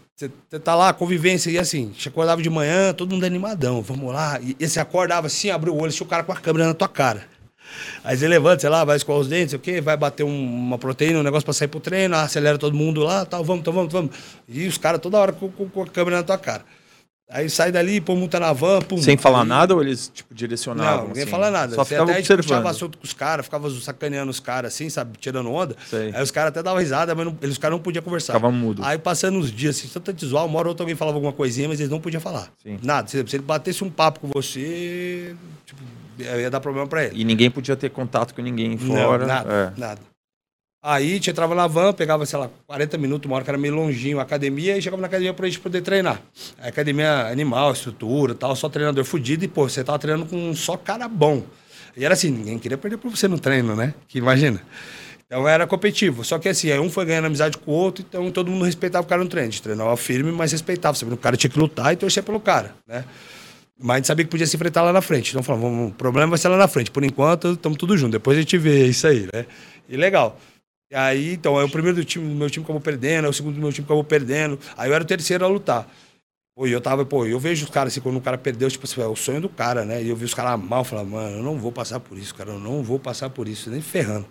[0.64, 4.56] tá lá, convivência, e assim, você acordava de manhã, todo mundo animadão, vamos lá, e,
[4.58, 6.88] e você acordava assim, abriu o olho, tinha o cara com a câmera na tua
[6.88, 7.26] cara.
[8.04, 9.80] Aí você levanta, sei lá, vai escovar os dentes, o quê?
[9.80, 13.24] Vai bater um, uma proteína, um negócio pra sair pro treino, acelera todo mundo lá,
[13.24, 14.16] tal, vamos, então vamos, vamos.
[14.48, 16.64] E os caras toda hora com, com, com, a câmera na tua cara.
[17.30, 18.96] Aí sai dali, pô, multa na van, pum.
[18.96, 19.48] Sem falar aí...
[19.48, 21.00] nada ou eles, tipo, direcionavam?
[21.00, 21.30] Não, ninguém assim?
[21.30, 21.74] fala nada.
[21.74, 22.66] Só Você ficava até tipo, observando.
[22.68, 25.76] assunto com os caras, ficava sacaneando os caras assim, sabe, tirando onda.
[25.90, 26.10] Sei.
[26.14, 28.32] Aí os caras até davam risada, mas não, eles, os caras não podiam conversar.
[28.32, 28.82] Ficava mudo.
[28.82, 31.68] Aí passando uns dias, assim, tanto zoar, uma hora ou outra alguém falava alguma coisinha,
[31.68, 32.48] mas eles não podiam falar.
[32.62, 32.78] Sim.
[32.82, 33.06] Nada.
[33.08, 35.82] Se, se ele batesse um papo com você, tipo,
[36.18, 37.20] ia dar problema pra ele.
[37.20, 39.18] E ninguém podia ter contato com ninguém fora.
[39.20, 39.80] Não, nada, É.
[39.80, 40.00] nada.
[40.82, 43.58] Aí a gente entrava na van, pegava, sei lá, 40 minutos, uma hora que era
[43.58, 46.22] meio longinho a academia, e chegava na academia pra gente poder treinar.
[46.62, 50.76] A academia animal, estrutura tal, só treinador fudido, e, pô, você tava treinando com só
[50.76, 51.42] cara bom.
[51.96, 53.92] E era assim, ninguém queria perder pra você no treino, né?
[54.06, 54.62] Que imagina.
[55.26, 56.24] Então era competitivo.
[56.24, 59.04] Só que assim, aí um foi ganhando amizade com o outro, então todo mundo respeitava
[59.04, 59.48] o cara no treino.
[59.48, 62.22] A gente treinava firme, mas respeitava, sabendo que o cara tinha que lutar e torcer
[62.22, 63.04] pelo cara, né?
[63.78, 65.30] Mas a gente sabia que podia se enfrentar lá na frente.
[65.30, 66.90] Então falamos, vamos, o problema vai ser lá na frente.
[66.90, 68.12] Por enquanto, estamos tudo junto.
[68.12, 69.46] Depois a gente vê isso aí, né?
[69.88, 70.38] E legal.
[70.90, 73.32] E aí, então, aí o primeiro do time, do meu time acabou perdendo, aí o
[73.32, 74.58] segundo do meu time acabou perdendo.
[74.76, 75.86] Aí eu era o terceiro a lutar.
[76.56, 79.00] Pô, eu tava, pô, eu vejo os caras assim, quando o cara perdeu, tipo assim,
[79.00, 80.02] é o sonho do cara, né?
[80.02, 82.50] E eu vi os caras mal, falava, mano, eu não vou passar por isso, cara,
[82.50, 84.26] eu não vou passar por isso, nem ferrando.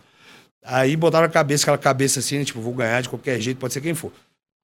[0.66, 3.74] Aí botaram a cabeça, aquela cabeça assim, né, tipo, vou ganhar de qualquer jeito, pode
[3.74, 4.12] ser quem for.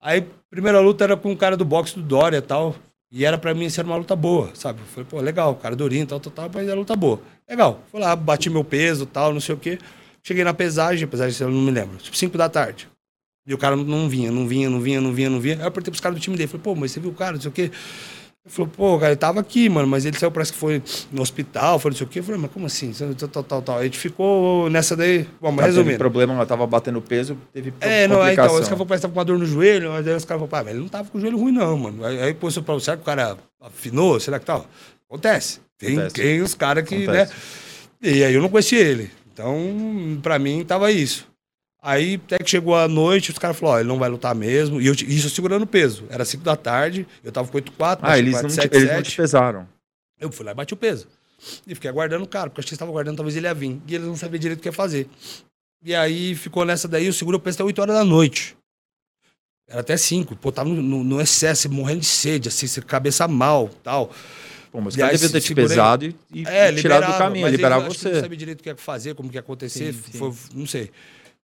[0.01, 2.75] Aí, primeira luta era com um cara do boxe do Dória e tal.
[3.15, 4.81] E era pra mim ser uma luta boa, sabe?
[4.81, 7.21] Eu falei, pô, legal, cara durinho, tal, tal, tal, mas era luta boa.
[7.47, 7.79] Legal.
[7.91, 9.77] Fui lá, bati meu peso, tal, não sei o quê.
[10.23, 12.89] Cheguei na pesagem, pesagem, eu não me lembro, tipo 5 da tarde.
[13.45, 15.55] E o cara não vinha, não vinha, não vinha, não vinha, não vinha.
[15.57, 16.47] Aí eu apertei pros caras do time dele.
[16.47, 17.69] Falei, pô, mas você viu o cara, não sei o quê.
[18.45, 21.21] Ele falou, pô, cara, ele tava aqui, mano, mas ele saiu, parece que foi no
[21.21, 22.19] hospital, foi não sei o quê.
[22.19, 22.91] Eu falei, mas como assim?
[23.31, 23.77] Tal, tal, tal.
[23.77, 25.25] A gente ficou nessa daí.
[25.39, 25.97] Bom, mas Tá, teve resumindo.
[25.97, 29.19] problema, ela tava batendo peso, teve É, não, aí então, os caras falaram, tava com
[29.19, 31.17] uma dor no joelho, mas aí os caras falaram, pá, mas ele não tava com
[31.17, 32.05] o joelho ruim, não, mano.
[32.05, 34.19] Aí, aí pôs pra será que o cara afinou?
[34.19, 34.67] Será que tal?
[35.07, 35.61] Acontece.
[35.77, 36.15] Tem, Acontece.
[36.15, 37.31] tem os caras que, Acontece.
[37.31, 37.37] né?
[38.11, 39.09] E aí eu não conheci ele.
[39.31, 41.27] Então, pra mim, tava isso.
[41.85, 44.79] Aí até que chegou a noite, os caras falaram, ó, ele não vai lutar mesmo.
[44.81, 46.05] E eu, isso segurando o peso.
[46.09, 49.15] Era 5 da tarde, eu tava com 8,4, Ah, eles não, te, eles não te
[49.17, 49.67] pesaram.
[50.19, 51.07] eu fui lá e bati o peso.
[51.67, 53.81] E fiquei aguardando o cara, porque eu achei que estava aguardando, talvez ele ia vir.
[53.85, 55.09] E ele não sabia direito o que ia fazer.
[55.83, 58.55] E aí ficou nessa daí, eu seguro o peso até 8 horas da noite.
[59.67, 60.35] Era até 5.
[60.37, 64.09] Pô, tava no, no- no excesso, morrendo de sede, assim, cabeça mal tal.
[64.71, 67.77] Pô, mas o cara devia ter te pesado e, e É, tirado do caminho, liberar
[67.85, 68.09] acho você.
[68.13, 69.93] não sabia direito o que ia fazer, como que ia acontecer.
[69.93, 70.17] Sim, sim.
[70.17, 70.89] Foi, não sei.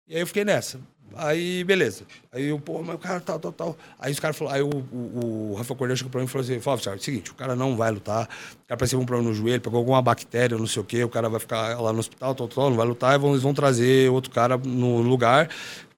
[0.09, 0.79] E aí eu fiquei nessa.
[1.15, 2.03] Aí, beleza.
[2.31, 3.77] Aí eu, pô, mas o cara tal, tal, tal.
[3.99, 6.43] Aí os caras falaram, aí o, o, o Rafael Cordeiro chegou pra mim e falou
[6.43, 9.35] assim: Fábio, sabe, seguinte, o cara não vai lutar, o cara parecia um problema no
[9.35, 12.35] joelho, pegou alguma bactéria, não sei o quê, o cara vai ficar lá no hospital,
[12.35, 15.49] tal, tal, não vai lutar, e vão, eles vão trazer outro cara no lugar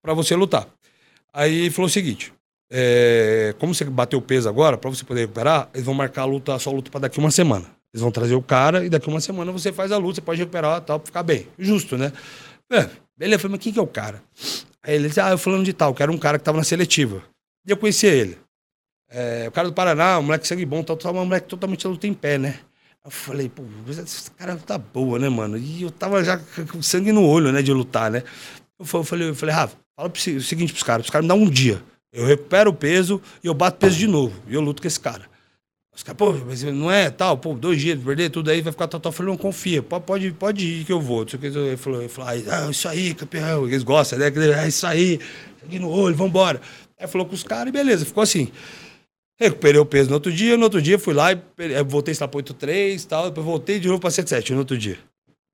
[0.01, 0.67] pra você lutar.
[1.33, 2.33] Aí falou o seguinte:
[2.69, 6.25] é, como você bateu o peso agora, pra você poder recuperar, eles vão marcar a
[6.25, 7.65] luta, só a luta pra daqui uma semana.
[7.93, 10.39] Eles vão trazer o cara e daqui uma semana você faz a luta, você pode
[10.39, 11.47] recuperar tal, pra ficar bem.
[11.59, 12.13] Justo, né?
[12.71, 12.89] É,
[13.21, 14.23] beleza, eu falei, mas quem que é o cara?
[14.83, 16.63] Aí ele disse, ah, eu falando de tal, que era um cara que tava na
[16.63, 17.23] seletiva.
[17.67, 18.37] E eu conhecia ele.
[19.09, 22.07] É, o cara do Paraná, um moleque sangue bom, tal, tal, um moleque totalmente luta
[22.07, 22.59] em pé, né?
[23.05, 25.57] Eu falei, pô, esse cara tá boa, né, mano?
[25.57, 26.39] E eu tava já
[26.71, 28.23] com sangue no olho, né, de lutar, né?
[28.79, 31.27] Eu fa- eu falei, eu falei, Rafa, fala o seguinte pros caras, os caras me
[31.29, 31.81] dão um dia.
[32.11, 34.41] Eu recupero o peso e eu bato peso de novo.
[34.47, 35.29] E eu luto com esse cara.
[35.93, 38.87] Os caras, pô, mas não é tal, pô, dois dias, perder tudo aí, vai ficar
[38.87, 39.11] tal, tal.
[39.11, 41.23] Eu falei, não, confia, pode, pode, ir que eu vou.
[41.23, 43.67] Ele falou, ele falou ah, isso aí, campeão.
[43.67, 44.31] Eles gostam, né?
[44.63, 45.19] É isso aí,
[45.61, 46.61] sangue no olho, vambora.
[46.97, 48.51] Aí falou com os caras e beleza, ficou assim.
[49.39, 52.27] Recuperei o peso no outro dia, no outro dia fui lá e eh, voltei lá
[52.27, 54.99] para 8,3 e tal, depois voltei de novo para 7,7 no outro dia.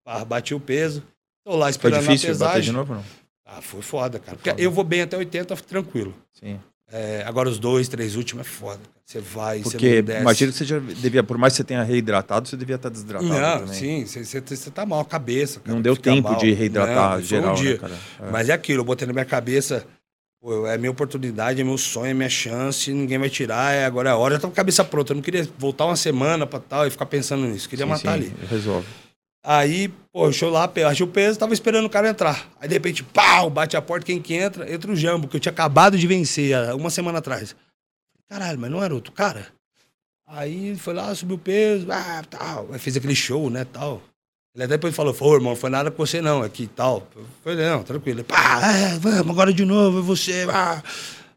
[0.03, 1.01] Pá, bati o peso,
[1.45, 2.63] tô lá Foi esperando difícil a bater pesagem.
[2.63, 3.03] de novo, não?
[3.45, 4.35] Ah, foi foda, cara.
[4.35, 4.61] Porque foda.
[4.61, 6.13] eu vou bem até 80, tranquilo.
[6.33, 6.59] Sim.
[6.91, 8.79] É, agora os dois, três últimos é foda.
[9.05, 10.21] Você vai, você Porque não desce.
[10.21, 13.27] imagina que você já devia, por mais que você tenha reidratado, você devia estar desidratado
[13.29, 13.73] Não, também.
[13.73, 15.59] sim, você, você, você tá mal a cabeça.
[15.59, 16.37] Cara, Não deu tempo mal.
[16.37, 17.93] de reidratar Não, geral, um né, cara?
[18.21, 18.31] É.
[18.31, 19.85] Mas é aquilo, eu botei na minha cabeça,
[20.41, 24.09] pô, é minha oportunidade, é meu sonho, é minha chance, ninguém vai tirar, é, agora
[24.09, 24.35] é a hora.
[24.35, 26.89] Eu tava com a cabeça pronta, eu não queria voltar uma semana pra tal e
[26.89, 28.33] ficar pensando nisso, queria Sim, matar sim, ali.
[28.49, 28.87] Resolve.
[29.49, 32.49] Aí, pô, deixou lá, achei o peso, tava esperando o cara entrar.
[32.59, 34.69] Aí, de repente, pau, bate a porta, quem que entra?
[34.69, 37.55] Entra o Jambo, que eu tinha acabado de vencer uma semana atrás.
[38.29, 39.47] Caralho, mas não era outro cara?
[40.27, 42.67] Aí foi lá, subiu o peso, ah, tal.
[42.73, 44.01] Aí fez aquele show, né, tal.
[44.53, 47.07] Ele até depois falou, pô, irmão, foi nada com você não, aqui tal.
[47.15, 48.25] Eu falei, não, tranquilo.
[48.25, 50.45] Pá, é, vamos agora de novo, é você.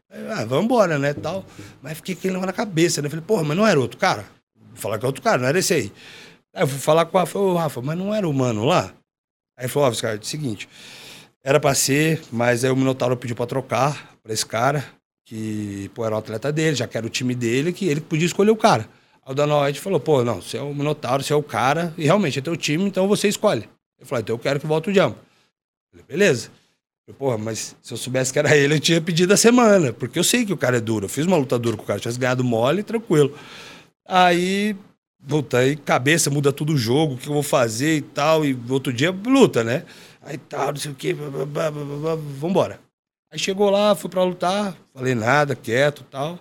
[0.09, 1.45] Aí, ah, vamos embora, né, tal.
[1.81, 3.07] Mas fiquei aquele negócio na cabeça, né?
[3.07, 4.25] Falei, porra, mas não era outro cara?
[4.73, 5.93] Falar que é outro cara, não era esse aí.
[6.53, 8.93] Aí eu fui falar com o Rafa, Rafa, mas não era o mano lá?
[9.57, 10.67] Aí ele falou, ó, cara, é o seguinte,
[11.43, 14.85] era pra ser, mas aí o Minotauro pediu pra trocar pra esse cara,
[15.25, 18.25] que, pô, era o atleta dele, já que era o time dele, que ele podia
[18.25, 18.89] escolher o cara.
[19.25, 21.93] Aí o Dana White falou, pô, não, você é o Minotauro, você é o cara,
[21.97, 23.69] e realmente é teu time, então você escolhe.
[23.97, 24.93] Ele falou, então eu quero que volte o.
[24.93, 25.15] Eu
[25.89, 26.49] falei, beleza.
[27.07, 30.19] Eu porra, mas se eu soubesse que era ele, eu tinha pedido a semana, porque
[30.19, 31.05] eu sei que o cara é duro.
[31.05, 33.37] Eu fiz uma luta dura com o cara, tivesse ganhado mole, tranquilo.
[34.07, 34.75] Aí,
[35.27, 38.45] puta, aí cabeça muda tudo o jogo, o que eu vou fazer e tal.
[38.45, 39.83] E outro dia, luta, né?
[40.21, 41.13] Aí tal, não sei o quê,
[42.39, 42.79] vambora.
[43.31, 46.37] Aí chegou lá, fui pra lutar, falei nada, quieto tal.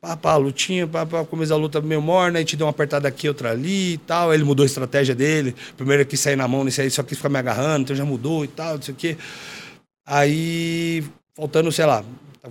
[0.00, 3.08] Pá, pá, lutinha, pá, pá, começou a luta meio morna, a gente deu uma apertada
[3.08, 4.30] aqui, outra ali e tal.
[4.30, 5.54] Aí ele mudou a estratégia dele.
[5.76, 8.44] Primeiro aqui sair na mão, nesse aí só quis ficar me agarrando, então já mudou
[8.44, 9.16] e tal, não sei o quê.
[10.04, 12.04] Aí, faltando, sei lá,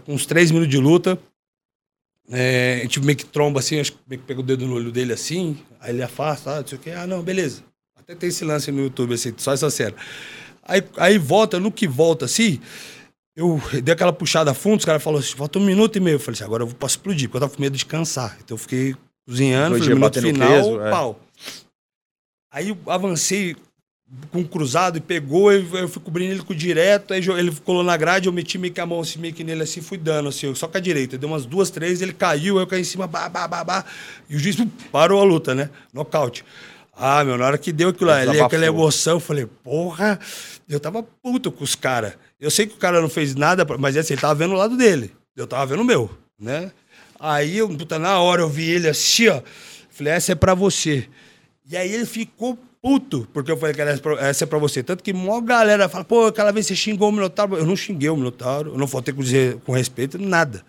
[0.06, 1.20] com uns três minutos de luta,
[2.32, 4.76] é, a gente meio que tromba assim, acho que meio que pega o dedo no
[4.76, 6.92] olho dele assim, aí ele afasta, ah, não sei o quê.
[6.92, 7.64] Ah, não, beleza.
[7.98, 9.96] Até tem esse lance no YouTube, assim, só essa cena.
[10.64, 12.60] Aí, aí volta, no que volta assim,
[13.36, 16.16] eu dei aquela puxada a fundo, os caras falaram assim, falta um minuto e meio.
[16.16, 18.38] Eu falei assim, agora eu posso explodir, porque eu tava com medo de cansar.
[18.44, 18.96] Então eu fiquei
[19.28, 20.90] cozinhando, falei, minuto final, peso, é.
[20.92, 21.20] pau.
[22.52, 23.56] Aí eu avancei
[24.32, 27.84] com um cruzado e pegou, eu, eu fui cobrindo ele com direto, aí ele colou
[27.84, 30.30] na grade, eu meti meio que a mão assim, meio que nele assim, fui dando
[30.30, 31.18] assim, só com a direita.
[31.18, 33.86] Deu umas duas, três, ele caiu, eu caí em cima, bah, bah, bah, bah,
[34.30, 34.58] e o juiz
[34.92, 35.70] parou a luta, né?
[35.94, 36.44] Nocaute.
[37.02, 40.20] Ah, meu, na hora que deu aquilo ali, aquela emoção, eu falei, porra,
[40.68, 42.14] eu tava puto com os caras.
[42.40, 44.76] Eu sei que o cara não fez nada, mas assim, ele tava vendo o lado
[44.76, 45.14] dele.
[45.36, 46.72] Eu tava vendo o meu, né?
[47.18, 49.42] Aí, eu, puta, na hora eu vi ele assim, ó.
[49.90, 51.08] Falei, essa é pra você.
[51.70, 54.82] E aí ele ficou puto, porque eu falei que essa é pra você.
[54.82, 57.58] Tanto que maior galera fala, pô, aquela vez você xingou o Minotauro.
[57.58, 60.64] Eu não xinguei o Minotauro, eu não faltei com dizer com respeito, nada.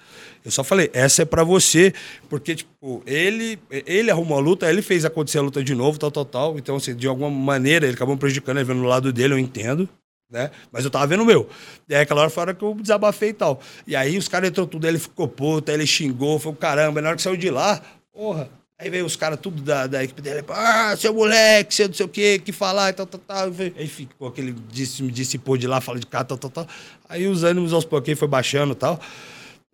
[0.45, 1.93] Eu só falei, essa é para você,
[2.29, 6.11] porque, tipo, ele, ele arrumou a luta, ele fez acontecer a luta de novo, tal,
[6.11, 6.59] tal, tal.
[6.59, 9.39] Então, assim, de alguma maneira, ele acabou me prejudicando, ele vendo no lado dele, eu
[9.39, 9.89] entendo
[10.31, 10.51] né?
[10.71, 11.49] Mas eu tava vendo o meu.
[11.89, 13.61] E aí aquela hora foi a hora que eu desabafei e tal.
[13.87, 17.03] E aí os caras entrou tudo, ele ficou puto, aí ele xingou, foi o caramba.
[17.03, 17.83] Na hora que saiu de lá,
[18.13, 18.49] porra,
[18.81, 22.07] aí veio os caras tudo da, da equipe dele, ah, seu moleque, seu não sei
[22.07, 23.53] o quê, que falar e tal, tal, tal.
[23.77, 26.67] Aí ficou aquele, disse, me dissipou de lá, fala de cá, tal, tal, tal.
[27.09, 28.99] Aí os ânimos aos pouquinhos foi baixando e tal.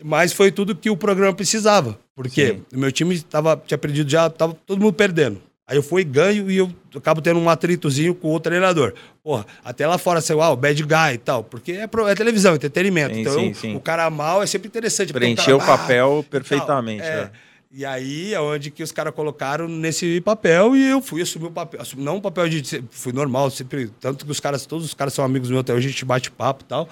[0.02, 1.98] Mas foi tudo que o programa precisava.
[2.14, 2.64] Porque Sim.
[2.74, 5.40] o meu time tava, tinha perdido já, tava todo mundo perdendo.
[5.68, 8.94] Aí eu fui ganho e eu acabo tendo um atritozinho com o treinador.
[9.22, 11.42] Porra, até lá fora saiu, ah, o bad guy e tal.
[11.42, 13.14] Porque é, pro, é televisão, entretenimento.
[13.14, 13.74] Sim, então, sim, sim.
[13.74, 15.12] o cara mal é sempre interessante.
[15.12, 17.02] Preencheu o, o papel perfeitamente.
[17.02, 17.06] É.
[17.06, 17.30] É.
[17.76, 21.50] E aí é onde que os caras colocaram nesse papel e eu fui assumir o
[21.50, 21.78] papel.
[21.78, 22.82] Assumi, não o papel de.
[22.90, 23.90] Fui normal, sempre.
[24.00, 26.30] Tanto que os caras, todos os caras são amigos meus até hoje, a gente bate
[26.30, 26.88] papo e tal.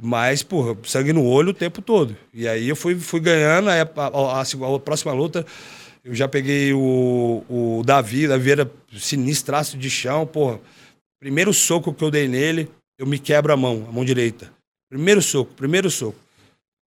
[0.00, 2.16] Mas, porra, sangue no olho o tempo todo.
[2.32, 5.44] E aí eu fui, fui ganhando, a, a, a, a próxima luta.
[6.04, 10.60] Eu já peguei o, o Davi, Davi era sinistraço de chão, porra.
[11.18, 14.52] Primeiro soco que eu dei nele, eu me quebro a mão, a mão direita.
[14.88, 16.21] Primeiro soco, primeiro soco.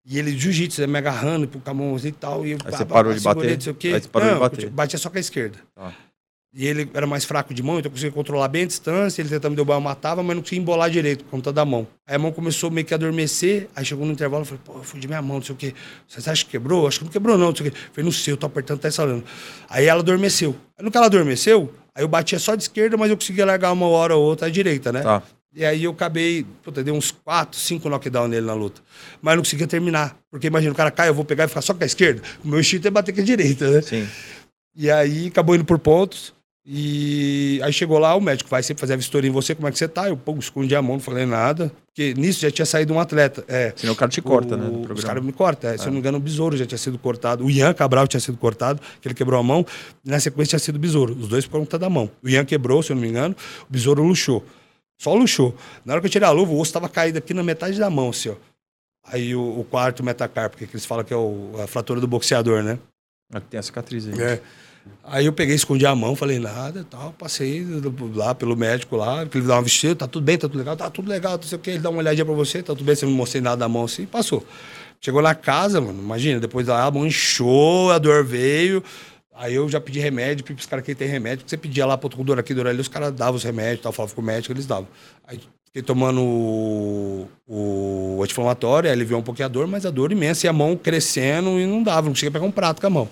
[0.05, 2.45] E ele, jiu-jitsu, me agarrando com a mão assim e tal.
[2.45, 3.51] E eu, Aí você parou de bater?
[3.51, 4.69] Aí você parou de bater?
[4.69, 5.57] Batia só com a esquerda.
[5.77, 5.91] Ah.
[6.55, 9.23] E ele era mais fraco de mão, então eu conseguia controlar bem a distância.
[9.23, 11.87] Ele tentava me derrubar, eu matava, mas não conseguia embolar direito por conta da mão.
[12.05, 13.67] Aí a mão começou meio que a adormecer.
[13.75, 15.57] Aí chegou no intervalo, eu falei, pô, eu fui de minha mão, não sei o
[15.57, 15.73] quê.
[16.07, 16.87] Você acha que quebrou?
[16.87, 17.77] Acho que não quebrou, não, não sei o quê.
[17.77, 19.23] Eu falei, não sei, eu tô apertando, tá instalando.
[19.67, 20.55] Aí ela adormeceu.
[20.77, 23.71] Aí no que ela adormeceu, aí eu batia só de esquerda, mas eu conseguia largar
[23.71, 25.01] uma hora ou outra à direita, né?
[25.01, 25.23] Tá.
[25.55, 28.81] E aí eu acabei, puta, dei uns 4, 5 knockdown nele na luta.
[29.21, 30.17] Mas não conseguia terminar.
[30.31, 32.23] Porque imagina, o cara cai, eu vou pegar e ficar só com a esquerda.
[32.43, 33.81] O meu instinto é bater com a direita, né?
[33.81, 34.07] Sim.
[34.75, 36.33] E aí acabou indo por pontos.
[36.65, 39.71] E aí chegou lá, o médico vai sempre fazer a vistoria em você, como é
[39.71, 40.07] que você tá?
[40.07, 41.69] Eu, pô, escondi a mão, não falei nada.
[41.87, 43.43] Porque nisso já tinha saído um atleta.
[43.49, 44.87] É, Senão o cara te corta, o, né?
[44.95, 45.69] Os caras me cortam.
[45.69, 45.77] É.
[45.77, 47.45] Se eu não me engano, o Besouro já tinha sido cortado.
[47.45, 49.65] O Ian Cabral tinha sido cortado, que ele quebrou a mão.
[50.05, 51.13] Na sequência tinha sido o Besouro.
[51.13, 52.09] Os dois por conta da mão.
[52.23, 53.35] O Ian quebrou, se eu não me engano.
[53.69, 54.43] O Besouro luxou.
[55.03, 55.53] Só luxou.
[55.83, 57.89] Na hora que eu tirei a luva, o osso estava caído aqui na metade da
[57.89, 58.35] mão, assim, ó.
[59.05, 62.63] Aí o, o quarto metacarpo, que eles falam que é o, a fratura do boxeador,
[62.63, 62.79] né?
[63.33, 64.21] Aqui tem a cicatriz aí.
[64.21, 64.39] É.
[65.03, 67.11] Aí eu peguei, escondi a mão, falei nada tal.
[67.19, 67.67] Passei
[68.15, 70.77] lá pelo médico lá, que ele dá uma vestida, tá tudo bem, tá tudo legal,
[70.77, 71.71] tá tudo legal, não sei o que.
[71.71, 73.83] Ele dá uma olhadinha pra você, tá tudo bem, você não mostrei nada da mão
[73.83, 74.45] assim, passou.
[75.01, 78.81] Chegou na casa, mano, imagina, depois lá a mão inchou, a dor veio.
[79.35, 81.97] Aí eu já pedi remédio, pedi pros caras que tem remédio, que você pedia lá
[81.97, 84.23] pro outro dor aqui, dor ali, os caras davam os remédios, tal, falava com o
[84.23, 84.87] médico, eles davam.
[85.27, 90.11] Aí fiquei tomando o, o anti-inflamatório, aí aliviou um pouquinho a dor, mas a dor
[90.11, 92.89] imensa, e a mão crescendo e não dava, não conseguia pegar um prato com a
[92.91, 93.09] mão.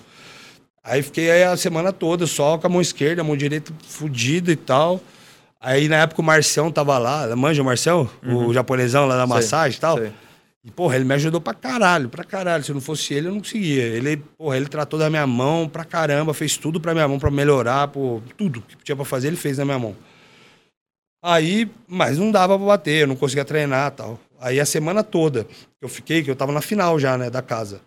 [0.84, 4.52] Aí fiquei aí a semana toda só com a mão esquerda, a mão direita fodida
[4.52, 5.00] e tal.
[5.60, 8.10] Aí na época o Marcião tava lá, manja o Marcião?
[8.24, 8.48] Uhum.
[8.48, 9.98] O japonesão lá da massagem e tal.
[9.98, 10.12] Sei.
[10.64, 12.64] E, porra, ele me ajudou pra caralho, pra caralho.
[12.64, 13.84] Se não fosse ele, eu não conseguia.
[13.84, 17.32] Ele, porra, ele tratou da minha mão pra caramba, fez tudo pra minha mão pra
[17.32, 19.96] melhorar, pô, tudo que tinha pra fazer, ele fez na minha mão.
[21.24, 24.20] Aí, mas não dava pra bater, eu não conseguia treinar tal.
[24.40, 25.48] Aí a semana toda
[25.82, 27.82] eu fiquei, que eu tava na final já, né, da casa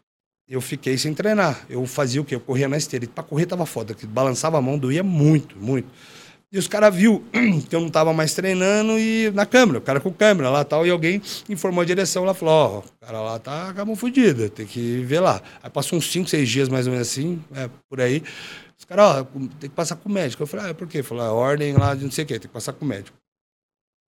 [0.49, 1.64] eu fiquei sem treinar.
[1.68, 2.35] Eu fazia o quê?
[2.35, 3.05] Eu corria na esteira.
[3.05, 5.89] E pra correr tava foda, que balançava a mão, doía muito, muito.
[6.55, 7.25] E os caras viu
[7.69, 10.87] que eu não tava mais treinando e na câmera, o cara com câmera lá tal,
[10.87, 14.49] e alguém informou a direção lá, falou, ó, oh, o cara lá tá acabou fudido,
[14.49, 15.43] tem que ver lá.
[15.61, 18.23] Aí passou uns 5, 6 dias mais ou menos assim, é, por aí.
[18.79, 19.25] Os caras, ó,
[19.59, 20.45] tem que passar com o médico.
[20.45, 21.03] Eu falei, ah, por quê?
[21.03, 23.17] Falou, a ordem lá de não sei o quê, tem que passar com o médico.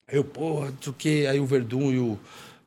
[0.09, 1.27] Aí eu, porra, não sei o quê.
[1.29, 2.17] Aí o Verdun e o,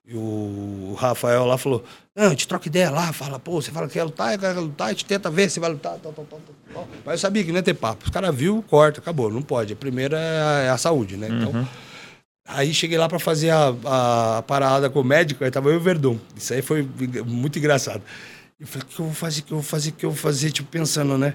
[0.05, 1.85] e o Rafael lá falou,
[2.19, 4.87] não, a gente troca ideia lá, fala, pô, você fala que quer lutar, quer lutar,
[4.87, 6.39] a gente tenta ver se vai lutar, tal, tal, tal,
[6.73, 6.87] tal.
[7.05, 8.03] Mas eu sabia que não ia ter papo.
[8.03, 9.71] Os caras viu, corta, acabou, não pode.
[9.71, 11.29] A primeira é a, saúde, né?
[11.31, 11.67] Então, uhum.
[12.45, 15.75] aí cheguei lá para fazer a, a, a, parada com o médico, aí tava eu
[15.75, 16.17] e o Verdun.
[16.35, 16.85] Isso aí foi
[17.25, 18.01] muito engraçado.
[18.59, 20.11] Eu falei, o que eu vou fazer, o que eu vou fazer, o que eu
[20.11, 21.33] vou fazer, tipo, pensando, né?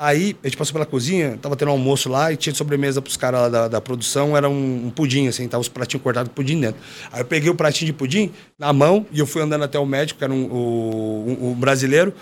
[0.00, 3.16] Aí a gente passou pela cozinha, tava tendo um almoço lá e tinha sobremesa pros
[3.16, 6.36] caras lá da, da, produção, era um, um, pudim, assim, tava os pratinhos cortados de
[6.36, 6.80] pudim dentro.
[7.10, 9.84] Aí eu peguei o pratinho de pudim na mão e eu fui andando até o
[9.84, 12.14] médico, que era um, um, um brasileiro.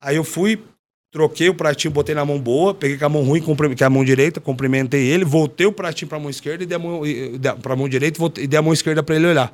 [0.00, 0.62] Aí eu fui,
[1.10, 3.42] troquei o pratinho, botei na mão boa, peguei com a mão ruim,
[3.74, 6.76] que é a mão direita, cumprimentei ele, voltei o pratinho pra mão esquerda e dei
[6.76, 7.02] a mão,
[7.60, 9.52] pra mão direita e, e dei a mão esquerda pra ele olhar.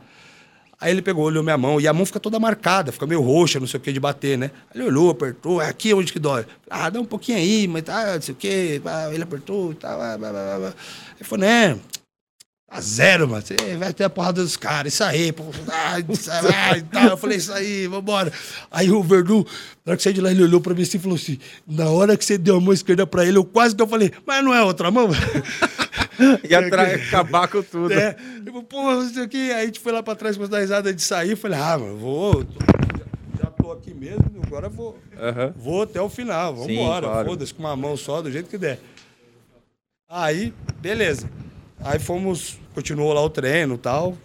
[0.80, 3.60] Aí ele pegou, olhou minha mão, e a mão fica toda marcada, fica meio roxa,
[3.60, 4.50] não sei o que, de bater, né?
[4.70, 6.44] Aí ele olhou, apertou, é aqui onde que dói.
[6.68, 8.80] Ah, dá um pouquinho aí, mas tá, não sei o que,
[9.12, 9.96] ele apertou e tal.
[9.96, 10.74] Blá, blá, blá.
[11.16, 11.78] Ele falou, né?
[12.74, 13.40] Tá zero, mano.
[13.40, 15.44] Você vai ter a porrada dos caras, isso aí, pô.
[15.70, 16.02] Ai,
[16.82, 17.04] tá.
[17.04, 18.32] Eu falei, isso aí, vambora.
[18.68, 19.46] Aí o Verdu,
[19.86, 21.88] na hora que saí de lá, ele olhou pra mim assim e falou assim: na
[21.88, 24.44] hora que você deu a mão esquerda pra ele, eu quase que eu falei, mas
[24.44, 25.08] não é outra mão?
[26.48, 27.92] Ia é, acabar com tudo.
[27.92, 28.16] É.
[28.44, 29.52] Eu, porra, não sei o que.
[29.52, 31.36] Aí a gente foi lá pra trás com as risada de sair.
[31.36, 32.44] Falei, ah, mano, vou.
[33.38, 34.98] Já tô aqui mesmo, agora vou.
[35.12, 35.52] Uhum.
[35.56, 37.06] Vou até o final, vamos embora.
[37.06, 37.28] Claro.
[37.28, 38.78] Foda-se, com uma mão só, do jeito que der.
[40.08, 41.28] Aí, beleza.
[41.80, 44.16] Aí fomos, continuou lá o treino e tal.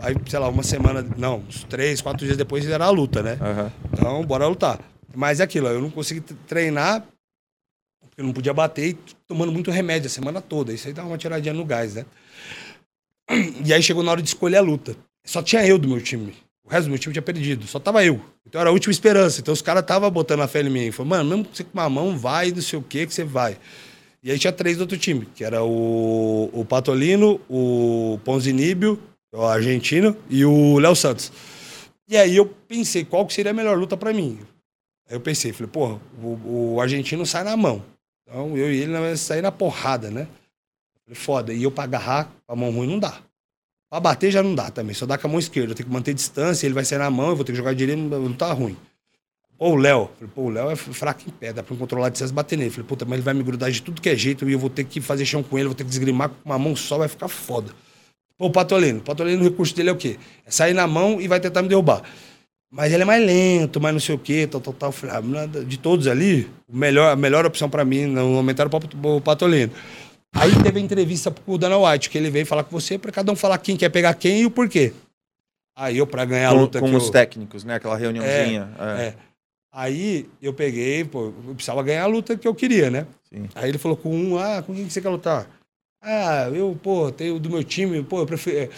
[0.00, 3.38] Aí, sei lá, uma semana, não, uns três, quatro dias depois era a luta, né?
[3.40, 3.70] Uhum.
[3.92, 4.78] Então, bora lutar.
[5.14, 7.04] Mas é aquilo, eu não consegui treinar
[8.16, 10.72] eu não podia bater e tomando muito remédio a semana toda.
[10.72, 12.06] Isso aí dava uma tiradinha no gás, né?
[13.64, 14.96] E aí chegou na hora de escolher a luta.
[15.24, 16.34] Só tinha eu do meu time.
[16.64, 17.66] O resto do meu time tinha perdido.
[17.66, 18.20] Só tava eu.
[18.46, 19.40] Então era a última esperança.
[19.40, 20.90] Então os caras estavam botando a fé em mim.
[20.90, 23.24] Falei, mano, mesmo que você com uma mão, vai, não sei o que, que você
[23.24, 23.58] vai.
[24.22, 28.98] E aí tinha três do outro time, que era o, o Patolino, o Ponzinibio,
[29.34, 31.30] o argentino, e o Léo Santos.
[32.08, 34.38] E aí eu pensei, qual que seria a melhor luta para mim?
[35.08, 37.82] Aí eu pensei, falei, porra, o, o argentino sai na mão.
[38.26, 40.26] Então eu e ele sair na porrada, né?
[41.04, 41.52] Falei, foda.
[41.52, 43.20] E eu pra agarrar com a mão ruim não dá.
[43.90, 44.94] Pra bater já não dá também.
[44.94, 45.72] Só dá com a mão esquerda.
[45.72, 47.74] Eu tenho que manter distância, ele vai sair na mão, eu vou ter que jogar
[47.74, 48.76] direito, não tá ruim.
[49.56, 50.10] Pô, o Léo.
[50.14, 52.70] Falei, pô, o Léo é fraco em pé, dá pra controlar de distância bater nele.
[52.70, 54.70] Falei, puta, mas ele vai me grudar de tudo que é jeito e eu vou
[54.70, 57.08] ter que fazer chão com ele, vou ter que desgrimar com uma mão só, vai
[57.08, 57.72] ficar foda.
[58.36, 58.98] Pô, o Patolino.
[58.98, 60.18] O Patolino, o recurso dele é o quê?
[60.44, 62.02] É sair na mão e vai tentar me derrubar.
[62.74, 64.90] Mas ele é mais lento, mais não sei o quê, tal, tal, tal.
[64.90, 69.20] Falei, ah, de todos ali, melhor, a melhor opção para mim no momento era o
[69.20, 69.72] Patolino.
[70.34, 73.12] Aí teve a entrevista com o Dana White, que ele veio falar com você para
[73.12, 74.92] cada um falar quem quer pegar quem e o porquê.
[75.76, 76.80] Aí eu, para ganhar a luta.
[76.80, 77.12] Com os eu...
[77.12, 77.76] técnicos, né?
[77.76, 78.68] Aquela reuniãozinha.
[78.76, 79.06] É, é.
[79.06, 79.14] é,
[79.72, 83.06] Aí eu peguei, pô, eu precisava ganhar a luta que eu queria, né?
[83.32, 83.48] Sim.
[83.54, 85.48] Aí ele falou com um, ah, com quem você quer lutar?
[86.02, 88.68] Ah, eu, pô, tenho do meu time, pô, eu prefiro.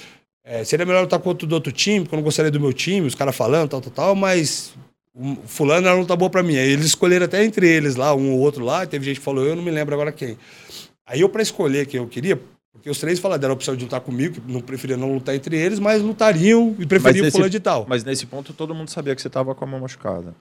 [0.49, 2.72] É, seria melhor lutar contra o do outro time, porque eu não gostaria do meu
[2.72, 4.72] time, os caras falando, tal, tal, tal, mas
[5.12, 6.57] o fulano era uma luta boa pra mim.
[6.57, 9.44] Aí eles escolheram até entre eles lá, um ou outro lá, teve gente que falou,
[9.44, 10.38] eu não me lembro agora quem.
[11.05, 12.40] Aí eu, pra escolher quem eu queria,
[12.72, 15.34] porque os três falaram, deram a opção de lutar comigo, que não preferia não lutar
[15.34, 17.84] entre eles, mas lutariam e preferiam o fulano de tal.
[17.88, 20.32] Mas nesse ponto todo mundo sabia que você tava com a mão machucada.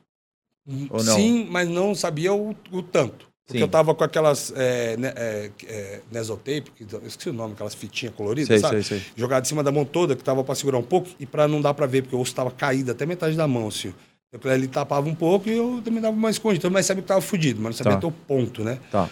[1.16, 3.28] Sim, mas não sabia o, o tanto.
[3.46, 3.64] Porque Sim.
[3.64, 8.48] eu tava com aquelas é, é, é, Nesotape, eu esqueci o nome, aquelas fitinhas coloridas,
[8.48, 8.84] sei, sabe?
[8.84, 9.08] Sei, sei.
[9.16, 11.62] Jogado em cima da mão toda, que tava para segurar um pouco, e para não
[11.62, 13.94] dar para ver, porque o osso tava caído até metade da mão, assim.
[14.34, 16.70] Então, ele tapava um pouco e eu também dava uma escondida.
[16.70, 17.98] Mas sabia que tava fudido, mas não sabia tá.
[18.00, 18.80] até o ponto, né?
[18.92, 19.10] Tá.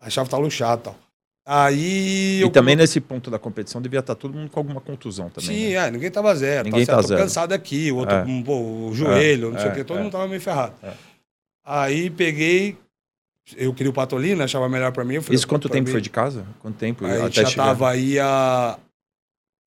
[0.00, 0.96] Achava que tava luxado e tal.
[1.46, 2.38] Aí.
[2.38, 2.50] E eu...
[2.50, 5.48] também nesse ponto da competição devia estar tá todo mundo com alguma contusão também.
[5.48, 5.74] Sim, né?
[5.74, 6.64] é, ninguém tava zero.
[6.64, 7.20] Ninguém tava, tá zero.
[7.22, 8.22] cansado aqui, o outro, é.
[8.24, 9.50] um, pô, o joelho, é.
[9.52, 9.74] não sei o é.
[9.76, 10.02] quê, todo é.
[10.02, 10.74] mundo tava meio ferrado.
[10.82, 10.92] É.
[11.64, 12.76] Aí peguei,
[13.56, 15.20] eu queria o Patolino, achava melhor para mim.
[15.20, 15.92] Falei, Isso quanto tempo mim?
[15.92, 16.46] foi de casa?
[16.60, 17.04] Quanto tempo?
[17.04, 17.64] Aí a gente já chegar?
[17.66, 18.78] tava aí há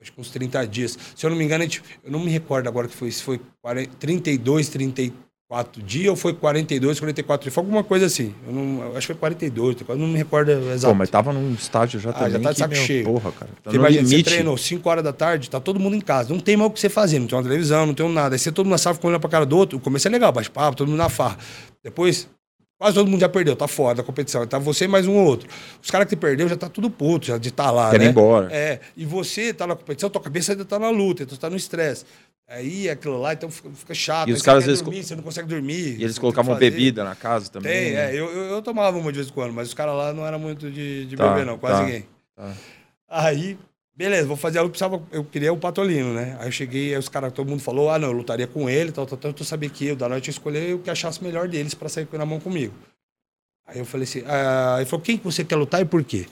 [0.02, 0.98] acho que uns 30 dias.
[1.16, 3.40] Se eu não me engano, gente, eu não me recordo agora que foi, se foi
[3.62, 7.54] 40, 32, 34 dias ou foi 42, 44 dias.
[7.54, 8.34] Foi alguma coisa assim.
[8.46, 10.94] Eu, não, eu acho que foi 42, eu não me recordo exato.
[10.94, 12.32] Pô, mas tava num estágio já ah, também.
[12.34, 13.06] já tá de saco meu, cheio.
[13.06, 13.52] Porra, cara.
[13.52, 14.30] Tá Porque imagina, limite.
[14.30, 16.34] você treinou 5 horas da tarde, tá todo mundo em casa.
[16.34, 18.36] Não tem mais o que você fazer, não tem uma televisão, não tem nada.
[18.36, 19.78] Aí você todo mundo na sala ficando olhando pra cara do outro.
[19.78, 21.38] O começo é legal, bate papo, todo mundo na farra.
[21.84, 22.28] Depois,
[22.78, 24.46] Quase todo mundo já perdeu, tá fora da competição.
[24.46, 25.50] Tá você e mais um ou outro.
[25.82, 27.90] Os caras que perdeu já tá tudo puto, já de estar tá lá.
[27.90, 28.12] Querem né?
[28.12, 28.50] embora.
[28.52, 28.80] É.
[28.96, 32.06] E você tá na competição, tua cabeça ainda tá na luta, tu tá no estresse.
[32.48, 34.30] Aí aquilo lá, então fica, fica chato.
[34.30, 36.00] E os caras, às vezes, dormir, você não consegue dormir.
[36.00, 37.72] E eles colocavam bebida na casa também.
[37.72, 38.16] Tem, né?
[38.16, 38.20] é.
[38.20, 40.40] Eu, eu, eu tomava uma de vez em quando, mas os caras lá não eram
[40.40, 42.06] muito de, de Tá, beber, não, quase tá, ninguém.
[42.36, 42.54] tá.
[43.10, 43.58] Aí,
[43.98, 44.78] beleza, vou fazer a luta,
[45.12, 46.38] eu queria o Patolino, né?
[46.40, 48.92] Aí eu cheguei, aí os caras, todo mundo falou, ah, não, eu lutaria com ele,
[48.92, 49.34] tal, tal, tal.
[49.38, 52.08] Eu sabia que eu, da noite, eu escolher o que achasse melhor deles pra sair
[52.14, 52.74] na mão comigo.
[53.66, 56.28] Aí eu falei assim, ah, ele falou, quem que você quer lutar e por quê?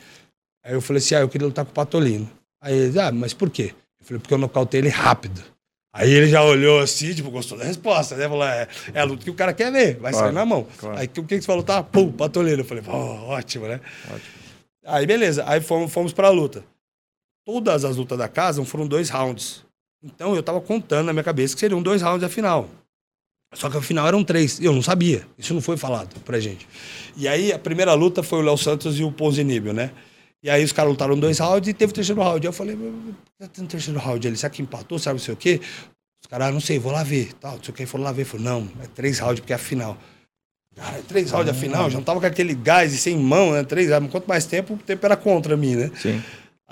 [0.64, 2.30] Aí eu falei assim, ah, eu queria lutar com o Patolino.
[2.62, 3.74] Aí ele, ah, mas por quê?
[4.00, 5.44] Eu falei, porque eu nocautei ele rápido.
[5.92, 8.28] Aí ele já olhou assim, tipo, gostou da resposta, né?
[8.28, 10.68] Falou, é, é a luta que o cara quer ver, vai Claro, sair na mão.
[10.78, 10.98] claro.
[10.98, 11.64] Aí o que que você falou?
[11.64, 12.60] Tá, pum, Patolino.
[12.62, 13.80] Eu falei, pô, ótimo, né?
[14.08, 14.46] Ótimo.
[14.86, 16.64] Aí beleza, aí fomos, fomos pra luta.
[17.46, 19.64] Todas as lutas da casa foram dois rounds.
[20.04, 22.70] Então eu tava contando na minha cabeça que seriam dois rounds a final.
[23.54, 24.60] Só que a final eram três.
[24.60, 25.26] Eu não sabia.
[25.38, 26.68] Isso não foi falado pra gente.
[27.16, 29.92] E aí a primeira luta foi o Léo Santos e o Ponzinibbio, né?
[30.44, 32.46] E aí os caras lutaram dois rounds e teve o terceiro round.
[32.46, 32.78] Eu falei,
[33.40, 35.62] tá tendo terceiro round ali, será que empatou, sabe não sei o quê?
[36.22, 37.34] Os caras, ah, não sei, vou lá ver.
[37.34, 38.26] Tal, não sei o que, foram lá ver.
[38.26, 39.98] Falei, não, é três rounds porque é a final.
[40.76, 43.54] Cara, é três rounds a final, já não tava com aquele gás e sem mão,
[43.54, 43.64] né?
[43.64, 44.12] Três rounds.
[44.12, 45.92] Quanto mais tempo, o tempo era contra mim, né?
[45.96, 46.22] Sim.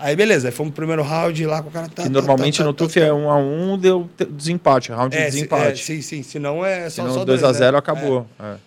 [0.04, 1.88] Aí beleza, aí fomos pro primeiro round lá com o cara.
[1.88, 4.26] Tá, Que tá, normalmente tá, tá, no tá, TUF é um a um, deu te-
[4.26, 5.84] desempate, round É, de se- é, desempate.
[5.84, 6.22] sim, sim.
[6.24, 7.80] Senão é só, Senão só 2 dois, a 0 né?
[7.80, 8.28] acabou.
[8.40, 8.58] É.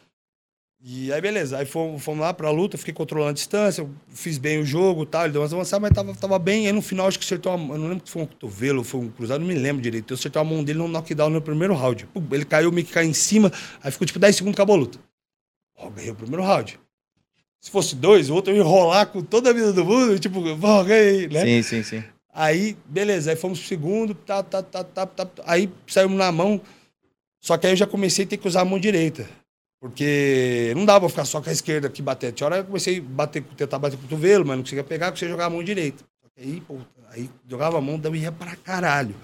[0.88, 1.58] E aí, beleza.
[1.58, 5.06] Aí fomos, fomos lá pra luta, fiquei controlando a distância, fiz bem o jogo e
[5.06, 5.24] tal.
[5.24, 6.66] Ele deu umas avançadas, mas tava, tava bem.
[6.66, 9.00] Aí no final, acho que acertou uma, Eu não lembro se foi um cotovelo, foi
[9.00, 10.12] um cruzado, não me lembro direito.
[10.12, 12.06] Eu acertei a mão dele no knockdown no primeiro round.
[12.30, 13.52] Ele caiu, meio que caiu em cima,
[13.82, 14.98] aí ficou tipo 10 segundos, acabou a luta.
[15.76, 16.78] Ó, ganhei o primeiro round.
[17.66, 20.84] Se fosse dois, o outro ia enrolar com toda a vida do mundo, tipo, pô,
[20.84, 21.44] ganhei, né?
[21.44, 22.04] Sim, sim, sim.
[22.32, 26.60] Aí, beleza, aí fomos pro segundo, tá, tá, tá, tá, tá, aí saímos na mão.
[27.40, 29.28] Só que aí eu já comecei a ter que usar a mão direita.
[29.80, 32.30] Porque não dava pra ficar só com a esquerda aqui bater.
[32.30, 35.10] Tinha hora eu comecei a bater, tentar bater com o cotovelo, mas não conseguia pegar,
[35.10, 36.04] conseguia jogar a mão direita.
[36.36, 36.76] Que aí, pô,
[37.10, 39.16] aí jogava a mão, daí ia pra caralho.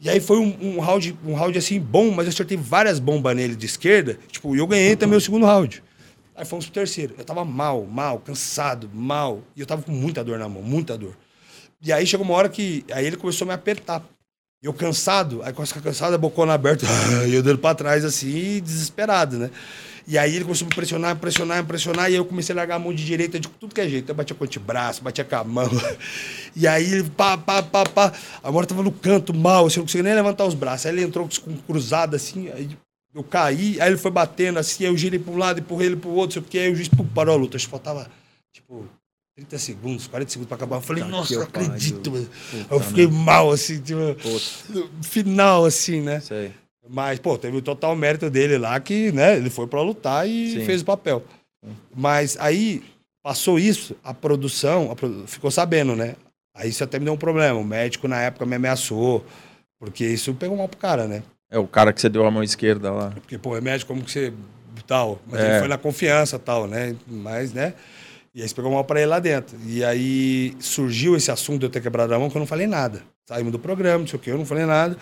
[0.00, 3.36] E aí foi um, um round, um round assim bom, mas eu acertei várias bombas
[3.36, 4.18] nele de esquerda.
[4.32, 5.82] Tipo, e eu ganhei também o segundo round.
[6.38, 7.16] Aí fomos pro terceiro.
[7.18, 9.42] Eu tava mal, mal, cansado, mal.
[9.56, 11.16] E eu tava com muita dor na mão, muita dor.
[11.82, 12.84] E aí chegou uma hora que.
[12.92, 14.04] Aí ele começou a me apertar.
[14.62, 16.84] Eu cansado, aí quando eu cansado, a bocona aberta,
[17.28, 19.50] e eu dando pra trás assim, desesperado, né?
[20.04, 22.56] E aí ele começou a me pressionar, me pressionar, me pressionar, e eu comecei a
[22.56, 24.08] largar a mão de direita de tudo que é jeito.
[24.08, 25.68] Eu batia com o antebraço, batia com a mão.
[26.56, 28.12] E aí pá, pá, pá, pá.
[28.42, 30.86] A mão tava no canto mal, assim, eu não conseguia nem levantar os braços.
[30.86, 32.68] Aí ele entrou com cruzado assim, aí
[33.14, 35.96] eu caí, aí ele foi batendo assim, aí eu girei pra um lado, empurrei ele
[35.96, 37.56] pro outro, sei o que, aí o juiz pum, parou a luta.
[37.56, 38.08] Acho que faltava,
[38.52, 38.86] tipo,
[39.36, 40.76] 30 segundos, 40 segundos pra acabar.
[40.76, 42.28] Eu falei, Puta nossa, eu não acredito, mano.
[42.70, 44.02] Eu fiquei mal, assim, tipo,
[45.02, 46.20] final, assim, né?
[46.20, 46.52] sei.
[46.90, 50.52] Mas, pô, teve o total mérito dele lá que, né, ele foi pra lutar e
[50.54, 50.64] Sim.
[50.64, 51.22] fez o papel.
[51.94, 52.82] Mas aí,
[53.22, 56.16] passou isso, a produção a produ- ficou sabendo, né?
[56.54, 57.58] Aí isso até me deu um problema.
[57.60, 59.22] O médico, na época, me ameaçou,
[59.78, 61.22] porque isso pegou mal pro cara, né?
[61.50, 63.10] É o cara que você deu a mão esquerda lá.
[63.10, 64.32] Porque, pô, é médico, como que você.
[64.86, 65.20] tal.
[65.26, 65.50] Mas É.
[65.50, 66.94] ele foi na confiança tal, né?
[67.06, 67.74] Mas, né?
[68.34, 69.56] E aí isso pegou mal pra ele lá dentro.
[69.66, 72.66] E aí surgiu esse assunto de eu ter quebrado a mão que eu não falei
[72.66, 73.02] nada.
[73.26, 74.96] Saímos do programa, não sei o quê, eu não falei nada.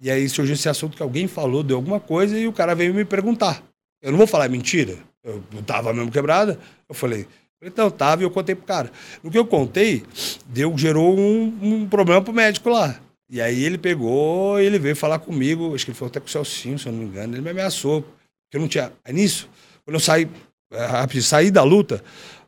[0.00, 2.94] E aí surgiu esse assunto que alguém falou de alguma coisa e o cara veio
[2.94, 3.62] me perguntar.
[4.00, 4.96] Eu não vou falar mentira.
[5.24, 6.58] Eu, eu tava mesmo quebrada.
[6.88, 7.26] Eu falei,
[7.60, 8.90] então, tava e eu contei pro cara.
[9.22, 10.04] No que eu contei,
[10.46, 12.94] deu, gerou um, um problema pro médico lá.
[13.28, 16.30] E aí ele pegou, ele veio falar comigo, acho que ele falou até com o
[16.30, 18.02] Celcinho, se eu não me engano, ele me ameaçou.
[18.02, 18.92] Porque eu não tinha.
[19.04, 19.48] Aí nisso,
[19.84, 20.30] quando eu saí,
[20.70, 22.02] é, rapidinho, saí da luta,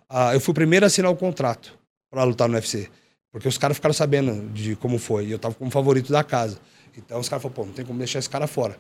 [0.08, 1.76] ah, eu fui o primeiro a assinar o contrato
[2.10, 2.88] pra lutar no UFC.
[3.32, 5.26] Porque os caras ficaram sabendo de como foi.
[5.26, 6.58] E eu tava como favorito da casa.
[6.96, 8.78] Então os caras falaram, pô, não tem como deixar esse cara fora.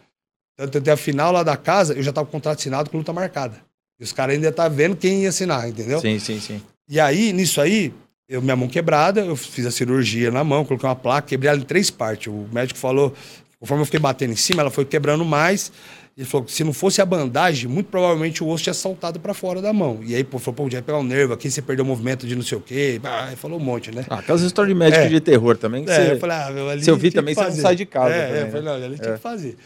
[0.56, 2.98] Tanto até a final lá da casa, eu já tava com o contrato assinado com
[2.98, 3.60] luta marcada.
[4.00, 6.00] E os caras ainda tá vendo quem ia assinar, entendeu?
[6.00, 6.62] Sim, sim, sim.
[6.88, 7.92] E aí, nisso aí,
[8.28, 11.58] eu, minha mão quebrada, eu fiz a cirurgia na mão, coloquei uma placa, quebrei ela
[11.58, 12.26] em três partes.
[12.26, 13.14] O médico falou,
[13.58, 15.72] conforme eu fiquei batendo em cima, ela foi quebrando mais.
[16.16, 19.32] Ele falou que se não fosse a bandagem, muito provavelmente o osso tinha saltado pra
[19.32, 20.00] fora da mão.
[20.04, 22.26] E aí, pô, falou, pô, já ia pegar um nervo aqui, você perdeu o movimento
[22.26, 23.00] de não sei o quê.
[23.04, 24.04] Ah, ele falou um monte, né?
[24.10, 25.08] Ah, aquelas histórias de médico É.
[25.08, 25.84] de terror também.
[25.84, 27.76] que É, você- eu falei, ah, meu, ali se eu vi também, você não sai
[27.76, 28.46] de casa É, também, é, né?
[28.48, 29.56] eu falei, não, ali tinha que fazer.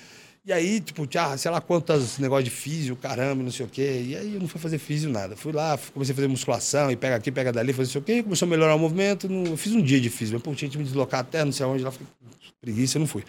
[0.44, 4.02] E aí, tipo, tinha, sei lá quantos negócios de físio, caramba, não sei o quê.
[4.08, 5.36] E aí eu não fui fazer físio nada.
[5.36, 8.04] Fui lá, comecei a fazer musculação, e pega aqui, pega dali, fazer não sei o
[8.04, 8.22] quê.
[8.24, 9.28] Começou a melhorar o movimento.
[9.28, 11.52] Não, eu fiz um dia de físio, mas pô, tinha que me deslocar até não
[11.52, 12.08] sei aonde, lá fiquei
[12.60, 13.24] preguiça, eu não fui.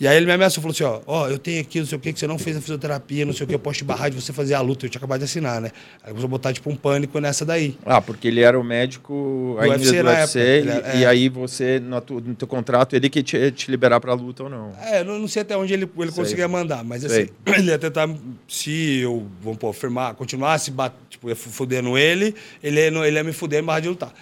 [0.00, 2.00] E aí ele me ameaçou, falou assim, ó, ó, eu tenho aqui não sei o
[2.00, 4.08] quê, que você não fez a fisioterapia, não sei o quê, eu posso te barrar
[4.08, 4.86] de você fazer a luta.
[4.86, 5.72] Eu tinha acabado de assinar, né?
[6.00, 7.76] Aí começou a botar, tipo, um pânico nessa daí.
[7.84, 11.06] Ah, porque ele era o médico ainda UFC do UFC, e, era- e é.
[11.06, 14.72] aí você, no, no teu contrato, ele que te, te liberar pra luta ou não.
[14.80, 16.22] É, eu não, não sei até onde ele, ele Sei.
[16.24, 18.08] conseguia mandar, mas assim, ele ia tentar,
[18.48, 23.24] se eu, vamos pôr, firmar, continuasse bat, tipo, ia fudendo ele, ele ia, ele ia
[23.24, 24.12] me fuder em barra de lutar.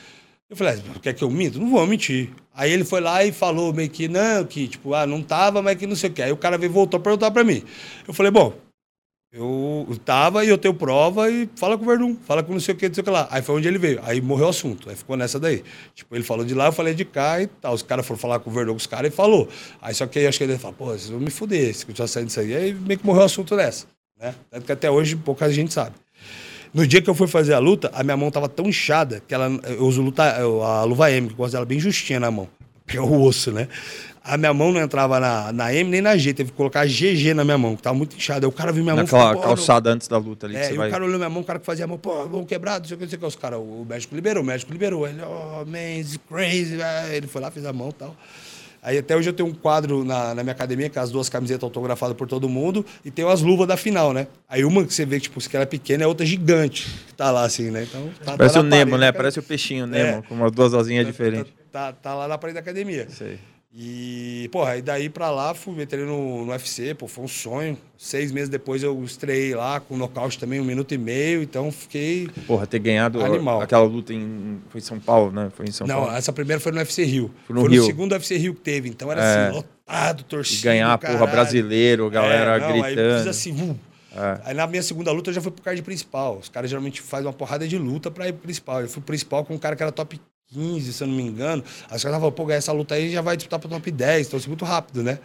[0.48, 1.58] Eu falei, ah, quer que eu minto?
[1.58, 2.30] Não vou mentir.
[2.54, 5.76] Aí ele foi lá e falou meio que, não, que tipo, ah, não tava, mas
[5.76, 6.22] que não sei o quê.
[6.22, 7.62] Aí o cara veio, voltou a perguntar pra mim.
[8.06, 8.54] Eu falei, bom,
[9.38, 12.74] eu tava e eu tenho prova e fala com o Verdun, fala com não sei
[12.74, 13.28] o que, não sei o que lá.
[13.30, 14.00] Aí foi onde ele veio.
[14.02, 14.88] Aí morreu o assunto.
[14.88, 15.62] Aí ficou nessa daí.
[15.94, 17.74] Tipo, ele falou de lá, eu falei de cá e tal.
[17.74, 19.46] Os caras foram falar com o Verdun com os caras e falou.
[19.82, 22.08] Aí só que aí acho que ele falou, pô, vocês vão me fuder se continuar
[22.08, 22.56] saindo disso aí.
[22.56, 23.86] Aí meio que morreu o assunto dessa.
[24.18, 24.34] Né?
[24.50, 25.94] Tanto que até hoje pouca gente sabe.
[26.72, 29.34] No dia que eu fui fazer a luta, a minha mão tava tão inchada que
[29.34, 32.48] ela, eu uso luta, a luva M, que eu gosto dela bem justinha na mão.
[32.86, 33.68] Que é o osso, né?
[34.26, 37.32] A minha mão não entrava na, na M nem na G, teve que colocar GG
[37.34, 38.44] na minha mão, que tava muito inchada.
[38.44, 39.04] Aí o cara viu minha mão.
[39.04, 40.56] Naquela calçada antes da luta ali.
[40.56, 40.88] É, e vai...
[40.88, 42.86] o cara olhou minha mão, o cara que fazia a mão, pô, mão quebrada, não
[42.86, 43.26] sei o que, não sei o que.
[43.26, 45.06] Os caras, o médico liberou, o médico liberou.
[45.06, 46.76] Ele, oh, man, it's crazy.
[47.12, 48.16] Ele foi lá, fez a mão e tal.
[48.86, 51.64] Aí até hoje eu tenho um quadro na, na minha academia, com as duas camisetas
[51.64, 54.28] autografadas por todo mundo, e tem as luvas da final, né?
[54.48, 57.32] Aí uma que você vê, tipo, se ela é pequena, é outra gigante, que tá
[57.32, 57.82] lá assim, né?
[57.82, 59.06] Então, tá, Parece tá o Nemo, parede, né?
[59.06, 59.16] Cara.
[59.16, 60.22] Parece o peixinho Nemo, é.
[60.22, 61.52] com umas duas asinhas tá, diferentes.
[61.72, 63.08] Tá, tá, tá, lá na parede da academia.
[63.10, 63.40] Sei.
[63.78, 67.76] E, porra, aí daí pra lá, fui, entrei no, no UFC, pô, foi um sonho.
[67.98, 72.26] Seis meses depois eu estreiei lá com nocaute também, um minuto e meio, então fiquei.
[72.46, 73.60] Porra, ter ganhado animal.
[73.60, 74.62] aquela luta em.
[74.70, 75.50] Foi em São Paulo, né?
[75.54, 76.16] Foi em São Não, Paulo.
[76.16, 77.30] essa primeira foi no UFC Rio.
[77.46, 77.82] Foi no, foi Rio.
[77.82, 79.48] no segundo UFC Rio que teve, então era é.
[79.48, 80.60] assim, lotado, torcido.
[80.60, 81.18] E ganhar, caralho.
[81.18, 83.12] porra, brasileiro, galera é, não, gritando.
[83.12, 83.78] Aí fiz assim.
[84.16, 84.40] É.
[84.46, 86.38] Aí na minha segunda luta eu já fui pro card principal.
[86.38, 88.80] Os caras geralmente fazem uma porrada de luta pra ir pro principal.
[88.80, 91.22] Eu fui pro principal com um cara que era top 15, se eu não me
[91.22, 91.62] engano.
[91.88, 94.38] Aí os caras falaram, pô, essa luta aí já vai disputar pro top 10, então
[94.38, 95.18] assim, muito rápido, né?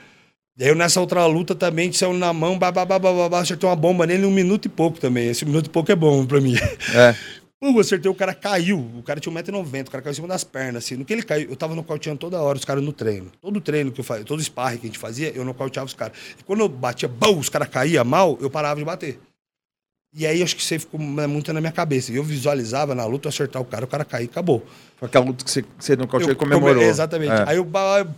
[0.59, 2.85] Eu nessa outra luta também, saiu na mão, babá,
[3.39, 5.27] acertei uma bomba nele em um minuto e pouco também.
[5.29, 6.55] Esse minuto e pouco é bom pra mim.
[6.93, 7.15] É.
[7.59, 8.79] Pum, acertei, o cara caiu.
[8.97, 10.95] O cara tinha 1,90m, o cara caiu em cima das pernas, assim.
[10.95, 13.31] No que ele caiu, eu tava nocauteando toda hora os caras no treino.
[13.39, 16.17] Todo treino que eu fazia, todo sparring que a gente fazia, eu nocauteava os caras.
[16.39, 19.19] E quando eu batia, bum, os caras caíam mal, eu parava de bater.
[20.13, 22.11] E aí acho que você ficou muito na minha cabeça.
[22.11, 24.61] E eu visualizava na luta acertar o cara, o cara cair e acabou.
[24.97, 26.83] Foi aquela luta que você, você no comemorou.
[26.83, 27.31] Exatamente.
[27.31, 27.45] É.
[27.47, 27.65] Aí eu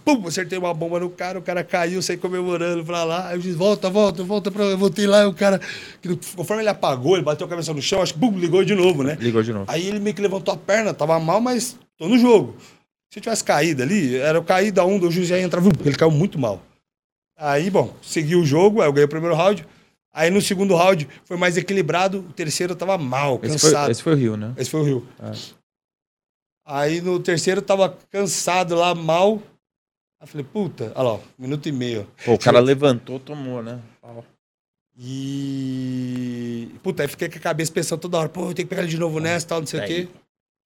[0.03, 3.28] pum, acertei uma bomba no cara, o cara caiu, saí comemorando pra lá.
[3.28, 4.64] Aí eu disse, volta, volta, volta pra.
[4.64, 5.61] Eu voltei lá, e o cara.
[6.36, 9.03] Conforme ele apagou, ele bateu a cabeça no chão, acho que bum, ligou de novo,
[9.03, 9.15] né?
[9.20, 9.65] Ligou de novo.
[9.68, 12.57] Aí ele meio que levantou a perna, tava mal, mas tô no jogo.
[13.14, 15.95] Se eu tivesse caído ali, era eu cair da um, do juiz já entrava, ele
[15.95, 16.60] caiu muito mal.
[17.38, 19.64] Aí, bom, segui o jogo, aí eu ganhei o primeiro round.
[20.14, 23.56] Aí no segundo round foi mais equilibrado, o terceiro tava mal, cansado.
[23.56, 24.53] Esse foi, esse foi o Rio, né?
[24.56, 25.07] Esse foi o Rio.
[25.19, 25.31] É.
[26.65, 29.41] Aí no terceiro tava cansado lá, mal.
[30.22, 32.07] Aí falei, puta, olha lá, um minuto e meio.
[32.23, 33.81] Pô, o cara levantou, tomou, né?
[34.95, 36.69] E.
[36.84, 38.91] Puta, aí fiquei com a cabeça pensando toda hora, pô, eu tenho que pegar ele
[38.91, 40.07] de novo nessa, tal, não sei o quê.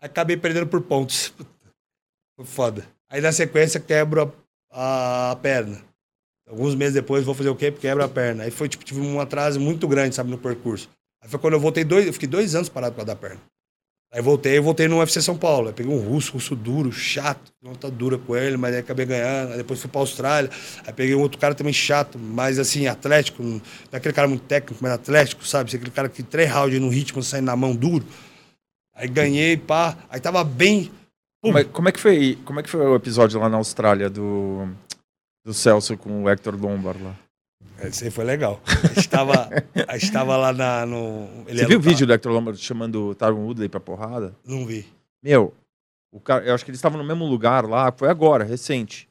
[0.02, 1.34] Acabei perdendo por pontos.
[2.36, 2.86] Foi foda.
[3.10, 4.34] Aí na sequência quebro
[4.70, 5.87] a, a perna.
[6.48, 7.72] Alguns meses depois vou fazer o quê?
[7.72, 8.44] Quebra a perna.
[8.44, 10.90] Aí foi, tipo, tive um atraso muito grande, sabe, no percurso.
[11.22, 13.42] Aí foi quando eu voltei dois, eu fiquei dois anos parado para dar perna.
[14.14, 15.68] Aí voltei, voltei no UFC São Paulo.
[15.68, 19.52] Aí peguei um russo, russo duro, chato, luta dura com ele, mas aí acabei ganhando.
[19.52, 20.50] Aí depois fui pra Austrália.
[20.86, 23.44] Aí peguei um outro cara também chato, mas assim, atlético.
[23.44, 23.62] Não
[23.92, 25.76] é aquele cara muito técnico, mas atlético, sabe?
[25.76, 28.06] Aquele cara que três rounds no ritmo, saindo na mão duro.
[28.96, 29.98] Aí ganhei, pá.
[30.10, 30.90] Aí tava bem.
[31.44, 34.10] Como é, como é, que foi, como é que foi o episódio lá na Austrália
[34.10, 34.68] do
[35.48, 37.16] do Celso com o Hector Lombard lá.
[37.82, 38.62] Esse aí foi legal.
[38.98, 39.50] Estava,
[39.96, 41.26] estava lá na, no.
[41.48, 44.36] Ele Você viu o vídeo do Hector Lombard chamando o Tyron Woodley pra porrada?
[44.46, 44.86] Não vi.
[45.24, 45.54] Meu,
[46.12, 49.08] o cara, eu acho que eles estavam no mesmo lugar lá, foi agora, recente.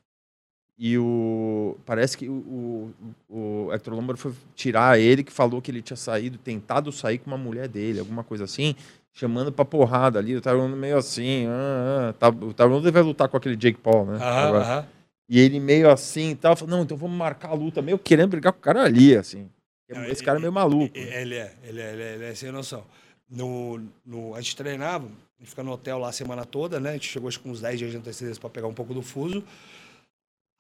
[0.78, 1.78] E o.
[1.86, 2.92] Parece que o,
[3.30, 7.16] o, o Hector Lombard foi tirar ele, que falou que ele tinha saído, tentado sair
[7.16, 8.74] com uma mulher dele, alguma coisa assim,
[9.14, 10.36] chamando pra porrada ali.
[10.36, 11.46] O Tyron meio assim.
[11.46, 14.18] Ah, ah, tá, o Tyron vai lutar com aquele Jake Paul, né?
[14.20, 14.95] Aham, aham.
[15.28, 18.30] E ele meio assim e tal, falou, não, então vamos marcar a luta, meio querendo
[18.30, 19.48] brigar com o cara ali, assim.
[20.08, 20.96] Esse cara é meio maluco.
[20.96, 22.84] Ele é, ele é, ele é, ele é sem noção.
[23.28, 26.90] No, no, a gente treinava, a gente fica no hotel lá a semana toda, né?
[26.90, 29.02] A gente chegou acho, com uns 10 dias de antecedência para pegar um pouco do
[29.02, 29.42] fuso.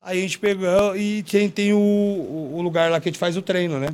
[0.02, 3.36] Aí a gente pegou e tem, tem o, o lugar lá que a gente faz
[3.36, 3.88] o treino, né?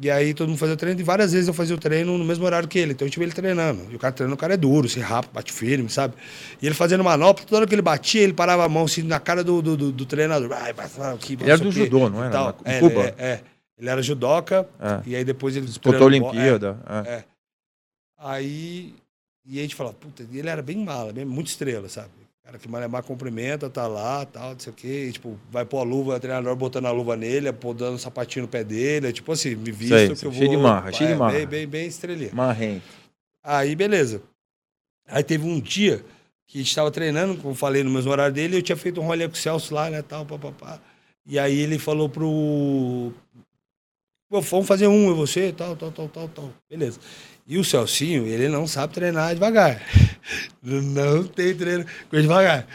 [0.00, 2.24] E aí todo mundo fazia o treino, e várias vezes eu fazia o treino no
[2.24, 2.92] mesmo horário que ele.
[2.92, 3.84] Então eu tive ele treinando.
[3.90, 6.14] E o cara treinando, o cara é duro, se rápido, bate firme, sabe?
[6.62, 9.18] E ele fazendo manopla, toda hora que ele batia, ele parava a mão assim na
[9.18, 10.52] cara do, do, do, do treinador.
[10.52, 10.72] Ai,
[11.12, 12.54] aqui, ele era do judô, não era?
[12.64, 13.06] É, Cuba?
[13.06, 13.40] É, é,
[13.76, 15.00] Ele era judoca, é.
[15.04, 15.66] e aí depois ele...
[15.66, 16.78] Disputou a Olimpíada.
[17.06, 17.24] É, é.
[18.18, 18.94] Aí...
[19.44, 22.10] E a gente falava, puta, ele era bem mala, bem, muito estrela, sabe?
[22.48, 25.06] Cara que Malemar cumprimenta, tá lá, tal, não sei o quê.
[25.08, 28.44] E, tipo, vai pôr a luva, o treinador botando a luva nele, dando um sapatinho
[28.44, 29.08] no pé dele.
[29.08, 30.56] É, tipo assim, me visto Sei, que eu cheio vou.
[30.56, 31.34] De marra, cheio de marra.
[31.34, 32.30] Bem, bem, bem estrelinha.
[32.32, 32.86] Marrento.
[33.44, 34.22] Aí, beleza.
[35.06, 36.02] Aí teve um dia
[36.46, 39.04] que a gente tava treinando, como falei, no mesmo horário dele, eu tinha feito um
[39.04, 40.80] rolê com o Celso lá, né, tal, papapá.
[41.26, 43.12] E aí ele falou pro.
[44.30, 46.52] Pô, vamos fazer um, e você, tal, tal, tal, tal, tal.
[46.70, 46.98] Beleza.
[47.48, 49.80] E o Celcinho, ele não sabe treinar devagar.
[50.62, 51.86] Não tem treino.
[52.10, 52.66] Coisa devagar.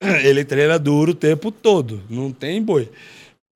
[0.22, 2.00] Ele treina duro o tempo todo.
[2.08, 2.88] Não tem boi.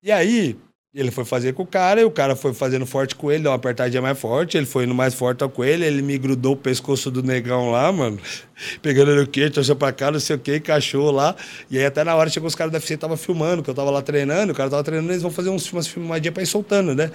[0.03, 0.57] E aí,
[0.91, 3.51] ele foi fazer com o cara, e o cara foi fazendo forte com ele, deu
[3.51, 6.57] uma apertadinha mais forte, ele foi indo mais forte com ele, ele me grudou o
[6.57, 8.17] pescoço do negão lá, mano,
[8.81, 11.35] pegando ele o quê, trouxe pra cá, não sei o quê, encaixou lá.
[11.69, 13.91] E aí até na hora chegou os caras da FC tava filmando, que eu tava
[13.91, 16.95] lá treinando, o cara tava treinando, eles vão fazer uns, umas filmadinhas pra ir soltando,
[16.95, 17.11] né?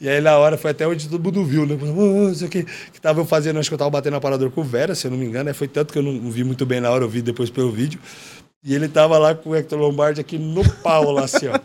[0.00, 1.76] E aí na hora foi até onde todo mundo viu, né?
[1.78, 4.62] não sei o que, que tava eu fazendo, acho que eu tava batendo aparador com
[4.62, 5.52] o Vera, se eu não me engano, né?
[5.52, 8.00] foi tanto que eu não vi muito bem na hora, eu vi depois pelo vídeo.
[8.64, 11.58] E ele tava lá com o Hector Lombardi aqui no pau, lá assim, ó.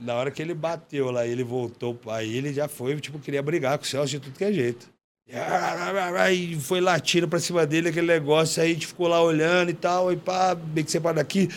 [0.00, 3.76] Na hora que ele bateu lá, ele voltou, aí ele já foi, tipo, queria brigar
[3.76, 4.88] com o Celso de tudo que é jeito.
[5.26, 9.74] E foi latindo pra cima dele, aquele negócio, aí a gente ficou lá olhando e
[9.74, 11.48] tal, e pá, bem que você para daqui.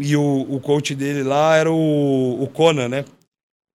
[0.00, 3.04] E o, o coach dele lá era o, o Conan, né?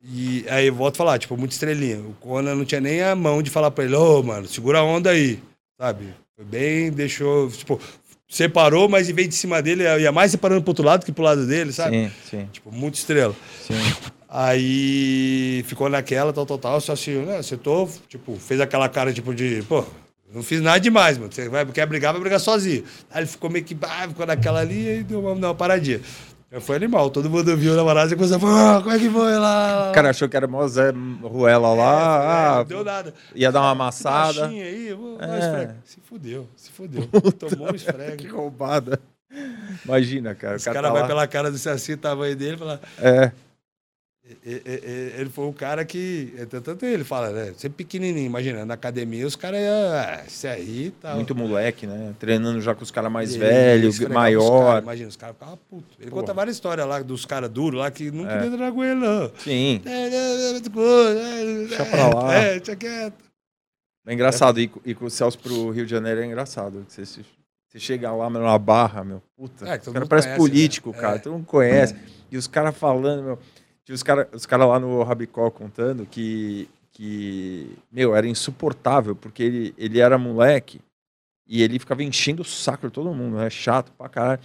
[0.01, 1.99] E aí volto a falar, tipo, muito estrelinha.
[1.99, 4.79] O Conan não tinha nem a mão de falar pra ele, ô, oh, mano, segura
[4.79, 5.43] a onda aí,
[5.77, 6.13] sabe?
[6.37, 7.81] Foi bem, deixou, tipo,
[8.30, 11.23] separou, mas em vez de cima dele, ia mais separando pro outro lado que pro
[11.23, 12.06] lado dele, sabe?
[12.06, 12.49] Sim, sim.
[12.51, 13.35] Tipo, muito estrela.
[13.68, 13.73] Sim.
[14.30, 19.34] Aí ficou naquela, tal, tal, tal, só assim, né, acertou, tipo, fez aquela cara, tipo,
[19.34, 19.84] de, pô,
[20.31, 21.31] não fiz nada demais, mano.
[21.31, 22.84] Você vai, quer brigar, vai brigar sozinho.
[23.10, 25.99] Aí ele ficou meio que, ah, ficou naquela ali e deu uma, deu uma paradinha.
[26.61, 29.91] Foi animal, todo mundo viu na parada e começou a como é que foi lá?
[29.91, 32.23] O cara achou que era o Zé Ruela lá.
[32.23, 33.13] É, ah, não deu nada.
[33.35, 34.47] Ia dar uma amassada.
[34.47, 35.76] Aí, é.
[35.85, 37.07] Se fudeu, se fudeu.
[37.38, 38.15] Tomou um esfrega.
[38.15, 38.99] que roubada.
[39.85, 40.55] Imagina, cara.
[40.55, 41.07] Os caras tá vai lá...
[41.07, 42.81] pela cara do Saci, tamanho dele, fala.
[42.97, 43.31] É.
[44.45, 46.34] Ele foi um cara que.
[46.38, 47.53] É, tanto ele fala, né?
[47.57, 51.15] Sempre pequenininho, imagina, na academia os caras iam ah, se aí e tal.
[51.15, 52.14] Muito moleque, né?
[52.19, 54.68] Treinando já com os caras mais velhos, maior.
[54.68, 55.97] Cara, imagina, os caras ficavam putos.
[55.99, 56.22] Ele Porra.
[56.22, 58.34] conta várias histórias lá dos caras duros lá que não é.
[58.34, 59.31] queria treinar com ele, não.
[59.39, 59.81] Sim.
[59.85, 60.60] É, é, é,
[61.68, 62.34] Deixa pra lá.
[62.34, 63.30] É, deixa quieto.
[64.06, 66.85] É engraçado, e, e com o Celso pro Rio de Janeiro é engraçado.
[66.88, 69.22] Você, você chega lá na barra, meu.
[69.38, 70.97] Puta, é, o cara parece conhece, político, né?
[70.97, 71.19] cara.
[71.19, 71.95] Todo mundo conhece.
[72.31, 73.39] E os caras falando, meu.
[73.90, 79.41] Tinha os caras os cara lá no Rabicó contando que, que, meu, era insuportável, porque
[79.41, 80.80] ele, ele era moleque
[81.48, 83.49] e ele ficava enchendo o saco de todo mundo, né?
[83.49, 84.40] Chato pra caralho.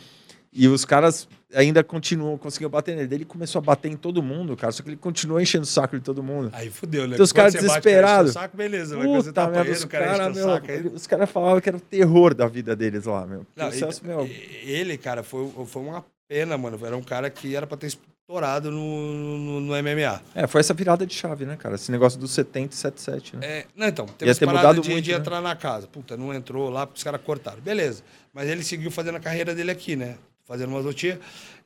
[0.51, 3.17] E os caras ainda continuam, conseguiam bater nele.
[3.17, 4.73] Ele começou a bater em todo mundo, cara.
[4.73, 6.51] Só que ele continuou enchendo o saco de todo mundo.
[6.55, 7.13] Aí fudeu, né?
[7.13, 8.33] Então, os caras desesperados.
[8.33, 8.97] saco, beleza.
[8.97, 12.47] Puta, mas tá meu, os caras cara, os caras falavam que era o terror da
[12.47, 13.45] vida deles lá, meu.
[13.55, 14.27] Não, ele, Celso, meu.
[14.63, 16.79] Ele, cara, foi, foi uma pena, mano.
[16.83, 17.89] Era um cara que era pra ter
[18.25, 20.23] estourado no, no, no, MMA.
[20.35, 21.75] É, foi essa virada de chave, né, cara?
[21.75, 23.47] Esse negócio do 70 e 77, né?
[23.47, 25.19] É, não, então, teve ter mudado de, muito, de né?
[25.19, 25.87] entrar na casa.
[25.87, 27.61] Puta, não entrou lá porque os caras cortaram.
[27.61, 28.03] Beleza.
[28.33, 30.17] Mas ele seguiu fazendo a carreira dele aqui, né?
[30.47, 31.21] Fazendo uma lutinha.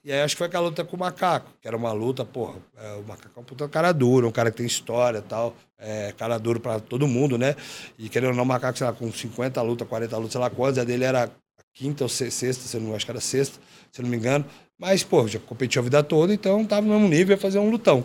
[0.04, 2.54] E aí acho que foi aquela luta com o Macaco, que era uma luta, porra,
[2.76, 5.54] é, o Macaco é um puta cara duro, um cara que tem história e tal.
[5.78, 7.54] É, cara duro pra todo mundo, né?
[7.96, 10.50] E querendo ou não, o Macaco, sei lá, com 50 lutas, 40 lutas, sei lá
[10.50, 11.30] quantas, a dele era
[11.72, 13.60] quinta ou sexta, se eu não acho que era sexta,
[13.92, 14.44] se eu não me engano.
[14.78, 17.68] Mas, pô, já competiu a vida toda, então tava no mesmo nível, ia fazer um
[17.68, 18.04] lutão.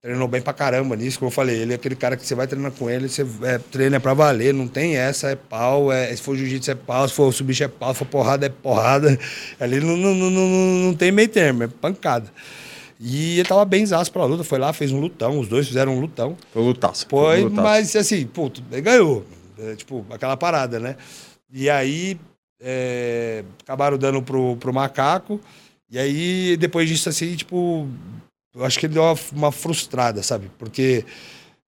[0.00, 1.56] Treinou bem pra caramba nisso, como eu falei.
[1.56, 4.14] Ele é aquele cara que você vai treinar com ele, você é, treina é pra
[4.14, 5.92] valer, não tem essa, é pau.
[5.92, 8.48] É, se for jiu-jitsu é pau, se for subir é pau, se for porrada é
[8.48, 9.18] porrada.
[9.60, 10.48] Ali não, não, não, não,
[10.86, 12.30] não tem meio termo, é pancada.
[12.98, 15.94] E ele tava bem zaço pra luta, foi lá, fez um lutão, os dois fizeram
[15.94, 16.36] um lutão.
[16.52, 17.06] Foi lutaço.
[17.08, 17.62] Foi, foi lutaço.
[17.62, 19.26] mas assim, puto, ele ganhou.
[19.58, 20.96] É, tipo, aquela parada, né?
[21.52, 22.18] E aí,
[22.60, 25.40] é, acabaram dando pro, pro macaco.
[25.94, 27.86] E aí, depois disso, assim, tipo,
[28.52, 30.50] eu acho que ele deu uma, frustrada, sabe?
[30.58, 31.04] Porque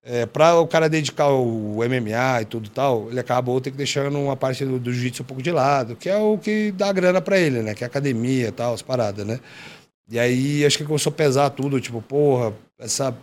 [0.03, 4.19] é, para o cara dedicar o MMA e tudo tal, ele acabou ter que deixando
[4.19, 7.21] uma parte do, do jiu-jitsu um pouco de lado, que é o que dá grana
[7.21, 7.73] para ele, né?
[7.73, 9.39] Que é academia e tal, as paradas, né?
[10.11, 13.17] E aí acho que começou a pesar tudo, tipo, porra, essa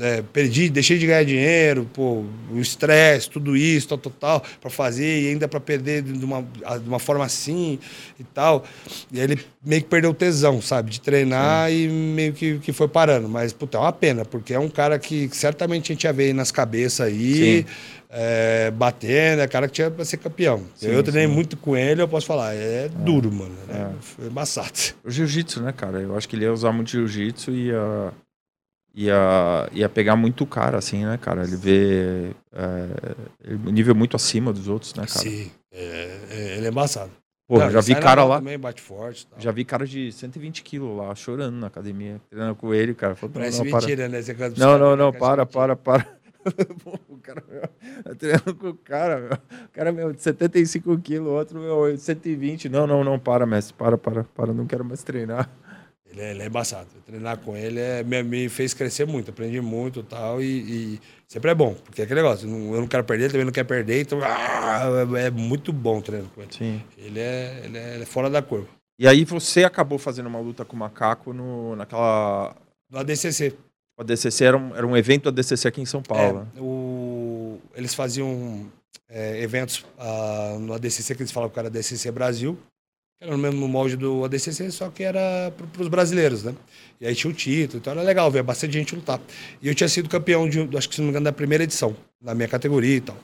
[0.00, 4.70] é, perdi, deixei de ganhar dinheiro, pô, o estresse, tudo isso, tal, tal, tal, para
[4.70, 7.78] fazer, e ainda para perder de uma, de uma forma assim
[8.18, 8.64] e tal.
[9.12, 11.76] E aí ele meio que perdeu o tesão, sabe, de treinar Sim.
[11.76, 13.28] e meio que, que foi parando.
[13.28, 16.32] Mas, puta, é uma pena, porque é um cara que certamente a gente ia ver
[16.32, 17.66] nas cabeças aí,
[18.10, 20.64] é, batendo, é cara que tinha para ser campeão.
[20.74, 21.34] Sim, eu treinei sim.
[21.34, 22.88] muito com ele, eu posso falar, é, é.
[22.88, 23.54] duro, mano.
[23.66, 23.92] Né?
[23.92, 24.02] É.
[24.02, 24.94] Foi embaçado.
[25.04, 26.00] O jiu-jitsu, né, cara?
[26.00, 28.12] Eu acho que ele ia usar muito jiu-jitsu e ia
[28.98, 31.44] ia, ia pegar muito cara, assim, né, cara?
[31.44, 35.20] Ele vê é, nível muito acima dos outros, né, cara?
[35.20, 37.12] Sim, é, é, ele é embaçado.
[37.46, 38.38] Pô, Não, já vi cara lá.
[38.38, 39.26] Também bate forte.
[39.26, 39.40] Tal.
[39.40, 43.14] Já vi cara de 120 quilos lá, chorando na academia, treinando com ele, cara.
[43.14, 44.08] Falou, Parece não, mentira, para.
[44.08, 44.22] né?
[44.22, 46.06] Você não, não, não, para, para, para.
[47.08, 49.32] o cara, meu, treinando com o cara, meu.
[49.32, 52.68] O cara, meu, de 75 quilos, outro, meu, 120.
[52.68, 53.74] Não, não, não, para, mestre.
[53.74, 54.52] Para, para, para.
[54.52, 55.48] Não quero mais treinar.
[56.10, 56.88] Ele é, ele é embaçado.
[57.04, 61.50] Treinar com ele é, me, me fez crescer muito, aprendi muito tal, e, e sempre
[61.50, 64.00] é bom, porque é aquele negócio, eu não quero perder, ele também não quer perder,
[64.00, 66.52] então ah, é, é muito bom treinar com ele.
[66.52, 66.82] Sim.
[66.96, 68.68] Ele é, ele é, ele é fora da curva.
[68.98, 72.56] E aí você acabou fazendo uma luta com o Macaco no, naquela...
[72.90, 73.54] No ADCC.
[73.96, 76.40] O ADCC era um, era um evento do ADCC aqui em São Paulo.
[76.40, 76.46] né?
[76.56, 78.68] É, o, eles faziam
[79.08, 82.58] é, eventos ah, no ADCC, que eles falavam que era ADCC Brasil,
[83.18, 86.54] que era no mesmo molde do ADCC, só que era para os brasileiros, né?
[87.00, 89.20] E aí tinha o título, então era legal ver bastante gente lutar.
[89.60, 91.96] E eu tinha sido campeão, de, acho que se não me engano, da primeira edição,
[92.22, 93.16] na minha categoria e tal.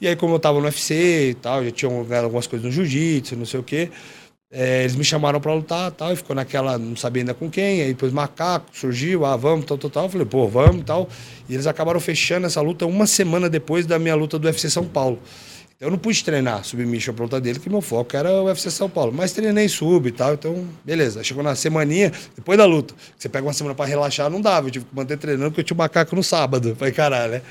[0.00, 2.72] E aí, como eu tava no UFC e tal, já tinha ganhado algumas coisas no
[2.72, 3.90] jiu-jitsu, não sei o quê,
[4.50, 7.82] é, eles me chamaram para lutar tal, e ficou naquela, não sabia ainda com quem,
[7.82, 10.04] aí depois macaco surgiu, ah, vamos, tal, tal, tal.
[10.04, 11.08] Eu falei, pô, vamos e tal.
[11.46, 14.86] E eles acabaram fechando essa luta uma semana depois da minha luta do UFC São
[14.86, 15.20] Paulo.
[15.78, 18.88] Eu não pude treinar submission pra luta dele, que meu foco era o UFC São
[18.88, 19.12] Paulo.
[19.12, 21.22] Mas treinei sub e tal, então, beleza.
[21.22, 22.94] Chegou na semaninha, depois da luta.
[23.16, 24.68] Você pega uma semana pra relaxar, não dava.
[24.68, 26.74] Eu tive que manter treinando porque eu tinha um macaco no sábado.
[26.76, 27.42] Falei, caralho, né?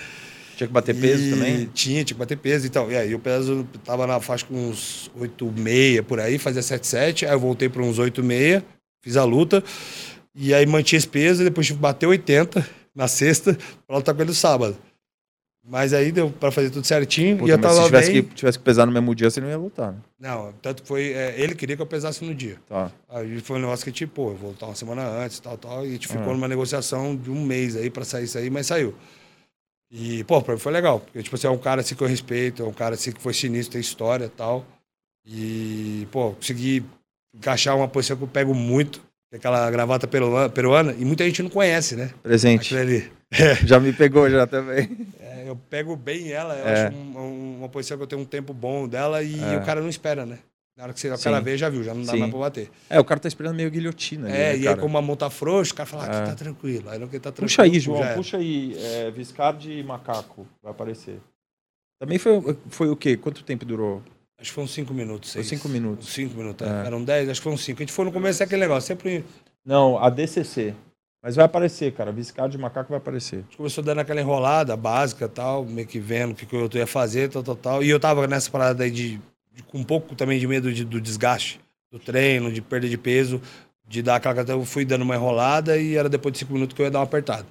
[0.57, 1.69] Tinha que bater peso E também?
[1.73, 2.91] Tinha, tinha que bater peso e tal.
[2.91, 7.27] E aí o peso tava na faixa com uns 8,6 por aí, fazia 7,7.
[7.27, 8.64] Aí eu voltei para uns 8,6,
[9.03, 9.64] fiz a luta.
[10.34, 14.22] E aí mantinha esse peso, depois tive que bater 80 na sexta pra lutar com
[14.22, 14.76] ele no sábado.
[15.67, 17.37] Mas aí deu pra fazer tudo certinho.
[17.37, 18.21] Puta, e eu tava se tivesse bem.
[18.23, 19.97] que, tivesse que pesar no mesmo dia, você não ia lutar, né?
[20.19, 21.11] Não, tanto que foi.
[21.13, 22.57] é, ele queria que eu pesasse no dia.
[22.69, 22.91] Tá.
[23.09, 25.83] Aí foi um negócio que, tipo, pô, eu vou lutar uma semana antes, tal, tal.
[25.83, 26.33] E a gente ficou Ah.
[26.33, 28.93] numa negociação de um mês aí pra sair isso aí, mas saiu.
[29.91, 30.99] E, pô, pra mim foi legal.
[30.99, 33.21] Porque, tipo assim, é um cara assim que eu respeito, é um cara assim que
[33.21, 34.65] foi sinistro, tem história e tal.
[35.25, 36.83] E, pô, consegui
[37.33, 41.23] encaixar uma posição que eu pego muito, que é aquela gravata peruana, peruana, e muita
[41.25, 42.11] gente não conhece, né?
[42.21, 42.75] Presente.
[42.75, 43.11] Aquilo ali.
[43.65, 44.89] Já me pegou já também.
[45.45, 46.88] É, eu pego bem ela, eu É.
[46.88, 49.57] acho um- um- uma posição que eu tenho um tempo bom dela e É.
[49.57, 50.39] o cara não espera, né?
[50.77, 52.19] Na hora que você, o cara vê, já viu, já não dá Sim.
[52.19, 52.69] mais pra bater.
[52.89, 55.15] É, o cara tá esperando meio guilhotina ali, É, né, e aí como a mão
[55.15, 56.17] tá frouxa, o cara fala, ah, É.
[56.19, 56.89] aqui tá tranquilo.
[56.89, 57.47] Aí não que tá tranquilo.
[57.47, 58.76] Puxa aí, João, puxa aí.
[58.77, 61.17] É, Viscardi e Macaco, vai aparecer.
[61.97, 63.15] Também foi, foi o quê?
[63.15, 64.03] Quanto tempo durou?
[64.38, 65.31] Acho que foi uns 5 minutos.
[65.31, 65.61] Foi seis.
[65.61, 66.07] cinco minutos.
[66.07, 66.69] Uns 5 minutos, é.
[66.69, 66.88] É.
[66.88, 67.80] eram 10, acho que foi uns 5.
[67.81, 69.23] A gente foi no começo daquele negócio, sempre
[69.65, 70.73] Não, a DCC.
[71.26, 72.11] Mas vai aparecer, cara.
[72.11, 73.38] Viscardi e Macaco vai aparecer.
[73.38, 76.69] a gente começou dando aquela enrolada básica tal, meio que vendo o que, que eu
[76.76, 77.84] ia fazer, tal, tal, tal.
[77.84, 79.19] E eu tava nessa parada aí de,
[79.52, 81.60] de- com um pouco também de medo de- do desgaste
[81.91, 83.41] do treino, de perda de peso,
[83.88, 84.39] de dar aquela.
[84.47, 86.99] Eu fui dando uma enrolada e era depois de 5 minutos que eu ia dar
[86.99, 87.47] uma apertada.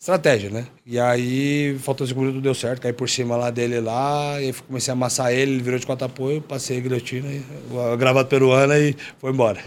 [0.00, 0.66] Estratégia, né?
[0.86, 4.90] E aí, faltou 5 minutos, deu certo, caí por cima lá dele lá, e comecei
[4.90, 7.28] a amassar ele, ele virou de quatro apoio, passei a guilhotina,
[7.92, 9.62] a gravata peruana e foi embora.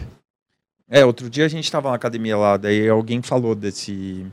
[0.95, 4.27] É, outro dia a gente tava na academia lá, daí alguém falou desse.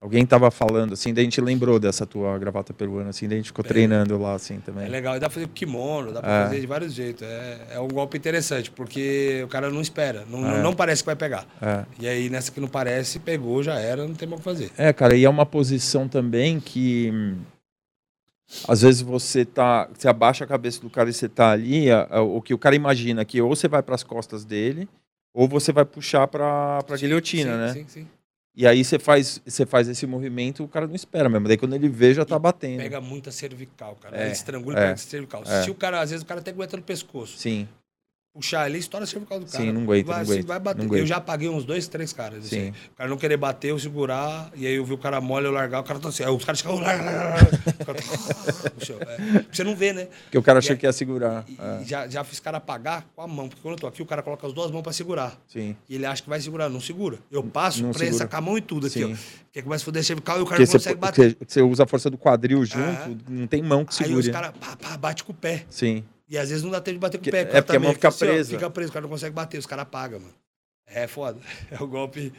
[0.00, 3.40] Alguém tava falando, assim, daí a gente lembrou dessa tua gravata peruana, assim, daí a
[3.40, 3.68] gente ficou É.
[3.68, 4.88] treinando lá, assim, É também.
[4.88, 6.44] legal, e dá pra fazer kimono, dá pra É.
[6.44, 7.22] fazer de vários jeitos.
[7.22, 10.62] É, é um golpe interessante, porque o cara não espera, não, É.
[10.62, 11.44] não parece que vai pegar.
[11.60, 11.84] É.
[11.98, 14.70] E aí, nessa que não parece, pegou, já era, não tem mais o que fazer.
[14.78, 17.10] É, cara, e é uma posição também que
[18.68, 22.40] às vezes você tá, você abaixa a cabeça do cara e você tá ali, o
[22.40, 24.88] que o cara imagina que ou você vai para as costas dele,
[25.36, 27.72] ou você vai puxar para para guilhotina, sim, né?
[27.74, 28.08] Sim, sim.
[28.56, 31.46] E aí você faz, você faz esse movimento, o cara não espera mesmo.
[31.46, 32.78] Daí quando ele vê já tá batendo.
[32.78, 34.16] Pega muita cervical, cara.
[34.16, 35.42] É, Ele estrangula é, pega cervical.
[35.46, 35.62] é.
[35.62, 37.36] Se o cara, às vezes, o cara até aguenta no pescoço.
[37.36, 37.68] Sim,
[38.36, 39.64] Puxar ali, estoura a cervical do cara.
[39.64, 40.92] Sim, não aguenta, vai, não assim, aguenta, vai bater.
[41.00, 42.44] Eu já apaguei uns dois, três caras.
[42.44, 42.66] assim.
[42.66, 42.72] sim.
[42.92, 45.52] O cara não querer bater, eu segurar, e aí eu vi o cara mole, eu
[45.52, 46.22] largar, o cara tá assim.
[46.22, 46.76] Aí os caras ficam.
[46.76, 48.04] O cara tá-
[49.18, 49.44] é.
[49.50, 50.08] Você não vê, né?
[50.24, 51.44] Porque o cara achou aí- que ia segurar.
[51.48, 54.02] E, É, já, já fiz cara apagar com a mão, porque quando eu tô aqui,
[54.02, 55.36] o cara coloca as duas mãos pra segurar.
[55.48, 55.74] sim.
[55.88, 57.18] E ele acha que vai segurar, não segura.
[57.30, 58.28] Eu passo, Não prensa segura.
[58.28, 59.12] com a mão e tudo aqui, Sim.
[59.14, 59.16] ó.
[59.46, 61.36] Porque começa a foder cervical e o cara Porque não você, consegue bater.
[61.46, 63.08] você usa a força do quadril junto, É.
[63.28, 64.52] não tem mão que Aí os caras
[65.00, 65.64] bate com o pé.
[65.70, 66.04] Sim.
[66.28, 67.40] E às vezes não dá tempo de bater com o pé.
[67.42, 68.50] é porque a mão fica assim, ó, presa.
[68.50, 70.34] fica preso, o cara não consegue bater, os caras apagam, mano.
[70.86, 71.40] É foda.
[71.70, 72.32] É um golpe,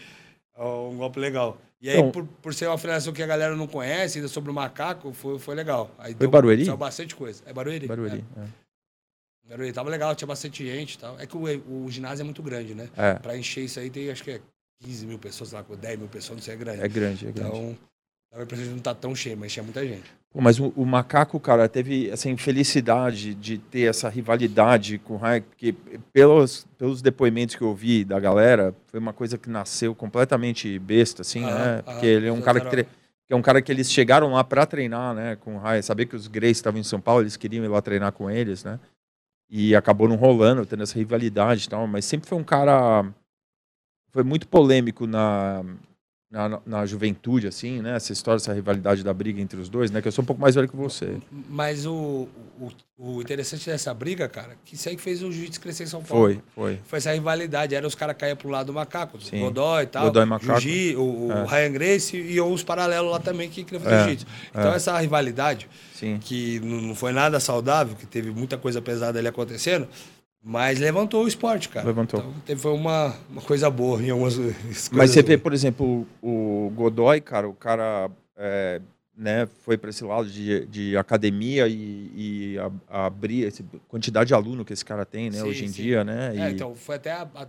[0.56, 1.58] é um golpe legal.
[1.80, 4.50] E aí, Então- por, por ser uma finalização que a galera não conhece, ainda sobre
[4.52, 5.92] o macaco, foi, foi legal.
[5.98, 6.66] Aí Foi Barueri?
[6.66, 7.44] Saiu bastante coisa.
[7.46, 7.88] É Barueri?
[7.88, 8.26] Barueri.
[8.36, 9.50] É.
[9.50, 9.72] Barueri.
[9.74, 11.20] Tava legal, tinha bastante gente e tal.
[11.20, 11.44] É que o,
[11.86, 12.90] o ginásio é muito grande, né?
[12.98, 13.14] É.
[13.14, 14.42] Pra encher isso aí tem, acho que é
[14.84, 16.82] 15 mil pessoas lá, 10 mil pessoas, não sei, é grande.
[16.82, 17.50] É, é grande, é grande.
[17.58, 17.78] Então,
[18.34, 20.12] a impressão de não tá tão cheio, mas tinha muita gente.
[20.36, 25.48] Mas o, o macaco, cara, teve essa infelicidade de ter essa rivalidade com o Hayek,
[25.48, 25.76] porque
[26.14, 31.24] pelos, pelos depoimentos que eu ouvi da galera, foi uma coisa que nasceu completamente besta,
[31.24, 31.74] assim, Aham, né?
[31.80, 31.82] aham.
[31.84, 32.88] Porque ele é um cara que, tre-
[33.30, 36.16] é um cara que eles chegaram lá para treinar, né, com o Hayek, saber que
[36.16, 38.80] os Greys estavam em São Paulo, eles queriam ir lá treinar com eles, né?
[39.50, 43.06] E acabou não rolando, tendo essa rivalidade e tal, mas sempre foi um cara
[44.12, 45.64] foi muito polêmico na
[46.30, 47.96] na, na juventude, assim, né?
[47.96, 50.02] Essa história, essa rivalidade da briga entre os dois, né?
[50.02, 51.18] Que eu sou um pouco mais velho que você.
[51.50, 52.28] Mas o,
[52.60, 55.88] o, o interessante dessa briga, cara, que isso aí que fez o jiu-jitsu crescer em
[55.88, 56.26] São Paulo.
[56.26, 56.80] Foi, foi.
[56.86, 57.74] Foi essa rivalidade.
[57.74, 60.06] Era os caras caíam pro lado do macaco, do Godoy e tal.
[60.06, 60.68] Godoy Macaco.
[60.98, 61.44] O, é.
[61.44, 64.00] o Ryan Grace e os paralelos lá também que queriam fazer é.
[64.00, 64.28] jiu-jitsu.
[64.50, 64.76] Então é.
[64.76, 66.18] essa rivalidade, Sim.
[66.20, 69.88] que não foi nada saudável, que teve muita coisa pesada ali acontecendo,
[70.50, 71.86] mas levantou o esporte, cara.
[71.86, 72.22] Levantou.
[72.22, 74.90] Então teve, foi uma, uma coisa boa em algumas coisas.
[74.94, 78.80] Mas você vê, por exemplo, o, Godoy, cara, o cara é,
[79.18, 82.56] né, foi para esse lado de, de academia e, e
[82.88, 85.84] abrir essa quantidade de aluno que esse cara tem, né, sim, hoje em sim.
[85.84, 86.34] dia, né?
[86.38, 87.42] É, então, foi até a, a,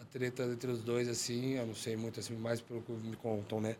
[0.00, 3.16] a, treta entre os dois, assim, eu não sei muito, assim, mais pelo que me
[3.16, 3.76] contam, né?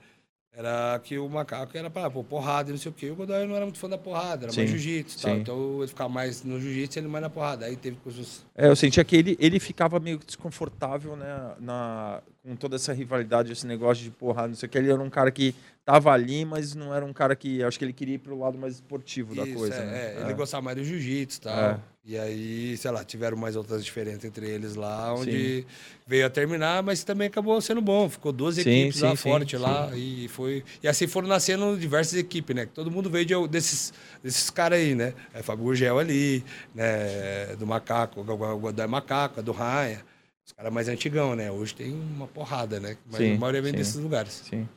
[0.57, 3.11] Era que o macaco era para pô, porrada e não sei o quê.
[3.11, 5.37] O Godoy não era muito fã da porrada, era sim, mais jiu-jitsu tal.
[5.37, 7.67] Então ele ficava mais no jiu-jitsu e ele mais na porrada.
[7.67, 8.43] Aí teve coisas.
[8.55, 11.53] É, eu sentia que ele, ele ficava meio desconfortável, né?
[11.61, 14.79] Na, com toda essa rivalidade, esse negócio de porrada, não sei o que.
[14.79, 15.53] Ele era um cara que
[15.85, 17.63] tava ali, mas não era um cara que.
[17.63, 19.75] Acho que ele queria ir pro lado mais esportivo Isso, da coisa.
[19.75, 19.99] É, né?
[19.99, 20.35] é, ele é.
[20.35, 21.59] gostava mais do jiu-jitsu e tal.
[21.59, 21.81] É.
[22.09, 25.67] E aí, sei lá, tiveram mais outras diferenças entre eles lá, onde sim.
[26.07, 28.09] veio a terminar, mas também acabou sendo bom.
[28.09, 29.91] Ficou duas sim, equipes sim, lá forte lá.
[29.97, 30.63] E foi.
[30.81, 32.69] E assim foram nascendo diversas equipes, né?
[32.73, 33.93] Todo mundo veio de, desses,
[34.23, 35.15] desses caras aí, né?
[35.35, 37.57] É Fábio Gurgel ali, né?
[37.59, 40.05] Do Macaco, do Macaco, do Raia.
[40.47, 41.51] Os caras mais antigão, né?
[41.51, 42.97] Hoje tem uma porrada, né?
[43.11, 44.33] Mas a maioria vem desses lugares.
[44.49, 44.69] Sim.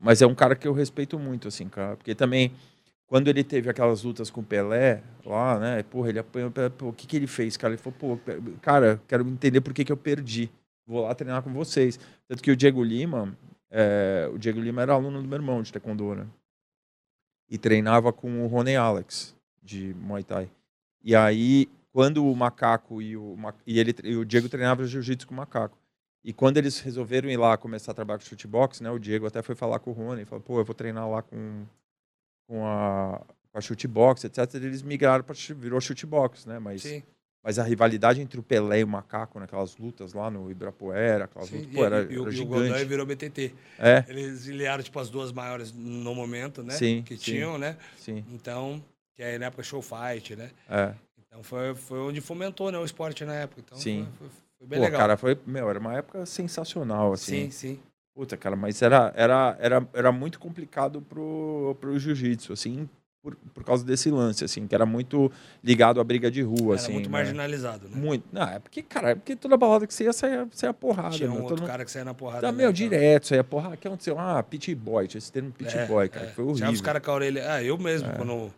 [0.00, 1.96] Mas é um cara que eu respeito muito, assim, cara.
[1.96, 2.52] Porque também
[3.06, 5.82] quando ele teve aquelas lutas com o Pelé, lá, né?
[5.84, 6.50] Porra, ele apanhou.
[6.76, 7.74] Pô, o que, que ele fez, cara?
[7.74, 8.18] Ele falou, pô,
[8.60, 10.50] cara, quero entender por que, que eu perdi.
[10.86, 11.98] Vou lá treinar com vocês.
[12.26, 13.36] Tanto que o Diego Lima,
[13.70, 16.26] é, o Diego Lima era aluno do meu irmão de Taekwondo, né?
[17.48, 20.50] E treinava com o Rony Alex, de Muay Thai.
[21.02, 25.34] E aí, quando o Macaco e o, e ele, e o Diego treinava Jiu-Jitsu com
[25.34, 25.78] o Macaco.
[26.24, 28.90] E quando eles resolveram ir lá começar a trabalhar com chutebox, né?
[28.90, 31.22] O Diego até foi falar com o Rony e falou, pô, eu vou treinar lá
[31.22, 31.64] com
[32.48, 36.58] com a, com a chutebox, etc., eles migraram para virou chutebox, né?
[36.58, 37.02] Mas, Sim.
[37.42, 41.50] mas a rivalidade entre o Pelé e o Macaco, naquelas lutas lá no Ibirapuera, aquelas
[41.50, 43.54] lutas, pô, era, e, era e, o Godoy virou BTT.
[43.78, 44.04] É.
[44.08, 46.74] Eles liaram, tipo, as duas maiores no momento, né?
[46.74, 47.78] Sim, que sim, tinham, né?
[47.96, 48.24] Sim.
[48.32, 48.84] Então,
[49.14, 50.50] que aí na época show fight, né?
[50.68, 50.92] É.
[51.34, 53.60] Então foi, foi onde fomentou né, o esporte na época.
[53.66, 54.06] Então sim.
[54.16, 55.00] Foi, foi, foi bem Pô, legal.
[55.00, 57.46] cara, foi, meu, era uma época sensacional, assim.
[57.46, 57.80] Sim, sim.
[58.14, 62.88] Puta, cara, mas era, era, era, era muito complicado pro, pro jiu-jitsu, assim,
[63.20, 65.32] por, por causa desse lance, assim, que era muito
[65.64, 66.92] ligado à briga de rua, era assim.
[66.92, 67.12] muito né?
[67.18, 67.96] marginalizado, né?
[67.96, 68.24] Muito.
[68.30, 71.16] Não, é porque, cara, é porque toda balada que você ia, saia, saia porrada.
[71.16, 71.40] Tinha um né?
[71.40, 71.66] outro Todo...
[71.66, 72.42] cara que saía na porrada.
[72.42, 72.72] Tá, meu, então.
[72.72, 73.74] direto, saia porrada.
[73.74, 74.16] O que aconteceu?
[74.16, 76.30] Ah, pit boy, tinha esse termo pit É, boy, cara, é.
[76.30, 76.66] foi horrível.
[76.66, 77.52] Tinha os caras com a orelha.
[77.52, 78.12] Ah, eu mesmo, É.
[78.12, 78.52] quando.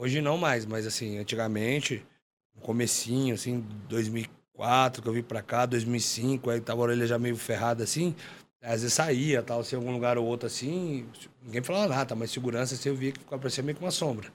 [0.00, 2.06] Hoje não mais, mas assim, antigamente,
[2.54, 7.18] no comecinho, assim, 2004, que eu vim pra cá, 2005, aí tava a orelha já
[7.18, 8.14] meio ferrada assim.
[8.62, 11.04] Às vezes saía, tal, se em algum lugar ou outro assim,
[11.42, 14.32] ninguém falava nada, mas segurança, assim, eu via que ficava parecendo meio que uma sombra.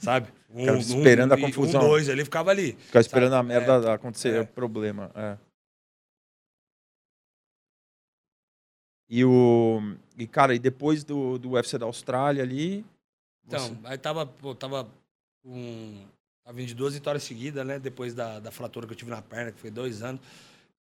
[0.00, 0.28] Sabe?
[0.54, 1.82] Um, Ficava esperando a confusão.
[1.82, 2.72] Um, dois ali ficava ali.
[2.74, 3.54] Ficar esperando sabe?
[3.54, 3.94] a merda É.
[3.94, 4.40] acontecer, é.
[4.42, 5.10] o problema.
[5.14, 5.38] É.
[9.08, 9.80] E o.
[10.18, 12.84] E, cara, e depois do, do UFC da Austrália ali.
[13.46, 14.86] Então, você- aí tava, pô, tava
[15.42, 16.06] com.
[16.44, 17.78] Tava vindo de duas vitórias seguidas, né?
[17.78, 20.20] Depois da, da fratura que eu tive na perna, que foi dois anos.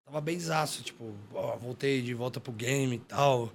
[0.05, 3.51] Tava bem zaço, tipo, ó, voltei de volta pro game e tal.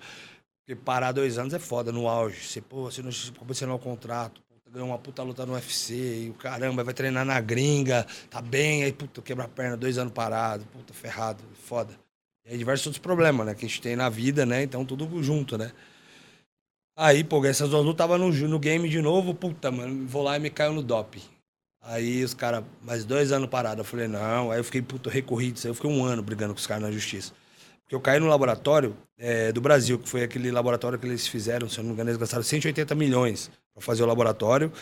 [0.61, 2.45] Porque parar dois anos é foda no auge.
[2.45, 6.31] Você, pô, você não assinar o contrato, puta, ganhou uma puta luta no UFC, e
[6.31, 10.13] o caramba, vai treinar na gringa, tá bem, aí, puta, quebra a perna, dois anos
[10.13, 11.99] parado, puta, ferrado, foda.
[12.45, 13.55] E aí diversos outros problemas, né?
[13.55, 14.63] Que a gente tem na vida, né?
[14.63, 15.73] Então tudo junto, né?
[16.97, 20.37] Aí, pô, essas duas lutas tava no, no game de novo, puta, mano, vou lá
[20.37, 21.21] e me caiu no doping.
[21.83, 23.83] Aí os caras, mais dois anos parado.
[23.83, 24.51] Eu falei, não.
[24.51, 25.61] Aí eu fiquei, puta, recorrido.
[25.63, 27.33] Aí eu fiquei um ano brigando com os caras na justiça.
[27.83, 31.69] Porque eu caí no laboratório eh, do Brasil, que foi aquele laboratório que eles fizeram,
[31.69, 34.73] se eu não me engano, eles gastaram 180 milhões para fazer o laboratório,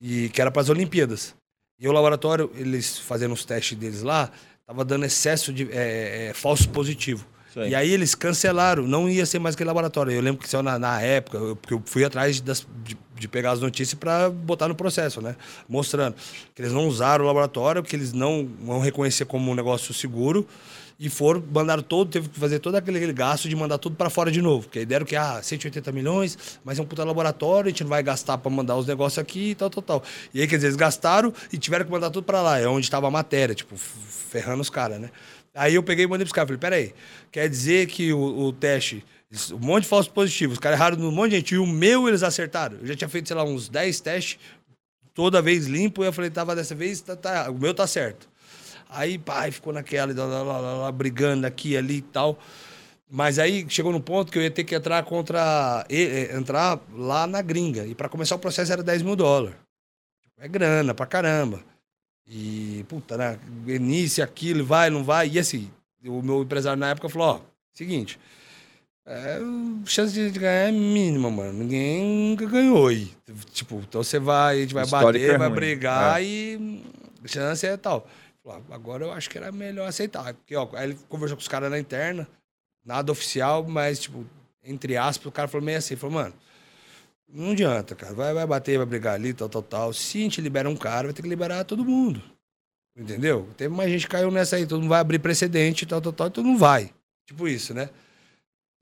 [0.00, 1.34] e que era para as Olimpíadas.
[1.78, 4.30] E o laboratório, eles fazendo os testes deles lá,
[4.66, 7.26] tava dando excesso de eh, eh, falso positivo.
[7.70, 10.12] E aí eles cancelaram, não ia ser mais aquele laboratório.
[10.12, 13.28] Eu lembro que saiu na, na época, eu- porque eu fui atrás das- de, de
[13.28, 15.34] pegar as notícias para botar no processo, né?
[15.68, 16.14] Mostrando
[16.54, 20.46] que eles não usaram o laboratório, que eles não vão reconhecer como um negócio seguro.
[21.00, 24.32] E foram, mandaram todo, teve que fazer todo aquele gasto de mandar tudo para fora
[24.32, 24.64] de novo.
[24.64, 27.88] Porque aí deram que, ah, 180 milhões, mas é um puta laboratório, a gente não
[27.90, 30.02] vai gastar para mandar os negócios aqui e tal, tal, tal.
[30.34, 32.84] E aí, quer dizer, eles gastaram e tiveram que mandar tudo para lá, é onde
[32.84, 35.10] estava a matéria, tipo, ferrando os caras, né?
[35.58, 36.94] Aí eu peguei e mandei pros caras, falei, peraí,
[37.32, 39.04] quer dizer que o, o teste,
[39.52, 42.06] um monte de falsos positivos, os caras erraram num monte de gente, e o meu
[42.06, 42.78] eles acertaram.
[42.80, 44.38] Eu já tinha feito, sei lá, uns 10 testes,
[45.12, 48.28] toda vez limpo, e eu falei, tava dessa vez, tá, tá, o meu tá certo.
[48.88, 52.38] Aí, pai, ficou naquela, lá, lá, lá, brigando aqui, ali e tal.
[53.10, 55.84] Mas aí chegou no ponto que eu ia ter que entrar contra.
[55.90, 57.84] entrar lá na gringa.
[57.84, 59.56] E para começar o processo era 10 mil dólares.
[60.38, 61.62] É grana pra caramba.
[62.28, 63.38] E, puta, né?
[63.66, 65.28] Início, aquilo, vai, não vai.
[65.28, 65.70] E assim,
[66.04, 67.40] o meu empresário na época falou: ó,
[67.72, 68.18] seguinte.
[69.10, 69.38] É,
[69.86, 71.54] chance de ganhar é mínima, mano.
[71.54, 73.10] Ninguém nunca ganhou aí.
[73.52, 75.56] Tipo, então você vai, a gente vai bater, é vai ruim.
[75.56, 76.24] brigar é.
[76.26, 76.84] e
[77.24, 78.06] chance é tal.
[78.70, 80.34] Agora eu acho que era melhor aceitar.
[80.34, 82.28] Porque, ó, aí ele conversou com os caras na interna,
[82.84, 84.26] nada oficial, mas, tipo,
[84.62, 86.34] entre aspas, o cara falou meio assim, falou, mano,
[87.28, 88.14] não adianta, cara.
[88.14, 89.92] Vai, vai bater, vai brigar ali, tal, tal, tal.
[89.92, 92.22] Se a gente libera um cara, vai ter que liberar todo mundo.
[92.96, 93.48] Entendeu?
[93.56, 96.26] Teve mais gente que caiu nessa aí, todo mundo vai abrir precedente, tal, tal, tal,
[96.26, 96.90] e todo mundo vai.
[97.26, 97.90] Tipo isso, né?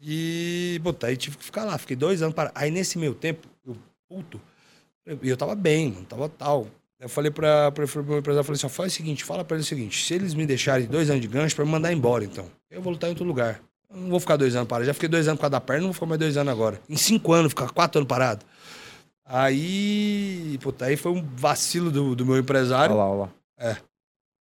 [0.00, 1.76] E, puta, aí tive que ficar lá.
[1.76, 2.50] Fiquei dois anos para.
[2.54, 3.76] Aí nesse meu tempo, eu,
[4.08, 4.40] puto,
[5.04, 6.66] eu, eu tava bem, não tava tal.
[6.98, 9.66] Eu falei para o meu empresário, falei assim, faz o seguinte, fala para ele o
[9.66, 12.50] seguinte, se eles me deixarem dois anos de gancho, para me mandar embora, então.
[12.70, 13.60] Eu vou lutar em outro lugar.
[13.90, 14.86] Não vou ficar dois anos parado.
[14.86, 16.80] Já fiquei dois anos por causa da perna, não vou ficar mais dois anos agora.
[16.88, 18.44] Em cinco anos, ficar quatro anos parado.
[19.24, 22.94] Aí, puta, aí foi um vacilo do, do meu empresário.
[22.94, 23.30] Olha lá, olha lá.
[23.58, 23.76] É.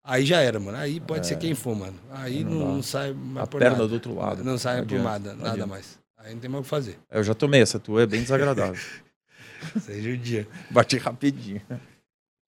[0.04, 0.78] Aí já era, mano.
[0.78, 1.24] Aí pode é.
[1.24, 2.00] ser quem for, mano.
[2.10, 3.88] Aí não, não, não sai mais A por perna nada.
[3.88, 4.44] do outro lado.
[4.44, 6.00] Não sai não por nada, nada mais.
[6.18, 7.00] Aí não tem mais o que fazer.
[7.10, 8.82] Eu já tomei essa tua, é bem desagradável.
[9.80, 10.48] Seja o dia.
[10.70, 11.62] Bati rapidinho.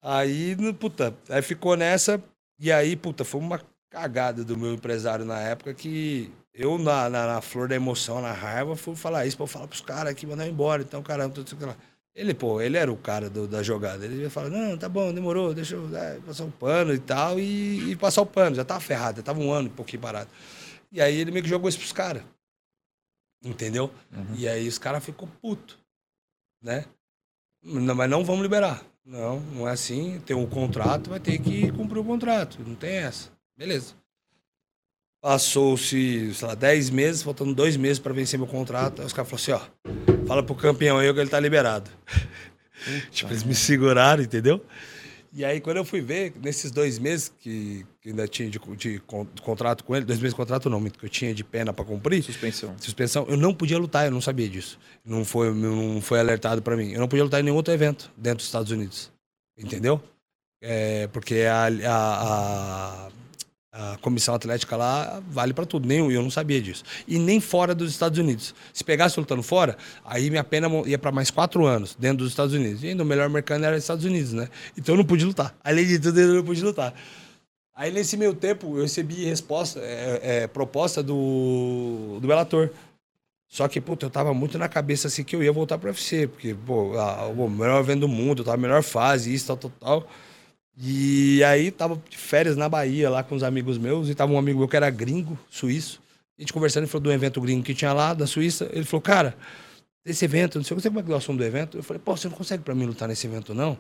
[0.02, 2.22] Aí, puta, aí ficou nessa.
[2.60, 7.26] E aí, puta, foi uma cagada do meu empresário na época que eu, na, na,
[7.26, 10.28] na flor da emoção, na raiva, fui falar isso pra eu falar pros caras aqui,
[10.28, 10.84] mandar embora.
[10.84, 11.76] Então, caramba, tudo isso lá.
[12.16, 14.06] Ele, pô, ele era o cara do, da jogada.
[14.06, 17.00] Ele ia falar, não, tá bom, demorou, deixa eu é, passar o um pano e
[17.00, 17.40] tal.
[17.40, 20.30] E, e, passar o pano, já tava ferrado, já tava um ano, um pouquinho parado.
[20.92, 22.22] E aí ele meio que jogou isso pros caras.
[23.44, 23.92] Entendeu?
[24.12, 24.36] Uhum.
[24.36, 25.80] E aí os caras ficou puto,
[26.62, 26.86] né?
[27.64, 28.86] Não, mas não vamos liberar.
[29.04, 30.22] Não, não é assim.
[30.24, 32.60] Tem um contrato, vai ter que cumprir o contrato.
[32.62, 33.32] Não tem essa.
[33.58, 33.96] Beleza.
[35.24, 39.00] Passou-se, sei lá, 10 meses, faltando dois meses para vencer meu contrato.
[39.00, 41.90] Aí os caras falaram assim, ó, fala pro campeão aí que ele tá liberado.
[43.10, 44.62] tipo, eles me seguraram, entendeu?
[45.32, 48.76] E aí, quando eu fui ver, nesses dois meses que, que ainda tinha de, de,
[48.76, 49.02] de,
[49.42, 52.22] contrato com ele, dois meses de contrato não, que eu tinha de pena para cumprir.
[52.22, 52.76] Suspensão.
[52.78, 54.78] Suspensão, eu não podia lutar, eu não sabia disso.
[55.06, 56.92] Não foi, não foi alertado para mim.
[56.92, 59.10] Eu não podia lutar em nenhum outro evento dentro dos Estados Unidos.
[59.58, 60.04] Entendeu?
[60.62, 63.12] É, porque a, a, a
[63.74, 65.88] a comissão atlética lá vale para tudo.
[65.88, 66.84] Nem eu não sabia disso.
[67.08, 68.54] E nem fora dos Estados Unidos.
[68.72, 69.76] Se pegasse lutando fora,
[70.06, 72.84] aí minha pena ia para mais quatro anos dentro dos Estados Unidos.
[72.84, 74.48] E ainda o melhor mercado era os Estados Unidos, né?
[74.78, 75.56] Então eu não pude lutar.
[75.64, 76.94] Além de tudo, eu não pude lutar.
[77.76, 82.70] Aí nesse meio tempo eu recebi resposta, é, é, proposta do, do Bellator.
[83.48, 86.28] Só que, puta, eu tava muito na cabeça assim que eu ia voltar pro UFC,
[86.28, 89.58] porque, pô, a, o melhor evento do mundo, eu tava na melhor fase, isso, tal,
[89.58, 90.10] tal, tal.
[90.78, 94.38] E aí tava de férias na Bahia lá com os amigos meus, e tava um
[94.38, 96.02] amigo meu que era gringo, suíço.
[96.38, 98.68] A gente conversando, ele falou do evento gringo que tinha lá, da Suíça.
[98.74, 99.36] Ele falou, cara,
[100.04, 101.78] esse evento, não sei, como é que é o assunto do evento.
[101.78, 103.78] Eu falei, pô, você não consegue pra mim lutar nesse evento, não?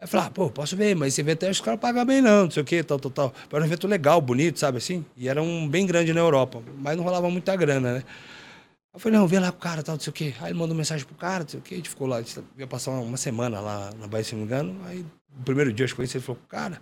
[0.00, 2.22] Aí falei, ah, pô, posso ver, mas esse evento aí que os caras pagam bem,
[2.22, 3.34] não, não sei o quê, tal, tal, tal.
[3.52, 5.04] Era um evento legal, bonito, sabe assim?
[5.16, 8.04] E era um bem grande na Europa, mas não rolava muita grana, né?
[8.94, 10.34] Eu falei, não, vê lá o cara, tal, não sei o quê.
[10.40, 12.22] Aí ele mandou mensagem pro cara, não sei o quê, a gente ficou lá, a
[12.22, 14.80] gente ia passar uma, semana lá na Bahia, se não me engano.
[14.86, 15.04] Aí,
[15.36, 16.80] no primeiro dia, eu conheci, ele falou, cara.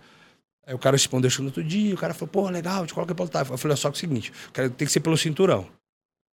[0.65, 3.15] Aí o cara respondeu acho no outro dia, o cara falou, pô, legal, te coloca
[3.15, 3.49] pra lutar.
[3.49, 5.67] Eu falei, só que é o seguinte, cara, tem que ser pelo cinturão.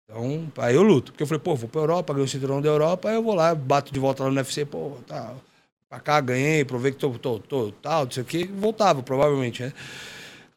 [0.04, 1.12] Então, aí eu luto.
[1.12, 3.36] Porque eu falei, pô, vou pra Europa, ganhei o cinturão da Europa, aí eu vou
[3.36, 5.36] lá, bato de volta lá no UFC, pô, tá,
[5.88, 9.62] pra cá, ganhei, provei que tô, tô, tô tal, não sei o quê, voltava, provavelmente,
[9.64, 9.74] né?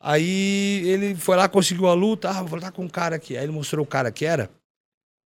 [0.01, 3.37] Aí ele foi lá, conseguiu a luta, ah, vou lutar com um cara aqui.
[3.37, 4.49] Aí ele mostrou o cara que era.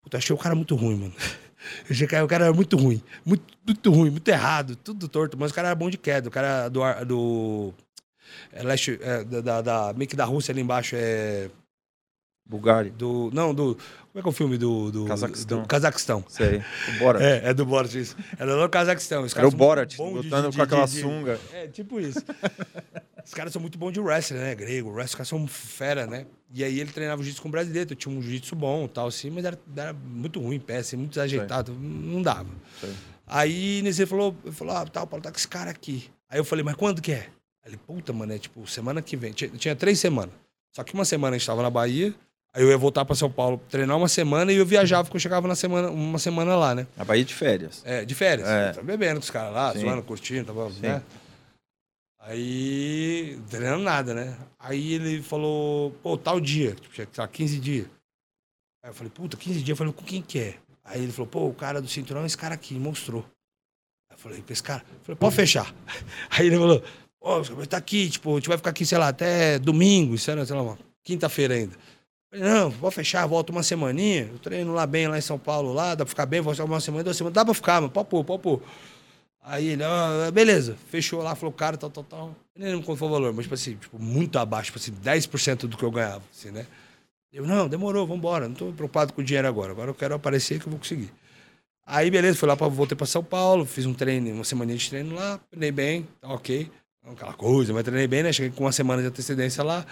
[0.02, 1.14] Puta, achei o cara muito ruim, mano.
[1.88, 3.02] Eu achei que o cara era muito ruim.
[3.24, 5.36] Muito, muito ruim, muito errado, tudo torto.
[5.38, 6.28] Mas o cara era bom de queda.
[6.28, 6.80] O cara do.
[7.04, 7.74] do
[8.52, 11.50] é, leste, é, da, da, meio que da Rússia ali embaixo é.
[12.46, 12.90] Bulgária.
[12.90, 13.76] Do, não, do.
[13.76, 14.90] Como é que é o filme do.
[14.90, 15.62] do Cazaquistão.
[15.62, 16.24] Do Cazaquistão.
[16.28, 16.62] Sei.
[16.88, 17.22] O Borat.
[17.22, 18.16] É, é do Borat, isso.
[18.38, 19.24] Era do Cazaquistão.
[19.36, 21.38] Era o Borat, lutando com aquela de, sunga.
[21.52, 22.20] É, tipo isso.
[23.24, 24.54] Os caras são muito bons de wrestling, né?
[24.54, 26.26] Grego, wrestling, os caras são fera, né?
[26.52, 29.44] E aí ele treinava jiu-jitsu com o brasileiro, tinha um jiu-jitsu bom tal, assim, mas
[29.44, 32.48] era, era muito ruim, péssimo, muito desajeitado, não dava.
[32.80, 32.92] Sei.
[33.26, 36.10] Aí nesse ele falou, ele falou, ah, tal, Paulo, tá com esse cara aqui.
[36.28, 37.28] Aí eu falei, mas quando que é?
[37.64, 39.32] Aí ele, puta, mano, é tipo, semana que vem.
[39.32, 40.34] Tinha, tinha três semanas.
[40.72, 42.14] Só que uma semana a gente tava na Bahia,
[42.52, 45.20] Aí eu ia voltar para São Paulo treinar uma semana e eu viajava porque eu
[45.20, 46.86] chegava na semana, uma semana lá, né?
[46.96, 47.80] Na Bahia de férias.
[47.84, 48.48] É, de férias.
[48.48, 48.72] É.
[48.82, 49.80] bebendo com os caras lá, Sim.
[49.80, 51.00] zoando, curtindo, tava, né?
[52.20, 54.36] Aí, treinando nada, né?
[54.58, 57.86] Aí ele falou, pô, tal dia, tipo, tinha, sei lá, 15 dias.
[58.82, 59.68] Aí eu falei, puta, 15 dias.
[59.70, 60.58] Eu falei, com quem que é?
[60.84, 63.24] Aí ele falou, pô, o cara do cinturão é esse cara aqui, mostrou.
[64.10, 65.74] Aí eu falei, pra esse cara, eu falei, pode fechar.
[66.30, 66.82] Aí ele falou,
[67.20, 70.30] ó, oh, tá aqui, tipo, a gente vai ficar aqui, sei lá, até domingo, isso
[70.30, 71.74] era, sei lá, quinta-feira ainda.
[72.30, 74.28] Falei, não, vou fechar, volto uma semaninha.
[74.30, 76.64] Eu treino lá bem, lá em São Paulo, lá, dá pra ficar bem, vou ficar
[76.64, 77.34] uma semana, duas semanas.
[77.34, 78.62] Dá pra ficar, mano, pôr, pode pôr.
[79.42, 82.36] Aí ele, ah, beleza, fechou lá, falou, cara, tal, tal, tal.
[82.54, 84.92] Eu nem lembro quanto foi o valor, mas, tipo assim, tipo, muito abaixo, tipo assim,
[84.92, 86.66] 10% do que eu ganhava, assim, né?
[87.32, 90.60] Eu, não, demorou, vambora, não tô preocupado com o dinheiro agora, agora eu quero aparecer
[90.60, 91.10] que eu vou conseguir.
[91.86, 94.90] Aí, beleza, fui lá, pra, voltei pra São Paulo, fiz um treino, uma semana de
[94.90, 96.70] treino lá, treinei bem, tá ok,
[97.04, 98.32] aquela coisa, mas treinei bem, né?
[98.32, 99.86] Cheguei com uma semana de antecedência lá,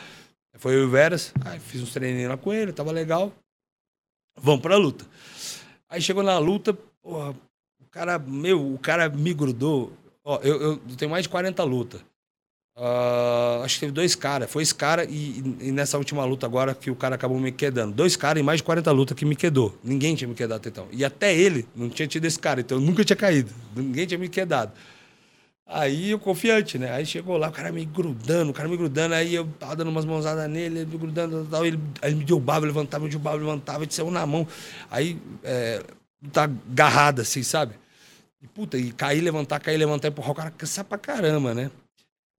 [0.58, 3.32] foi eu e o Veras, aí fiz uns treininhos lá com ele, tava legal.
[4.36, 5.06] Vamos pra luta.
[5.88, 7.34] Aí chegou na luta, porra,
[7.90, 9.92] cara, meu, o cara me grudou.
[10.24, 12.00] Ó, eu, eu tenho mais de 40 lutas.
[12.76, 14.48] Uh, acho que teve dois caras.
[14.48, 17.92] Foi esse cara e, e, nessa última luta agora que o cara acabou me quedando.
[17.92, 19.76] Dois caras em mais de 40 lutas que me quedou.
[19.82, 20.86] Ninguém tinha me quedado até então.
[20.92, 23.52] E até ele não tinha tido esse cara, então eu nunca tinha caído.
[23.74, 24.70] Ninguém tinha me quedado.
[25.66, 26.92] Aí eu confiante, né?
[26.92, 29.88] Aí chegou lá, o cara me grudando, o cara me grudando, aí eu tava dando
[29.88, 33.84] umas mãozadas nele, ele me grudando, tal, ele, aí ele me levantava, me derrubava, levantava,
[33.84, 34.46] ele saiu na mão.
[34.90, 35.82] Aí é,
[36.32, 37.74] tá agarrado assim, sabe?
[38.40, 41.70] E puta, e cair, levantar, cair, levantar, empurrar, o cara cansa pra caramba, né?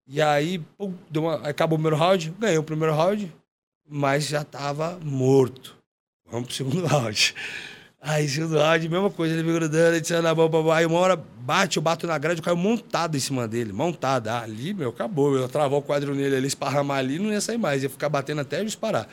[0.07, 3.31] E aí, pum, uma, acabou o primeiro round, ganhei o primeiro round,
[3.87, 5.75] mas já tava morto.
[6.31, 7.35] Vamos pro segundo round.
[8.01, 10.77] Aí, segundo round, mesma coisa, ele me grudando, ele tirando a mão, babá.
[10.77, 14.29] Aí uma hora bate, eu bato na grade, eu caio montado em cima dele, montado.
[14.29, 15.35] Ali, meu, acabou.
[15.35, 18.41] Eu travar o quadro nele, ele esparramar ali, não ia sair mais, ia ficar batendo
[18.41, 19.07] até ele parar.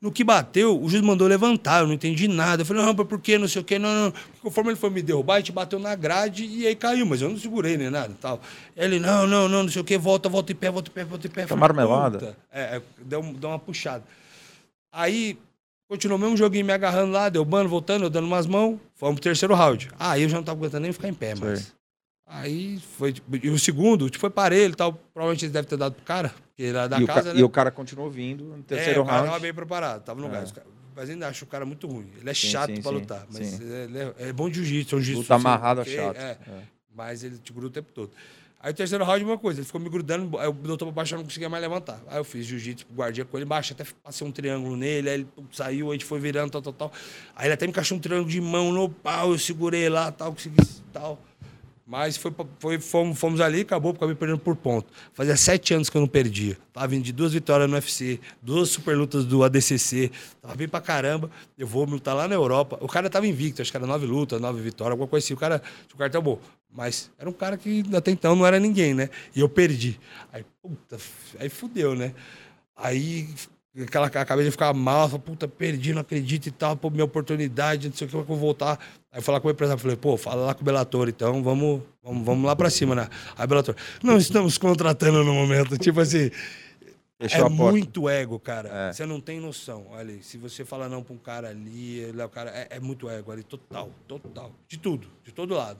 [0.00, 2.62] No que bateu, o juiz mandou levantar, eu não entendi nada.
[2.62, 3.36] Eu falei, não, por quê?
[3.36, 4.14] Não sei o quê, não, não.
[4.40, 7.28] Conforme ele foi me derrubar, a gente bateu na grade e aí caiu, mas eu
[7.28, 8.40] não segurei nem nada tal.
[8.74, 11.04] Ele, não, não, não, não sei o quê, volta, volta em pé, volta em pé,
[11.04, 11.44] volta em pé.
[11.44, 12.34] Tá marmelada?
[12.50, 14.02] É, é, deu, deu uma puxada.
[14.90, 15.36] Aí
[15.90, 18.78] Continuou o mesmo joguinho me agarrando lá, deu bando, voltando, eu dando umas mãos.
[18.94, 19.90] Fomos pro terceiro round.
[19.98, 21.74] Aí eu já não tava aguentando nem ficar em pé, mas.
[22.24, 23.12] Aí foi.
[23.42, 24.92] E o segundo, tipo, foi parelho e tal.
[24.92, 27.30] Provavelmente ele deve ter dado pro cara, porque era da e casa.
[27.30, 27.40] O né?
[27.40, 29.10] E o cara continuou vindo no terceiro é, round.
[29.10, 30.30] O cara tava bem preparado, tava no é.
[30.30, 30.52] gás.
[30.94, 32.10] Mas ainda acho o cara muito ruim.
[32.20, 33.26] Ele é sim, chato sim, pra sim, lutar.
[33.32, 35.32] Mas ele é, é, bom de jiu-jitsu, é um jiu-jitsu.
[35.32, 36.16] Luta amarrado é chato.
[36.16, 36.36] É,
[36.94, 38.10] mas ele te gruda o tempo todo.
[38.62, 41.14] Aí o terceiro round, uma coisa, ele ficou me grudando, aí o doutor pra baixo
[41.14, 41.98] eu não conseguia mais levantar.
[42.06, 45.28] Aí eu fiz jiu-jitsu, guardia com ele embaixo, até passei um triângulo nele, aí ele
[45.50, 46.92] saiu, a gente foi virando, tal, tal, tal.
[47.34, 50.32] Aí ele até me encaixou um triângulo de mão no pau, eu segurei lá, tal,
[50.32, 50.58] consegui,
[50.92, 51.18] tal.
[51.90, 54.86] Mas foi, foi, fomos, fomos ali acabou, acabei perdendo por ponto.
[55.12, 56.56] Fazia sete anos que eu não perdia.
[56.72, 60.12] Tava vindo de duas vitórias no UFC, duas super lutas do ADCC.
[60.40, 61.28] Tava bem pra caramba.
[61.58, 62.78] Eu vou lutar lá na Europa.
[62.80, 65.34] O cara tava invicto, acho que era nove lutas, nove vitórias, alguma coisa assim.
[65.34, 66.38] O cara tinha um cartel bom.
[66.72, 69.10] Mas era um cara que até então não era ninguém, né?
[69.34, 69.98] E eu perdi.
[70.32, 70.96] Aí, puta,
[71.40, 72.14] aí fudeu, né?
[72.76, 73.28] Aí
[73.78, 77.88] aquela acabei de ficar mal, falei, puta, perdi, não acredito e tal, pô, minha oportunidade,
[77.88, 78.78] não sei o que, eu vou voltar.
[79.12, 82.24] Aí falar com o empresário, falei, pô, fala lá com o Belator, então, vamos, vamos,
[82.24, 83.08] vamos lá pra cima, né?
[83.36, 86.30] Aí Belator, não estamos contratando no momento, tipo assim,
[87.20, 88.68] Fechou é muito ego, cara.
[88.88, 88.92] É.
[88.94, 89.88] Você não tem noção.
[89.90, 92.50] Olha, se você fala não pra um cara ali, ele é o cara.
[92.50, 94.50] É, é, muito ego ali, total, total.
[94.66, 95.78] De tudo, de todo lado.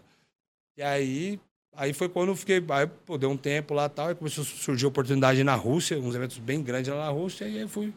[0.76, 1.40] E aí,
[1.72, 4.46] Aí foi quando eu fiquei, aí pô, deu um tempo lá tal, e começou a
[4.46, 7.94] surgir oportunidade na Rússia, uns eventos bem grandes lá na Rússia, e aí fui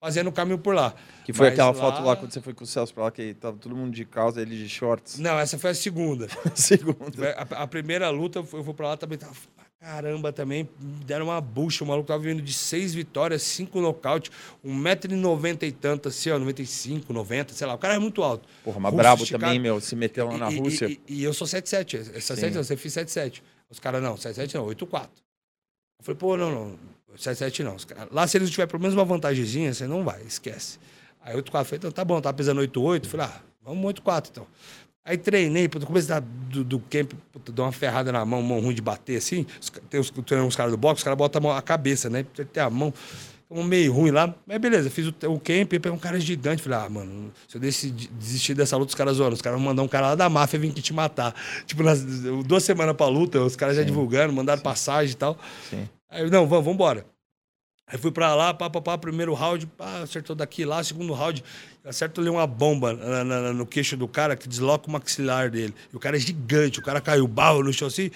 [0.00, 0.94] fazendo o caminho por lá.
[1.24, 1.74] Que foi Mas aquela lá...
[1.74, 4.04] foto lá quando você foi com o Celso pra lá, que tava todo mundo de
[4.04, 5.18] calça, ele de shorts.
[5.18, 6.26] Não, essa foi a segunda.
[6.56, 7.32] segunda.
[7.32, 9.34] A, a, primeira luta, eu fui pra lá também, tava
[9.80, 10.68] Caramba, também
[11.06, 11.82] deram uma bucha.
[11.82, 14.30] O maluco tava vindo de seis vitórias, cinco nocaute,
[14.62, 17.74] 1,90m e tanto, assim, ó, 95, 90, sei lá.
[17.74, 18.46] O cara é muito alto.
[18.62, 19.42] Porra, mas brabo esticado.
[19.42, 20.86] também, meu, se meteu lá na e, Rússia.
[20.86, 22.14] E, e, e eu sou 7,7.
[22.14, 23.42] Essa 7 não, você fez 7,7.
[23.70, 25.08] Os caras, não, 7,7 não, 8,4.
[25.98, 26.78] Eu falei, pô, não, não,
[27.16, 27.76] 7,7 não.
[28.10, 30.78] Lá, se eles tiverem pelo menos uma vantagemzinha, você não vai, esquece.
[31.22, 33.06] Aí 8,4, falei, então tá bom, tá pesando 8,8.
[33.06, 34.46] Falei, ah, vamos 8,4 então.
[35.04, 38.60] Aí treinei, no começo da, do, do camp, puta, dou uma ferrada na mão, mão
[38.60, 39.46] ruim de bater assim.
[39.88, 42.24] Tem os, tem uns caras do boxe, os caras botam a, mão, a cabeça, né?
[42.52, 42.92] Tem a mão
[43.50, 44.32] um meio ruim lá.
[44.46, 46.62] Mas beleza, fiz o, o camp, peguei um cara gigante.
[46.62, 49.34] Falei, ah, mano, se eu decidir, desistir dessa luta, os caras zoando.
[49.34, 51.34] Os caras vão mandar um cara lá da máfia vir aqui te matar.
[51.66, 52.02] Tipo, nas,
[52.44, 54.64] duas semanas pra luta, os caras já divulgando, mandaram Sim.
[54.64, 55.36] passagem e tal.
[55.68, 55.88] Sim.
[56.08, 57.04] Aí, não, vamos, vamos embora.
[57.92, 61.42] Aí fui pra lá, pá, pá, pá, primeiro round, pá, acertou daqui lá, segundo round,
[61.84, 65.74] acerto ali uma bomba na, na, no queixo do cara que desloca o maxilar dele.
[65.92, 68.08] E o cara é gigante, o cara caiu barro no chão assim,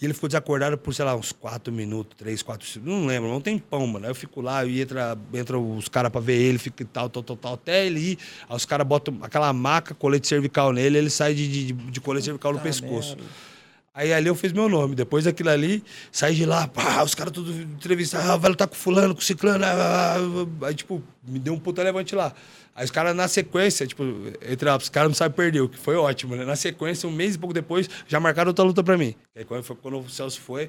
[0.00, 3.40] e ele ficou desacordado por, sei lá, uns 4 minutos, 3, 4, não lembro, não
[3.40, 4.04] tem pão, mano.
[4.04, 7.22] Aí eu fico lá, e entra, entra os caras pra ver ele, fica tal, tal,
[7.22, 8.18] tal, tal, até ele ir.
[8.46, 12.26] Aí os caras botam aquela maca, colete cervical nele, ele sai de, de, de colete
[12.26, 13.16] cervical no pescoço.
[13.16, 13.53] Merda.
[13.94, 14.96] Aí ali eu fiz meu nome.
[14.96, 18.74] Depois daquilo ali, saí de lá, pá, os caras todos entrevistaram, ah, velho, tá com
[18.74, 19.64] fulano, com ciclano.
[19.64, 20.16] Ah, ah,
[20.62, 22.34] ah, aí, tipo, me deu um puta levante lá.
[22.74, 24.02] Aí os caras, na sequência, tipo,
[24.48, 26.44] entre os caras não sabem perder, o que foi ótimo, né?
[26.44, 29.14] Na sequência, um mês e pouco depois, já marcaram outra luta pra mim.
[29.36, 30.68] Aí quando, foi, quando o Celso foi,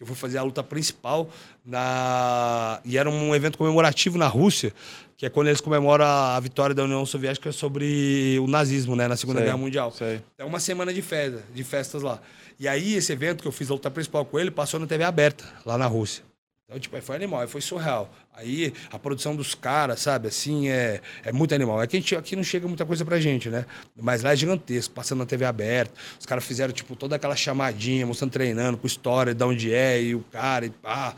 [0.00, 1.30] Eu fui fazer a luta principal
[1.64, 2.80] na.
[2.84, 4.72] E era um evento comemorativo na Rússia,
[5.16, 9.06] que é quando eles comemoram a vitória da União Soviética sobre o nazismo, né?
[9.06, 9.92] Na Segunda Sei, Guerra Mundial.
[9.92, 10.20] sei.
[10.36, 12.20] É uma semana de festa, de festas lá.
[12.58, 15.04] E aí, esse evento que eu fiz a luta principal com ele, passou na TV
[15.04, 16.22] aberta, lá na Rússia.
[16.66, 18.10] Então, tipo, aí foi animal, aí foi surreal.
[18.32, 21.82] Aí a produção dos caras, sabe, assim, é, é muito animal.
[21.82, 23.66] É que a gente, aqui não chega muita coisa pra gente, né?
[23.94, 25.92] Mas lá é gigantesco, passando na TV aberta.
[26.18, 30.14] Os caras fizeram, tipo, toda aquela chamadinha, mostrando treinando, com história de onde é, e
[30.14, 31.14] o cara, e pá.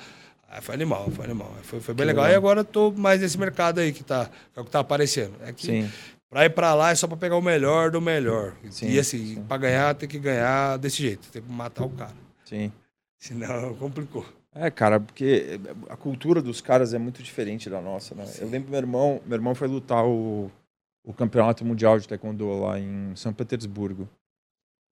[0.48, 1.54] Aí foi animal, foi animal.
[1.62, 2.24] Foi, foi bem legal.
[2.24, 2.34] legal.
[2.34, 4.80] E agora eu tô mais nesse mercado aí que tá, que é o que tá
[4.80, 5.34] aparecendo.
[5.42, 5.90] É que Sim.
[6.28, 8.54] Pra ir pra lá é só pra pegar o melhor do melhor.
[8.70, 9.44] Sim, e assim, sim.
[9.44, 12.16] pra ganhar tem que ganhar desse jeito, tem que matar o cara.
[12.44, 12.72] Sim.
[13.18, 14.24] Senão complicou.
[14.54, 18.24] É, cara, porque a cultura dos caras é muito diferente da nossa, né?
[18.40, 20.50] Eu lembro meu irmão, meu irmão foi lutar o,
[21.04, 24.08] o campeonato mundial de taekwondo lá em São Petersburgo.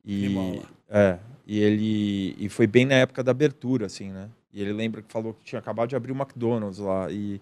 [0.04, 4.28] E é, e ele e foi bem na época da abertura, assim, né?
[4.52, 7.40] E ele lembra que falou que tinha acabado de abrir o McDonald's lá e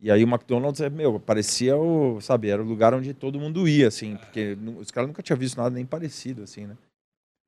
[0.00, 3.66] e aí o McDonald's é, meu, parecia o, sabe, era o lugar onde todo mundo
[3.68, 6.76] ia, assim, porque os caras nunca tinham visto nada nem parecido, assim, né?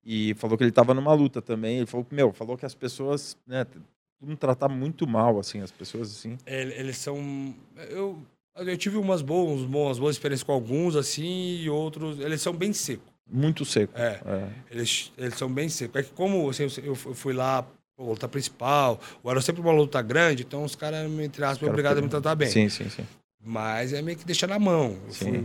[0.05, 1.79] E falou que ele tava numa luta também.
[1.79, 3.83] Ele falou meu, falou que as pessoas, né, todo
[4.23, 6.39] mundo tratava muito mal, assim, as pessoas, assim.
[6.47, 7.55] Ele- Eles são.
[7.91, 8.23] Eu,
[8.55, 12.21] eu tive umas boas, umas boas experiências com alguns, assim, e outros.
[12.21, 13.13] Eles são bem secos.
[13.29, 13.93] Muito seco.
[13.99, 14.21] É.
[14.25, 14.49] É.
[14.71, 15.97] Eles, eles são bem secos.
[15.97, 17.67] É que, como assim, eu, eu fui lá,
[17.97, 21.71] pô, luta principal, ou era sempre uma luta grande, então os caras, entre aspas, Cara,
[21.73, 22.49] obrigados a me tratar bem.
[22.51, 23.05] Sim, sim, sim.
[23.49, 24.97] Mas é meio que deixar na mão.
[25.07, 25.45] Eu fui,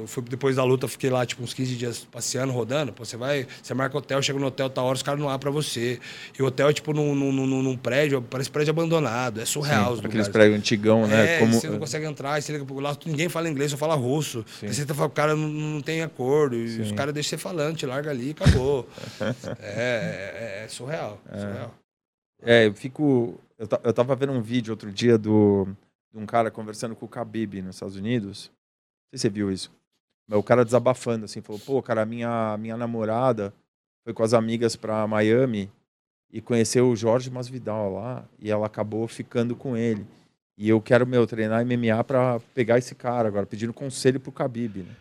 [0.00, 2.90] eu fui- depois da luta, fiquei lá, tipo, uns 15 dias passeando, rodando.
[2.90, 5.40] Pô, você vai, você marca hotel, chega no hotel, tá hora, os caras não abrem
[5.40, 6.00] pra você.
[6.38, 9.42] E o hotel é, tipo, num, num, num, num prédio, parece prédio abandonado.
[9.42, 11.36] É surreal os Sim, aqueles prédios antigão, né?
[11.36, 11.52] É, Como...
[11.52, 14.42] você não consegue entrar, você liga pro lá, ninguém fala inglês, só fala russo.
[14.58, 14.68] Sim.
[14.68, 17.42] Aí você tá falando, o cara não, não tem acordo, e os caras deixam você
[17.42, 18.88] falando, te larga ali e acabou.
[19.60, 21.74] é, é- é surreal, surreal.
[22.44, 23.40] É, eu fico.
[23.58, 25.66] Eu, eu tava vendo um vídeo outro dia do,
[26.12, 28.50] de um cara conversando com o Khabib nos Estados Unidos.
[29.12, 29.72] Não sei se você viu isso.
[30.30, 33.52] O cara desabafando, assim, falou: pô, cara, minha, minha namorada
[34.04, 35.70] foi com as amigas pra Miami
[36.30, 40.06] e conheceu o Jorge Masvidal lá e ela acabou ficando com ele.
[40.56, 44.82] E eu quero, meu, treinar MMA pra pegar esse cara agora, pedindo conselho pro Khabib,
[44.82, 44.94] né?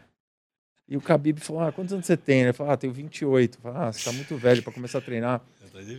[0.87, 2.41] E o Khabib falou: ah, quantos anos você tem?
[2.41, 3.57] Ele falou: ah, tenho 28.
[3.57, 5.41] Eu falei, ah, você tá muito velho pra começar a treinar.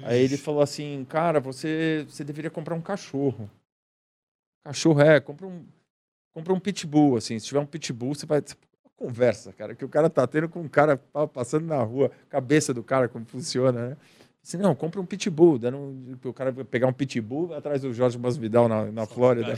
[0.05, 3.51] Aí ele falou assim, cara, você, você deveria comprar um cachorro.
[4.65, 5.65] Cachorro é, compra um,
[6.33, 7.39] compra um pitbull, assim.
[7.39, 8.41] Se tiver um pitbull, você vai.
[8.41, 12.11] Uma conversa, cara, que o cara tá tendo com um cara pa- passando na rua,
[12.29, 13.97] cabeça do cara, como funciona, né?
[14.43, 15.59] Assim, não, compra um pitbull.
[15.59, 19.49] Dando um, o cara vai pegar um pitbull atrás do Jorge Masvidal na, na Flórida.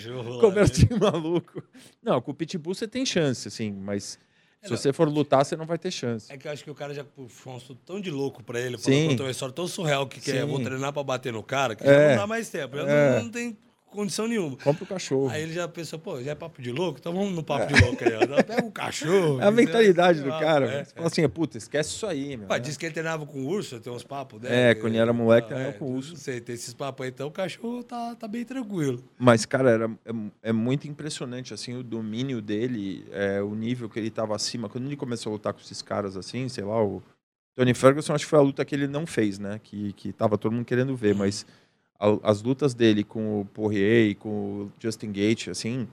[0.41, 1.63] Conversa de maluco.
[2.03, 4.19] Não, com o pitbull você tem chance, assim, mas
[4.63, 4.77] se não.
[4.77, 6.33] você for lutar, você não vai ter chance.
[6.33, 8.61] É que eu acho que o cara já puxou um assunto tão de louco pra
[8.61, 8.93] ele, Sim.
[8.93, 10.47] falou contou uma história tão surreal que, que é, Sim.
[10.47, 11.87] vou treinar pra bater no cara, que É.
[11.87, 13.17] já não dá mais tempo, já É.
[13.17, 13.57] não, não tem
[13.97, 14.57] condição nenhuma.
[14.59, 15.29] Compra o cachorro.
[15.31, 16.99] Aí ele já pensou, pô, já é papo de louco?
[17.01, 18.43] Então vamos no papo de louco aí, ó.
[18.45, 19.41] Pega um cachorro.
[19.41, 20.67] É a mentalidade do Ah, cara.
[20.67, 22.47] é, Você fala assim, puta, esquece isso aí, meu.
[22.47, 24.71] Pá, disse que ele treinava com urso, tem uns papos, né?
[24.71, 26.11] É, quando ele era moleque, Ah, treinava com urso.
[26.11, 29.03] Não sei, tem esses papos aí, então o cachorro tá, tá bem tranquilo.
[29.19, 33.99] Mas, cara, era, é, é muito impressionante, assim, o domínio dele, é, o nível que
[33.99, 34.69] ele tava acima.
[34.69, 37.03] Quando ele começou a lutar com esses caras, assim, sei lá, o
[37.57, 39.59] Tony Ferguson, acho que foi a luta que ele não fez, né?
[39.63, 41.47] Que, que tava todo mundo querendo ver, mas
[42.23, 45.89] as lutas dele com o Poirier e com o Justin Gate, assim,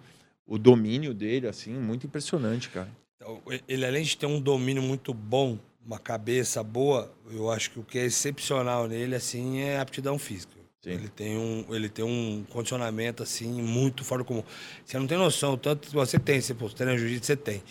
[0.45, 2.89] o domínio dele, assim, muito impressionante, cara.
[3.15, 7.79] Então, ele, além de ter um domínio muito bom, uma cabeça boa, eu acho que
[7.79, 10.53] o que é excepcional nele, assim, é a aptidão física.
[10.81, 10.91] Sim.
[10.91, 14.43] Ele tem, um, ele tem um condicionamento, assim, muito fora do comum.
[14.85, 17.63] Você não tem noção, tanto você tem, você treina jiu-jitsu, você tem.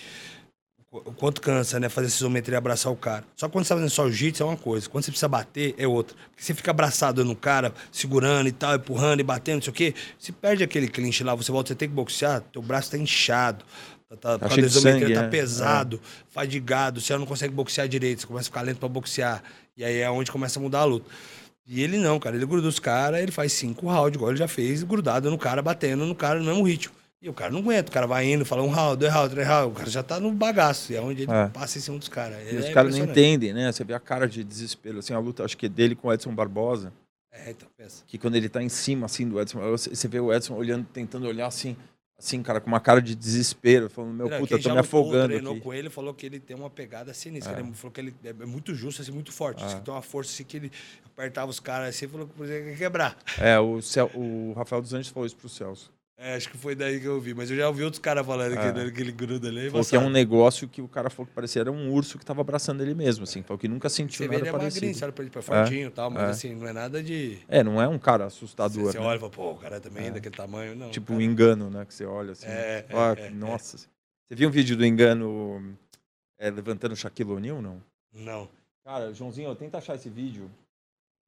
[0.93, 3.25] O quanto cansa, né, fazer essa isometria e abraçar o cara.
[3.35, 5.75] Só que quando você tá fazendo só jiu-jitsu é uma coisa, quando você precisa bater
[5.79, 6.15] é outra.
[6.29, 9.75] Porque você fica abraçado no cara, segurando e tal, empurrando e batendo, não sei o
[9.75, 12.99] quê, você perde aquele clinch lá, você volta, você tem que boxear, teu braço tá
[12.99, 13.65] inchado,
[14.11, 15.29] tá, tá, por causa cheio da de isometria, sangue, tá é.
[15.29, 19.43] pesado, fadigado, você não consegue boxear direito, você começa a ficar lento pra boxear.
[19.75, 21.11] E aí é onde começa a mudar a luta.
[21.67, 24.49] E ele não, cara, ele gruda os caras, ele faz cinco rounds, igual ele já
[24.49, 27.02] fez, grudado no cara, batendo no cara no mesmo ritmo.
[27.23, 29.47] E o cara não aguenta, o cara vai indo, fala um round, dois rounds, três
[29.47, 31.47] rounds, o cara já tá no bagaço, e é onde ele É.
[31.49, 32.37] passa em cima dos caras.
[32.39, 33.71] E Ele os é caras não entendem, né?
[33.71, 36.35] Você vê a cara de desespero, assim, a luta, acho que dele com o Edson
[36.35, 36.93] Barbosa,
[37.31, 38.03] É, então, pensa.
[38.09, 41.29] que quando ele tá em cima, assim, do Edson, você vê o Edson olhando, tentando
[41.29, 41.77] olhar assim,
[42.19, 45.29] assim, cara, com uma cara de desespero, falando, meu Não, puta, tô já me afogando
[45.29, 45.61] treinou aqui.
[45.63, 47.57] com ele, falou que ele tem uma pegada sinistra.
[47.57, 47.61] É.
[47.61, 49.63] Ele falou que ele é muito justo, assim, muito forte.
[49.63, 49.79] É.
[49.81, 50.73] tem uma força assim que ele
[51.07, 53.17] apertava os caras assim, falou que por exemplo, quebrar.
[53.39, 55.91] É, o, Cel- o Rafael dos Anjos falou isso pro Celso.
[56.25, 57.35] É, acho que foi daí que eu vi.
[57.35, 58.73] Mas eu já ouvi outros caras falando É.
[58.73, 59.69] que, que ele gruda ali.
[59.69, 62.25] Falou que é um negócio que o cara falou que parecia era um urso que
[62.25, 63.43] tava abraçando ele mesmo, assim.
[63.43, 65.13] Falou que nunca Você sentiu vê, ele nada é magrinho, sabe?
[65.13, 66.27] Pra ele é fortinho e tal, mas é.
[66.27, 67.39] assim, não é nada de.
[67.49, 69.05] É, não é um cara Você, assustador, você né?
[69.05, 70.77] olha e fala, pô, o cara também é daquele tamanho.
[70.77, 70.91] Não.
[70.91, 71.85] Tipo cara, um engano, né?
[71.85, 72.47] Que você olha assim.
[72.47, 73.79] É, ah, é, é, nossa.
[73.79, 75.77] Você viu um vídeo do engano
[76.39, 77.83] é, levantando o Shaquille O'Neal, não?
[78.15, 78.49] Não.
[78.85, 80.49] Cara, Joãozinho, tenta achar esse vídeo.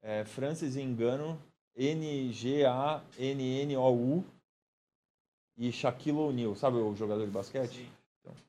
[0.05, 1.37] É, Francis Engano,
[1.77, 3.05] N-G-A-N-N-O-U
[5.57, 6.55] e Shaquille O'Neal.
[6.55, 7.89] Sabe o jogador de basquete?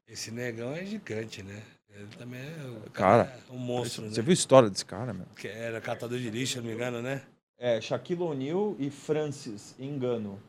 [0.08, 1.62] Esse negão é gigante, né?
[1.94, 2.90] Ele também é.
[2.92, 4.24] Cara, cara, é um monstro, Você né?
[4.24, 5.26] viu a história desse cara, meu?
[5.38, 7.22] Que era catador de lixo, se não me engano, né?
[7.58, 10.42] É, Shaquille O'Neal e Francis Engano.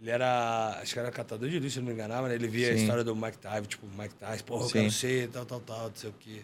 [0.00, 0.78] Ele era.
[0.80, 2.36] Acho que era catador de lixo, se não me enganava, né?
[2.36, 2.82] Ele via a Sim.
[2.82, 5.96] história do Mike Tyson, tipo, Mike Tyson, porra, eu quero ser, tal, tal, tal, não
[5.96, 6.42] sei o quê.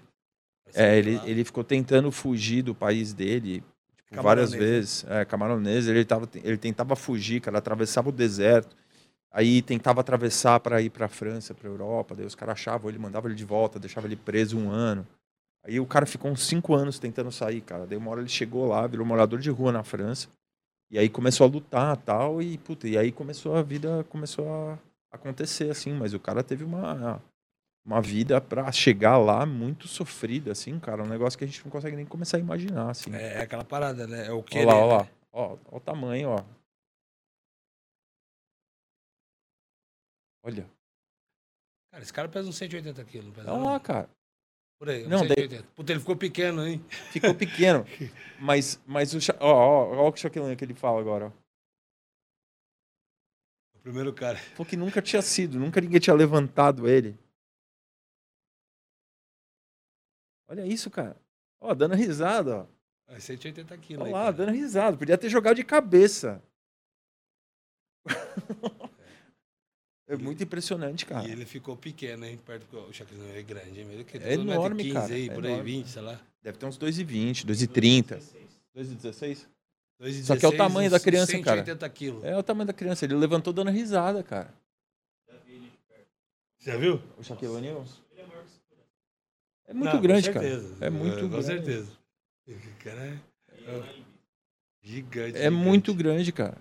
[0.75, 3.63] É, ele, ele ficou tentando fugir do país dele
[4.09, 4.59] tipo, várias né?
[4.59, 5.05] vezes.
[5.09, 8.77] É, camaronês, ele, tava, ele tentava fugir, cara, atravessava o deserto.
[9.33, 12.15] Aí tentava atravessar para ir para França, para Europa.
[12.15, 15.07] Daí os caras achavam ele, mandavam ele de volta, deixava ele preso um ano.
[15.65, 17.87] Aí o cara ficou uns cinco anos tentando sair, cara.
[17.87, 20.29] Daí uma hora ele chegou lá, virou morador de rua na França.
[20.91, 22.41] E aí começou a lutar tal.
[22.41, 24.79] E, puta, e aí começou a vida, começou a
[25.11, 25.93] acontecer, assim.
[25.93, 27.21] Mas o cara teve uma,
[27.85, 31.03] uma vida para chegar lá muito sofrida, assim, cara.
[31.03, 33.13] Um negócio que a gente não consegue nem começar a imaginar, assim.
[33.13, 34.29] É, é aquela parada, né?
[34.29, 35.09] É o que Olha lá, olha lá.
[35.33, 36.43] Ó, ó o tamanho, ó.
[40.47, 40.71] Olha.
[41.91, 43.35] Cara, esse cara pesa uns 180 quilos.
[43.35, 43.67] pesa Olha não?
[43.67, 44.09] lá, cara.
[44.79, 45.63] Por aí, Não, daí- 180.
[45.75, 46.85] Puta, ele ficou pequeno, hein?
[47.11, 47.85] Ficou pequeno.
[48.39, 49.19] mas, mas o.
[49.41, 51.33] Ó, ó, ó o Shaquille que ele fala agora, ó.
[53.75, 54.39] O primeiro cara.
[54.39, 57.19] Falou que nunca tinha sido, nunca ninguém tinha levantado ele.
[60.49, 61.21] Olha isso, cara.
[61.61, 62.67] Ó, dando risada, ó.
[63.09, 64.03] É 180 quilos.
[64.03, 64.37] Olha aí, lá, cara.
[64.37, 64.97] dando risada.
[64.97, 66.41] Podia ter jogado de cabeça.
[70.09, 71.27] É muito impressionante, cara.
[71.27, 72.39] E ele ficou pequeno, hein?
[72.45, 72.89] Perto do.
[72.89, 73.89] O Shaquille é grande, hein?
[73.91, 75.73] Ele que É todo enorme, 1,15 cara, Aí, é por aí, enorme.
[75.73, 76.21] 20, sei lá.
[76.43, 78.19] Deve ter uns 2,20, 2,30.
[78.77, 79.47] 2,16?
[80.01, 81.65] 2,16, Só que é o tamanho da criança, cara.
[81.65, 82.25] 180 quilos.
[82.25, 83.05] É o tamanho da criança.
[83.05, 84.55] Ele levantou dando risada, cara.
[86.59, 87.01] Você já viu?
[87.17, 87.85] O Shaquille O'Neal?
[89.69, 90.49] É muito Não, grande, com cara.
[90.49, 90.77] certeza.
[90.85, 91.47] É muito Com grande.
[91.47, 91.93] certeza.
[92.49, 93.19] O cara é...
[93.63, 93.95] é
[94.83, 95.39] gigante.
[95.39, 96.59] É muito grande, cara.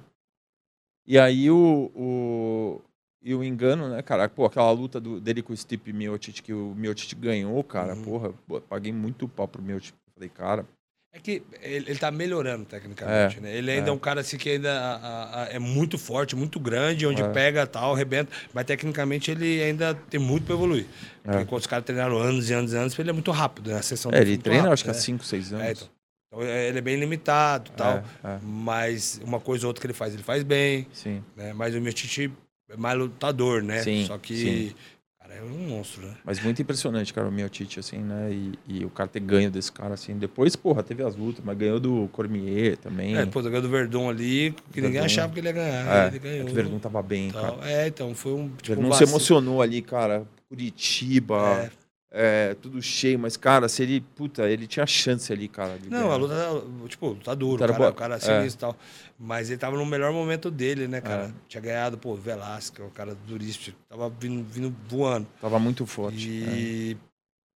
[1.06, 2.82] E aí o, o,
[3.26, 4.30] e o engano, né, cara?
[4.30, 7.96] Pô, aquela luta do- dele com o Stipe Miocic, que o Miocic ganhou, cara.
[7.96, 8.04] Uhum.
[8.04, 9.94] Porra, pô, paguei muito pau pro Miocic.
[10.14, 10.66] Falei, cara,
[11.12, 13.56] É que ele, ele tá melhorando tecnicamente, É, né?
[13.56, 13.90] Ele ainda é.
[13.90, 13.94] é.
[13.94, 17.30] um cara assim que ainda a- a- é muito forte, muito grande, onde É.
[17.30, 18.30] pega tal, arrebenta.
[18.54, 20.86] Mas tecnicamente ele ainda tem muito pra evoluir.
[21.24, 21.32] É.
[21.32, 23.78] Porque quando os caras treinaram anos e anos e anos, ele é muito rápido, né?
[23.78, 25.00] A sessão é, ele treina rápida, acho que há né?
[25.00, 25.66] 5, 6 anos.
[25.66, 25.88] É, então.
[26.28, 27.94] Então, é, ele é bem limitado e tal.
[27.94, 30.86] É, é, Mas uma coisa ou outra que ele faz, ele faz bem.
[30.92, 31.24] sim.
[31.38, 31.54] Né?
[31.54, 32.30] Mas o meu Titi
[32.70, 33.82] é mais lutador, né?
[33.84, 34.36] Sim, Só que.
[34.36, 34.76] sim.
[35.20, 36.14] Cara, é um monstro, né?
[36.24, 38.32] Mas muito impressionante, cara, o Miocic, assim, né?
[38.32, 40.16] E, e o cara ter ganho desse cara, assim.
[40.18, 43.18] Depois, porra, teve as lutas, mas ganhou do Cormier também.
[43.18, 45.06] É, pô, ganhou do Verdun ali, que ninguém Verdun.
[45.06, 46.04] achava que ele ia ganhar.
[46.06, 46.42] É, ele ganhou.
[46.42, 47.58] é que o Verdun tava bem, tal.
[47.58, 47.72] cara.
[47.72, 48.50] É, então, foi um.
[48.50, 50.28] Tipo, Verdun um se emocionou ali, cara.
[50.48, 51.85] Curitiba, É.
[52.16, 53.20] é, tudo cheio.
[53.20, 55.78] Mas, cara, se ele, puta, ele tinha chance ali, cara.
[55.90, 56.14] Não, ganhar.
[56.14, 58.20] a luta, tá- tipo, tá duro, era cara, o cara É.
[58.20, 58.78] sinistro e tal.
[59.20, 61.24] Mas ele tava no melhor momento dele, né, cara?
[61.26, 61.32] É.
[61.48, 63.76] Tinha ganhado, pô, Velasco, o cara duríssimo.
[63.90, 65.28] Tava vindo, vindo voando.
[65.42, 66.28] Tava muito forte.
[66.30, 66.98] E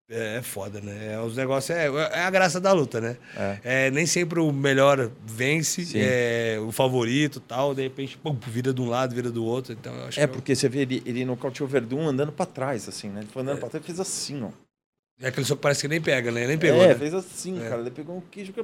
[0.10, 0.38] é.
[0.38, 1.14] é foda, né?
[1.14, 3.18] É, os negócios é, é a graça da luta, né?
[3.36, 3.91] É, é.
[3.91, 5.99] Nem sempre o melhor vence, Sim.
[6.02, 9.73] é, o favorito tal, de repente, pum, vira de um lado, vira do outro.
[9.73, 12.88] Então, eu É, que porque você vê, ele, ele nocauteou o Verdun andando pra trás,
[12.90, 13.22] assim, né?
[13.22, 13.60] Ele foi andando É.
[13.60, 14.49] pra trás e fez assim, ó.
[15.22, 16.48] é aquele soco que parece que nem pega, né?
[16.48, 16.95] Nem pegou, é, né?
[16.95, 17.69] fez assim, É.
[17.69, 17.81] cara.
[17.81, 18.64] Ele pegou um queijo que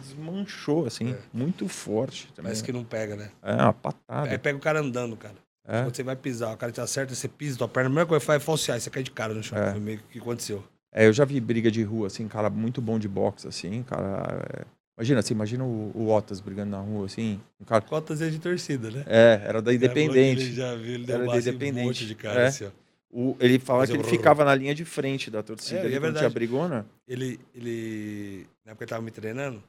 [0.00, 1.14] desmanchou, assim.
[1.32, 2.44] Muito forte também.
[2.50, 3.30] Parece que não pega, né?
[3.42, 4.30] É, uma patada.
[4.30, 5.34] Aí pega o cara andando, cara.
[5.68, 8.20] Quando você vai pisar, o cara te acerta, você pisa tua perna, a primeira coisa
[8.20, 9.58] que faz é falsear, você cai de cara no chão.
[9.72, 10.62] Foi meio que aconteceu.
[10.96, 14.46] É, eu já vi briga de rua, assim, cara muito bom de boxe, assim, cara.
[14.62, 17.38] é- Imagina, assim, imagina o, o Otas brigando na rua, assim.
[17.60, 17.82] Um cara.
[17.82, 19.04] Cotas é de torcida, né?
[19.06, 20.54] É, era da Ele Independente.
[20.54, 21.84] já viu, ele Era deu da base em um Independente.
[21.86, 22.46] monte de cara, É.
[22.46, 22.70] assim, ó.
[23.10, 25.80] O, ele falava Mas que eu- ele ficava na linha de frente da torcida.
[25.80, 26.18] É, ali, e é verdade.
[26.20, 26.86] tinha brigona.
[27.06, 29.62] Ele, ele, na época que ele tava me treinando,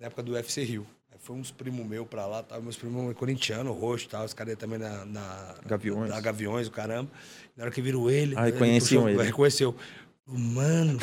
[0.00, 0.86] na época do UFC Rio.
[1.12, 4.32] Aí foi uns primos meus pra lá, tava meus primos corintianos, roxo e tal, os
[4.32, 6.08] caras também na, na Gaviões.
[6.10, 7.10] Na Gaviões, o caramba.
[7.54, 9.28] Na hora que virou ele, Ah, ele reconheciam puxou- ele.
[9.28, 9.74] Reconheceu.
[10.26, 10.98] Mano,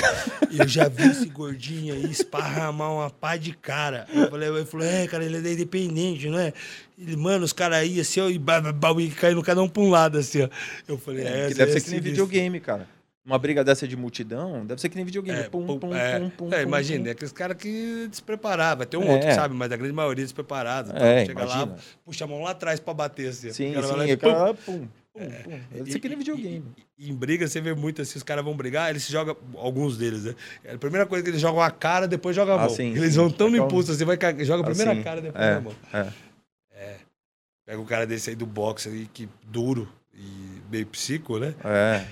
[0.52, 4.08] eu já vi esse gordinho aí esparramar uma pá de cara.
[4.12, 6.52] Eu falei, ele falou, é, cara, ele é independente, não é?
[6.98, 9.70] Ele, mano, os caras aí assim, ó, e, ba- ba- ba- e caindo cada um
[9.70, 10.50] pra um lado, assim, ó.
[10.88, 12.88] Eu falei, é, que esse deve é ser que nem videogame, cara.
[13.24, 15.40] uma briga dessa de multidão, deve ser que nem videogame.
[15.42, 17.10] É, pum, pum, pum, é, pum, pum, é, pum, imagina, pum.
[17.10, 18.88] é aqueles caras que despreparavam.
[18.88, 19.12] Ter um É.
[19.12, 20.92] outro que sabe, mas a grande maioria é despreparado.
[20.94, 21.00] tá?
[21.00, 21.66] É, Chega imagina.
[21.74, 23.52] lá, puxa a mão lá atrás pra bater assim.
[23.54, 24.88] Sim, vai lá sim, e o cara, pum,
[25.86, 26.66] ser que nem e- videogame.
[26.98, 29.36] E, e em briga você vê muito assim, os caras vão brigar, eles se jogam,
[29.56, 30.36] alguns deles, né?
[30.74, 32.70] A primeira coisa que eles jogam a cara, depois jogam a Ah, mão.
[32.76, 33.20] sim, eles sim.
[33.20, 35.54] vão tão no Então- impulso, você vai ca- joga a primeira Assim, cara, depois é,
[35.56, 35.76] a mão.
[35.94, 36.12] é.
[37.66, 41.54] Pega o cara desse aí do boxe aí, que duro e meio psico, né?
[41.64, 42.06] É.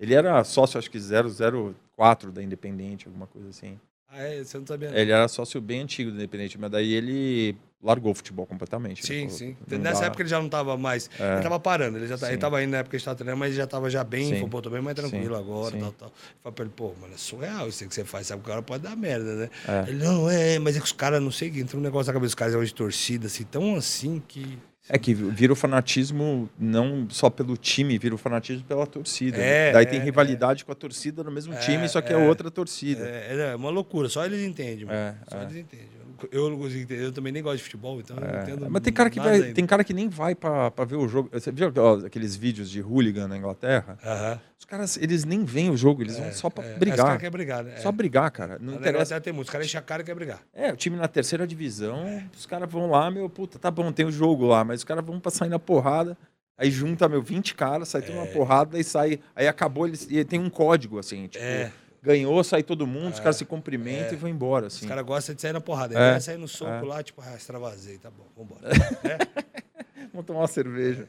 [0.00, 3.78] Ele era sócio, acho que 004 da Independente, alguma coisa assim.
[4.08, 4.42] Ah, é?
[4.42, 4.90] Você não sabia.
[4.90, 4.96] não.
[4.98, 9.02] Ele era sócio bem antigo da Independente, mas daí ele largou o futebol completamente.
[9.02, 9.06] né?
[9.06, 9.78] Sim, Falou, sim.
[9.78, 10.06] Nessa dá.
[10.06, 11.08] época ele já não tava mais.
[11.20, 11.34] É.
[11.34, 11.98] Ele tava parando.
[11.98, 13.56] Ele já tá, ele tava indo na época que a gente tava treinando, mas ele
[13.58, 14.48] já tava já bem, Sim.
[14.48, 15.40] pô, tô bem mais tranquilo Sim.
[15.40, 15.80] agora, Sim.
[15.80, 16.08] tal, tal.
[16.08, 18.42] Eu falei pra ele, pô, mano, é surreal isso que você faz, sabe?
[18.42, 19.50] O cara pode dar merda, né?
[19.68, 19.90] É.
[19.90, 22.28] Ele, não, é, mas é que os caras, não sei, entra um negócio na cabeça
[22.28, 24.58] dos caras é de torcida, assim, tão assim que.
[24.88, 29.36] É que vira o fanatismo não só pelo time, vira o fanatismo pela torcida.
[29.36, 29.70] né?
[29.70, 32.14] É, Daí é, tem rivalidade com a torcida no mesmo É, time, só que é,
[32.14, 32.16] é.
[32.28, 33.04] outra torcida.
[33.04, 34.96] É, é uma loucura, só eles entendem, mano.
[34.96, 35.42] É, só é.
[35.42, 35.88] eles entendem.
[36.32, 38.66] Eu, não consigo entender, eu também nem gosto de futebol, então eu não É, entendo.
[38.70, 39.54] Mas tem cara que nada vai, ainda.
[39.54, 41.28] tem cara que nem vai pra, pra ver o jogo.
[41.32, 43.98] Você viu ó, aqueles vídeos de hooligan na Inglaterra?
[44.04, 44.40] Aham.
[44.58, 46.72] Os caras, eles nem veem o jogo, eles É, vão só pra é.
[46.72, 46.98] Os brigar.
[46.98, 47.76] caras querem brigar, né?
[47.76, 48.58] Só brigar, cara.
[48.60, 49.20] Não interessa.
[49.20, 49.46] tem muito.
[49.46, 50.40] Os caras enchem a cara e querem brigar.
[50.54, 52.04] É, o time na terceira divisão,
[52.36, 55.04] os caras vão lá, meu, puta, tá bom, tem o jogo lá, mas os caras
[55.04, 56.16] vão pra sair na porrada.
[56.58, 58.20] Aí junta, meu, 20 caras, sai tudo É.
[58.22, 59.20] uma porrada e sai.
[59.34, 60.06] Aí acabou, eles.
[60.10, 61.70] E tem um código, assim, tipo, É.
[62.06, 64.12] ganhou, sai todo mundo, os caras se cumprimentam É.
[64.12, 64.86] e vão embora, Os assim.
[64.86, 65.94] caras gostam de sair na porrada.
[65.94, 66.80] É, Ele vai sair no soco é.
[66.82, 68.60] lá, tipo, ah, extravasei, tá bom, vambora.
[70.12, 71.08] Vamos tomar uma cerveja.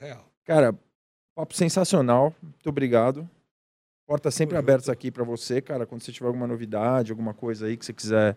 [0.00, 0.24] Real.
[0.44, 0.74] Cara,
[1.34, 2.34] papo sensacional.
[2.42, 3.28] Muito obrigado.
[4.06, 5.84] Portas sempre abertas aqui pra você, cara.
[5.84, 8.36] Quando você tiver alguma novidade, alguma coisa aí que você quiser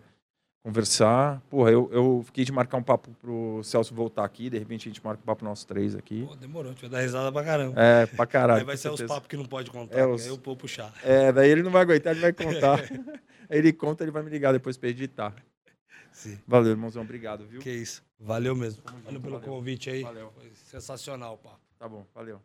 [0.62, 1.40] conversar.
[1.48, 4.50] Porra, eu, eu fiquei de marcar um papo pro Celso voltar aqui.
[4.50, 6.26] De repente a gente marca um papo nós três aqui.
[6.26, 7.80] Pô, demorou, a gente vai dar risada pra caramba.
[7.80, 8.60] É, pra caralho.
[8.60, 9.14] aí vai ser os certeza.
[9.14, 10.92] papos que não pode contar, É, os- eu vou puxar.
[11.02, 12.78] É, daí ele não vai aguentar, ele vai contar.
[12.80, 12.80] aí
[13.58, 15.34] ele conta, ele vai me ligar depois pra editar.
[16.12, 16.38] Sim.
[16.46, 17.02] Valeu, irmãozão.
[17.02, 17.60] Obrigado, viu?
[17.60, 18.02] Que isso.
[18.18, 18.82] Valeu mesmo.
[19.04, 19.48] Valeu pelo valeu.
[19.54, 20.02] convite aí.
[20.02, 20.30] Valeu.
[20.36, 21.60] Foi sensacional o papo.
[21.78, 22.40] Tá bom, valeu.